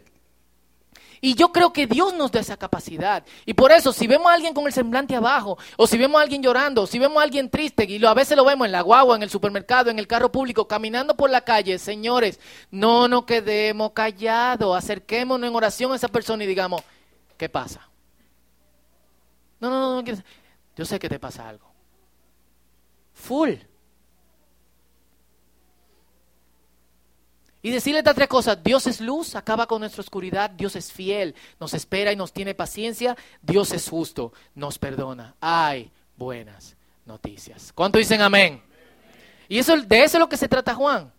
Y 1.21 1.35
yo 1.35 1.51
creo 1.51 1.73
que 1.73 1.87
Dios 1.87 2.13
nos 2.13 2.31
da 2.31 2.39
esa 2.39 2.57
capacidad. 2.57 3.23
Y 3.45 3.53
por 3.53 3.71
eso, 3.71 3.91
si 3.93 4.07
vemos 4.07 4.31
a 4.31 4.35
alguien 4.35 4.53
con 4.53 4.65
el 4.65 4.73
semblante 4.73 5.15
abajo, 5.15 5.57
o 5.75 5.87
si 5.87 5.97
vemos 5.97 6.19
a 6.19 6.23
alguien 6.23 6.43
llorando, 6.43 6.83
o 6.83 6.87
si 6.87 6.99
vemos 6.99 7.19
a 7.19 7.23
alguien 7.23 7.49
triste, 7.49 7.85
y 7.85 7.99
lo, 7.99 8.09
a 8.09 8.13
veces 8.13 8.37
lo 8.37 8.45
vemos 8.45 8.65
en 8.65 8.71
la 8.71 8.81
guagua, 8.81 9.15
en 9.15 9.23
el 9.23 9.29
supermercado, 9.29 9.89
en 9.89 9.99
el 9.99 10.07
carro 10.07 10.31
público, 10.31 10.67
caminando 10.67 11.15
por 11.15 11.29
la 11.29 11.41
calle, 11.41 11.79
señores, 11.79 12.39
no 12.71 13.07
nos 13.07 13.25
quedemos 13.25 13.91
callados, 13.91 14.77
acerquémonos 14.77 15.47
en 15.49 15.55
oración 15.55 15.91
a 15.91 15.95
esa 15.95 16.07
persona 16.07 16.43
y 16.43 16.47
digamos, 16.47 16.81
¿qué 17.37 17.49
pasa? 17.49 17.87
No, 19.59 19.69
no, 19.69 19.79
no, 19.79 20.01
no 20.01 20.23
Yo 20.75 20.85
sé 20.85 20.99
que 20.99 21.09
te 21.09 21.19
pasa 21.19 21.49
algo. 21.49 21.67
Full. 23.13 23.53
Y 27.67 27.71
decirle 27.71 27.99
estas 27.99 28.15
tres 28.15 28.29
cosas, 28.29 28.63
Dios 28.63 28.87
es 28.87 29.01
luz, 29.01 29.35
acaba 29.35 29.67
con 29.67 29.81
nuestra 29.81 29.99
oscuridad, 29.99 30.49
Dios 30.49 30.77
es 30.77 30.89
fiel, 30.89 31.35
nos 31.59 31.73
espera 31.73 32.13
y 32.13 32.15
nos 32.15 32.31
tiene 32.31 32.55
paciencia, 32.55 33.17
Dios 33.41 33.73
es 33.73 33.89
justo, 33.89 34.31
nos 34.55 34.79
perdona. 34.79 35.35
Hay 35.41 35.91
buenas 36.15 36.77
noticias. 37.05 37.73
¿Cuánto 37.75 37.99
dicen 37.99 38.21
amén? 38.21 38.61
Y 39.49 39.57
eso, 39.57 39.75
de 39.75 40.01
eso 40.01 40.15
es 40.15 40.21
lo 40.21 40.29
que 40.29 40.37
se 40.37 40.47
trata 40.47 40.75
Juan. 40.75 41.11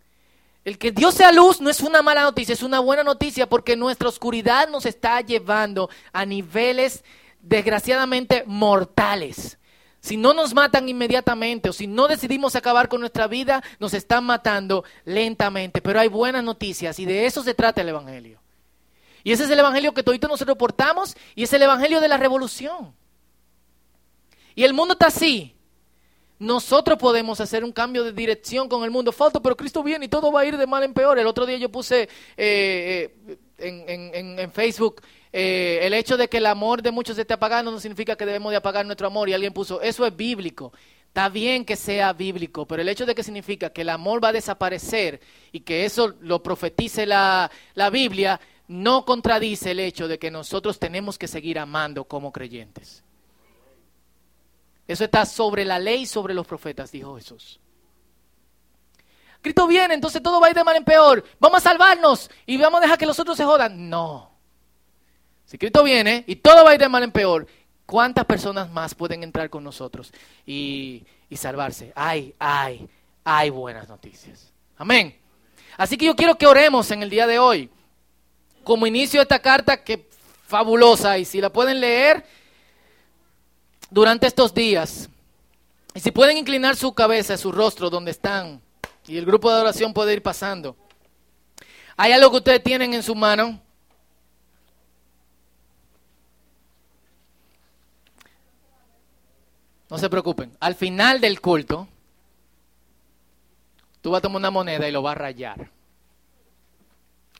El 0.64 0.78
que 0.78 0.90
Dios 0.90 1.16
sea 1.16 1.32
luz 1.32 1.60
no 1.60 1.68
es 1.68 1.82
una 1.82 2.00
mala 2.00 2.22
noticia, 2.22 2.54
es 2.54 2.62
una 2.62 2.80
buena 2.80 3.04
noticia 3.04 3.46
porque 3.46 3.76
nuestra 3.76 4.08
oscuridad 4.08 4.70
nos 4.70 4.86
está 4.86 5.20
llevando 5.20 5.90
a 6.14 6.24
niveles 6.24 7.04
desgraciadamente 7.42 8.44
mortales. 8.46 9.58
Si 10.08 10.16
no 10.16 10.32
nos 10.32 10.54
matan 10.54 10.88
inmediatamente 10.88 11.68
o 11.68 11.72
si 11.74 11.86
no 11.86 12.08
decidimos 12.08 12.56
acabar 12.56 12.88
con 12.88 13.00
nuestra 13.00 13.26
vida, 13.26 13.62
nos 13.78 13.92
están 13.92 14.24
matando 14.24 14.82
lentamente. 15.04 15.82
Pero 15.82 16.00
hay 16.00 16.08
buenas 16.08 16.42
noticias 16.42 16.98
y 16.98 17.04
de 17.04 17.26
eso 17.26 17.42
se 17.42 17.52
trata 17.52 17.82
el 17.82 17.90
Evangelio. 17.90 18.40
Y 19.22 19.32
ese 19.32 19.44
es 19.44 19.50
el 19.50 19.58
Evangelio 19.58 19.92
que 19.92 20.02
todos 20.02 20.18
nosotros 20.22 20.56
portamos 20.56 21.14
y 21.34 21.42
es 21.42 21.52
el 21.52 21.60
Evangelio 21.60 22.00
de 22.00 22.08
la 22.08 22.16
revolución. 22.16 22.94
Y 24.54 24.64
el 24.64 24.72
mundo 24.72 24.94
está 24.94 25.08
así. 25.08 25.54
Nosotros 26.38 26.96
podemos 26.96 27.38
hacer 27.42 27.62
un 27.62 27.72
cambio 27.72 28.02
de 28.02 28.12
dirección 28.12 28.66
con 28.66 28.84
el 28.84 28.90
mundo. 28.90 29.12
Falta, 29.12 29.40
pero 29.40 29.58
Cristo 29.58 29.82
viene 29.82 30.06
y 30.06 30.08
todo 30.08 30.32
va 30.32 30.40
a 30.40 30.46
ir 30.46 30.56
de 30.56 30.66
mal 30.66 30.84
en 30.84 30.94
peor. 30.94 31.18
El 31.18 31.26
otro 31.26 31.44
día 31.44 31.58
yo 31.58 31.68
puse 31.68 32.08
eh, 32.34 33.14
eh, 33.58 34.38
en 34.38 34.52
Facebook 34.52 35.02
eh, 35.32 35.80
el 35.82 35.94
hecho 35.94 36.16
de 36.16 36.28
que 36.28 36.38
el 36.38 36.46
amor 36.46 36.82
de 36.82 36.90
muchos 36.90 37.18
esté 37.18 37.34
apagando 37.34 37.70
no 37.70 37.80
significa 37.80 38.16
que 38.16 38.26
debemos 38.26 38.50
de 38.50 38.56
apagar 38.56 38.86
nuestro 38.86 39.06
amor. 39.06 39.28
Y 39.28 39.34
alguien 39.34 39.52
puso, 39.52 39.80
eso 39.80 40.06
es 40.06 40.16
bíblico. 40.16 40.72
Está 41.08 41.28
bien 41.28 41.64
que 41.64 41.76
sea 41.76 42.12
bíblico, 42.12 42.66
pero 42.66 42.82
el 42.82 42.88
hecho 42.88 43.06
de 43.06 43.14
que 43.14 43.22
significa 43.22 43.70
que 43.70 43.80
el 43.80 43.88
amor 43.88 44.22
va 44.22 44.28
a 44.28 44.32
desaparecer 44.32 45.20
y 45.52 45.60
que 45.60 45.84
eso 45.84 46.14
lo 46.20 46.42
profetice 46.42 47.06
la, 47.06 47.50
la 47.74 47.90
Biblia, 47.90 48.40
no 48.68 49.04
contradice 49.04 49.70
el 49.70 49.80
hecho 49.80 50.06
de 50.06 50.18
que 50.18 50.30
nosotros 50.30 50.78
tenemos 50.78 51.18
que 51.18 51.26
seguir 51.26 51.58
amando 51.58 52.04
como 52.04 52.30
creyentes. 52.30 53.02
Eso 54.86 55.04
está 55.04 55.26
sobre 55.26 55.64
la 55.64 55.78
ley 55.78 56.06
sobre 56.06 56.34
los 56.34 56.46
profetas, 56.46 56.92
dijo 56.92 57.16
Jesús. 57.16 57.58
Cristo 59.40 59.66
viene, 59.66 59.94
entonces 59.94 60.22
todo 60.22 60.40
va 60.40 60.48
a 60.48 60.50
ir 60.50 60.56
de 60.56 60.64
mal 60.64 60.76
en 60.76 60.84
peor. 60.84 61.24
Vamos 61.40 61.58
a 61.58 61.70
salvarnos 61.70 62.30
y 62.46 62.56
vamos 62.56 62.78
a 62.78 62.82
dejar 62.82 62.98
que 62.98 63.06
los 63.06 63.18
otros 63.18 63.36
se 63.36 63.44
jodan. 63.44 63.88
No. 63.88 64.37
Si 65.48 65.56
Cristo 65.56 65.82
viene 65.82 66.24
y 66.26 66.36
todo 66.36 66.62
va 66.62 66.70
a 66.70 66.74
ir 66.74 66.80
de 66.80 66.90
mal 66.90 67.02
en 67.02 67.10
peor, 67.10 67.46
¿cuántas 67.86 68.26
personas 68.26 68.70
más 68.70 68.94
pueden 68.94 69.22
entrar 69.22 69.48
con 69.48 69.64
nosotros 69.64 70.12
y, 70.44 71.06
y 71.30 71.36
salvarse? 71.38 71.90
Hay, 71.96 72.34
hay, 72.38 72.86
hay 73.24 73.48
buenas 73.48 73.88
noticias. 73.88 74.52
Amén. 74.76 75.18
Así 75.78 75.96
que 75.96 76.04
yo 76.04 76.14
quiero 76.14 76.36
que 76.36 76.46
oremos 76.46 76.90
en 76.90 77.02
el 77.02 77.08
día 77.08 77.26
de 77.26 77.38
hoy. 77.38 77.70
Como 78.62 78.86
inicio 78.86 79.20
de 79.20 79.22
esta 79.22 79.38
carta 79.38 79.82
que 79.82 80.06
fabulosa 80.46 81.16
y 81.16 81.24
si 81.24 81.40
la 81.40 81.50
pueden 81.50 81.80
leer 81.80 82.26
durante 83.88 84.26
estos 84.26 84.52
días. 84.52 85.08
Y 85.94 86.00
si 86.00 86.10
pueden 86.10 86.36
inclinar 86.36 86.76
su 86.76 86.92
cabeza, 86.92 87.38
su 87.38 87.52
rostro 87.52 87.88
donde 87.88 88.10
están 88.10 88.60
y 89.06 89.16
el 89.16 89.24
grupo 89.24 89.50
de 89.50 89.62
oración 89.62 89.94
puede 89.94 90.12
ir 90.12 90.22
pasando. 90.22 90.76
¿Hay 91.96 92.12
algo 92.12 92.30
que 92.32 92.36
ustedes 92.36 92.62
tienen 92.62 92.92
en 92.92 93.02
su 93.02 93.14
mano? 93.14 93.62
No 99.90 99.98
se 99.98 100.10
preocupen. 100.10 100.56
Al 100.60 100.74
final 100.74 101.20
del 101.20 101.40
culto, 101.40 101.88
tú 104.02 104.10
vas 104.10 104.18
a 104.18 104.22
tomar 104.22 104.40
una 104.40 104.50
moneda 104.50 104.88
y 104.88 104.92
lo 104.92 105.02
vas 105.02 105.12
a 105.12 105.18
rayar. 105.18 105.70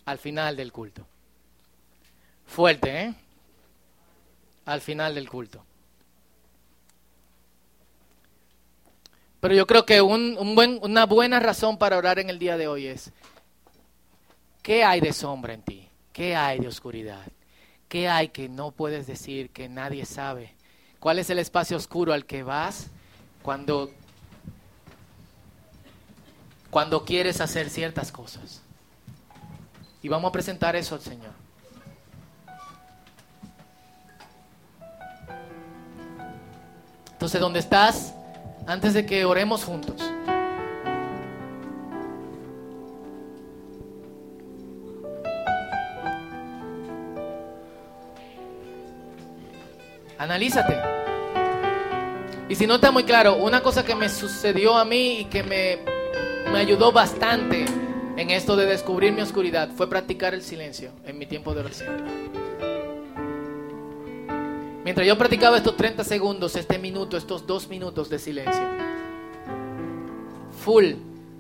Al 0.05 0.19
final 0.19 0.57
del 0.57 0.73
culto. 0.73 1.07
Fuerte, 2.47 3.03
¿eh? 3.03 3.15
Al 4.65 4.81
final 4.81 5.15
del 5.15 5.29
culto. 5.29 5.65
Pero 9.41 9.55
yo 9.55 9.67
creo 9.67 9.87
que 9.87 10.01
un, 10.01 10.55
buen, 10.55 10.81
una 10.83 11.07
buena 11.07 11.39
razón 11.39 11.79
para 11.79 11.97
orar 11.97 12.19
en 12.19 12.31
el 12.31 12.39
día 12.39 12.57
de 12.57 12.67
hoy 12.67 12.87
es, 12.87 13.13
¿qué 14.63 14.83
hay 14.83 15.01
de 15.01 15.13
sombra 15.13 15.55
en 15.55 15.63
ti? 15.63 15.89
¿Qué 16.13 16.35
hay 16.35 16.59
de 16.59 16.67
oscuridad? 16.67 17.25
¿Qué 17.89 18.09
hay 18.09 18.29
que 18.29 18.49
no 18.49 18.73
puedes 18.73 19.07
decir, 19.07 19.51
que 19.51 19.69
nadie 19.69 20.05
sabe? 20.05 20.55
¿Cuál 21.01 21.19
es 21.19 21.31
el 21.31 21.39
espacio 21.39 21.77
oscuro 21.77 22.13
al 22.13 22.25
que 22.27 22.43
vas 22.43 22.89
cuando, 23.43 23.91
cuando 26.71 27.05
quieres 27.05 27.41
hacer 27.41 27.71
ciertas 27.71 28.11
cosas? 28.11 28.63
Y 30.03 30.09
vamos 30.09 30.29
a 30.29 30.33
presentar 30.33 30.75
eso 30.77 30.95
al 30.95 31.01
Señor. 31.01 31.33
Entonces, 37.13 37.41
¿dónde 37.41 37.59
estás? 37.59 38.15
Antes 38.67 38.95
de 38.95 39.05
que 39.05 39.25
oremos 39.25 39.65
juntos. 39.65 40.08
Analízate. 50.19 50.77
Y 52.49 52.55
si 52.55 52.67
no 52.67 52.77
está 52.77 52.91
muy 52.91 53.05
claro, 53.05 53.37
una 53.37 53.63
cosa 53.63 53.85
que 53.85 53.95
me 53.95 54.09
sucedió 54.09 54.77
a 54.77 54.85
mí 54.85 55.21
y 55.21 55.25
que 55.27 55.43
me, 55.43 55.79
me 56.51 56.59
ayudó 56.59 56.93
bastante 56.93 57.67
en 58.17 58.31
esto 58.31 58.57
de 58.57 58.67
descubrir 58.67 59.13
mi 59.13 59.21
oscuridad 59.21 59.71
fue 59.77 59.89
practicar 59.89 60.35
el 60.35 60.43
silencio 60.43 60.91
en 61.05 61.19
mi 61.19 61.27
tiempo 61.27 61.55
de 61.55 61.61
oración. 61.61 62.05
Mientras 64.83 65.07
yo 65.07 65.19
practicaba 65.19 65.59
estos 65.59 65.77
30 65.77 66.03
segundos, 66.03 66.57
este 66.57 66.79
minuto, 66.79 67.17
estos 67.17 67.47
dos 67.47 67.69
minutos 67.69 68.09
de 68.09 68.19
silencio, 68.19 68.63
full, 70.65 70.95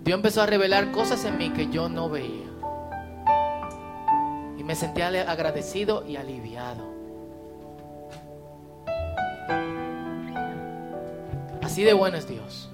Dios 0.05 0.17
empezó 0.17 0.43
a 0.43 0.47
revelar 0.47 0.93
cosas 0.93 1.25
en 1.25 1.39
mí 1.39 1.51
que 1.51 1.69
yo 1.69 1.89
no 1.89 2.11
veía. 2.11 2.47
Y 4.59 4.63
me 4.63 4.75
sentía 4.75 5.09
agradecido 5.09 6.05
y 6.07 6.17
aliviado. 6.17 6.98
Así 11.79 11.85
de 11.85 11.93
bueno 11.93 12.17
es 12.17 12.27
Dios. 12.27 12.69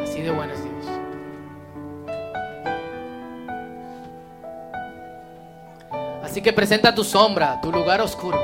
Así 0.00 0.22
de 0.22 0.30
bueno 0.30 0.52
es 0.52 0.62
Dios. 0.62 0.86
Así 6.22 6.42
que 6.42 6.52
presenta 6.52 6.94
tu 6.94 7.02
sombra, 7.02 7.60
tu 7.60 7.72
lugar 7.72 8.00
oscuro. 8.00 8.38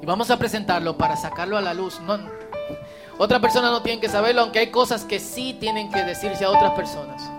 Y 0.00 0.06
vamos 0.06 0.30
a 0.30 0.38
presentarlo 0.38 0.96
para 0.96 1.14
sacarlo 1.18 1.58
a 1.58 1.60
la 1.60 1.74
luz. 1.74 2.00
No, 2.00 2.18
otra 3.18 3.40
persona 3.40 3.70
no 3.70 3.82
tiene 3.82 4.00
que 4.00 4.08
saberlo, 4.08 4.40
aunque 4.40 4.60
hay 4.60 4.70
cosas 4.70 5.04
que 5.04 5.20
sí 5.20 5.52
tienen 5.60 5.92
que 5.92 6.02
decirse 6.02 6.46
a 6.46 6.50
otras 6.50 6.72
personas. 6.72 7.30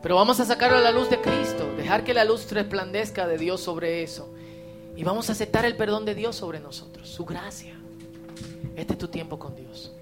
Pero 0.00 0.16
vamos 0.16 0.40
a 0.40 0.46
sacarlo 0.46 0.78
a 0.78 0.80
la 0.80 0.90
luz 0.90 1.10
de 1.10 1.20
Cristo, 1.20 1.66
dejar 1.84 2.02
que 2.02 2.14
la 2.14 2.24
luz 2.24 2.50
resplandezca 2.50 3.28
de 3.28 3.36
Dios 3.36 3.60
sobre 3.60 4.02
eso. 4.02 4.26
Y 4.96 5.04
vamos 5.04 5.28
a 5.28 5.32
aceptar 5.32 5.66
el 5.66 5.76
perdón 5.76 6.06
de 6.06 6.14
Dios 6.14 6.34
sobre 6.34 6.58
nosotros, 6.58 7.06
su 7.10 7.26
gracia. 7.26 7.78
Este 8.74 8.94
es 8.94 8.98
tu 8.98 9.08
tiempo 9.08 9.38
con 9.38 9.54
Dios. 9.54 9.92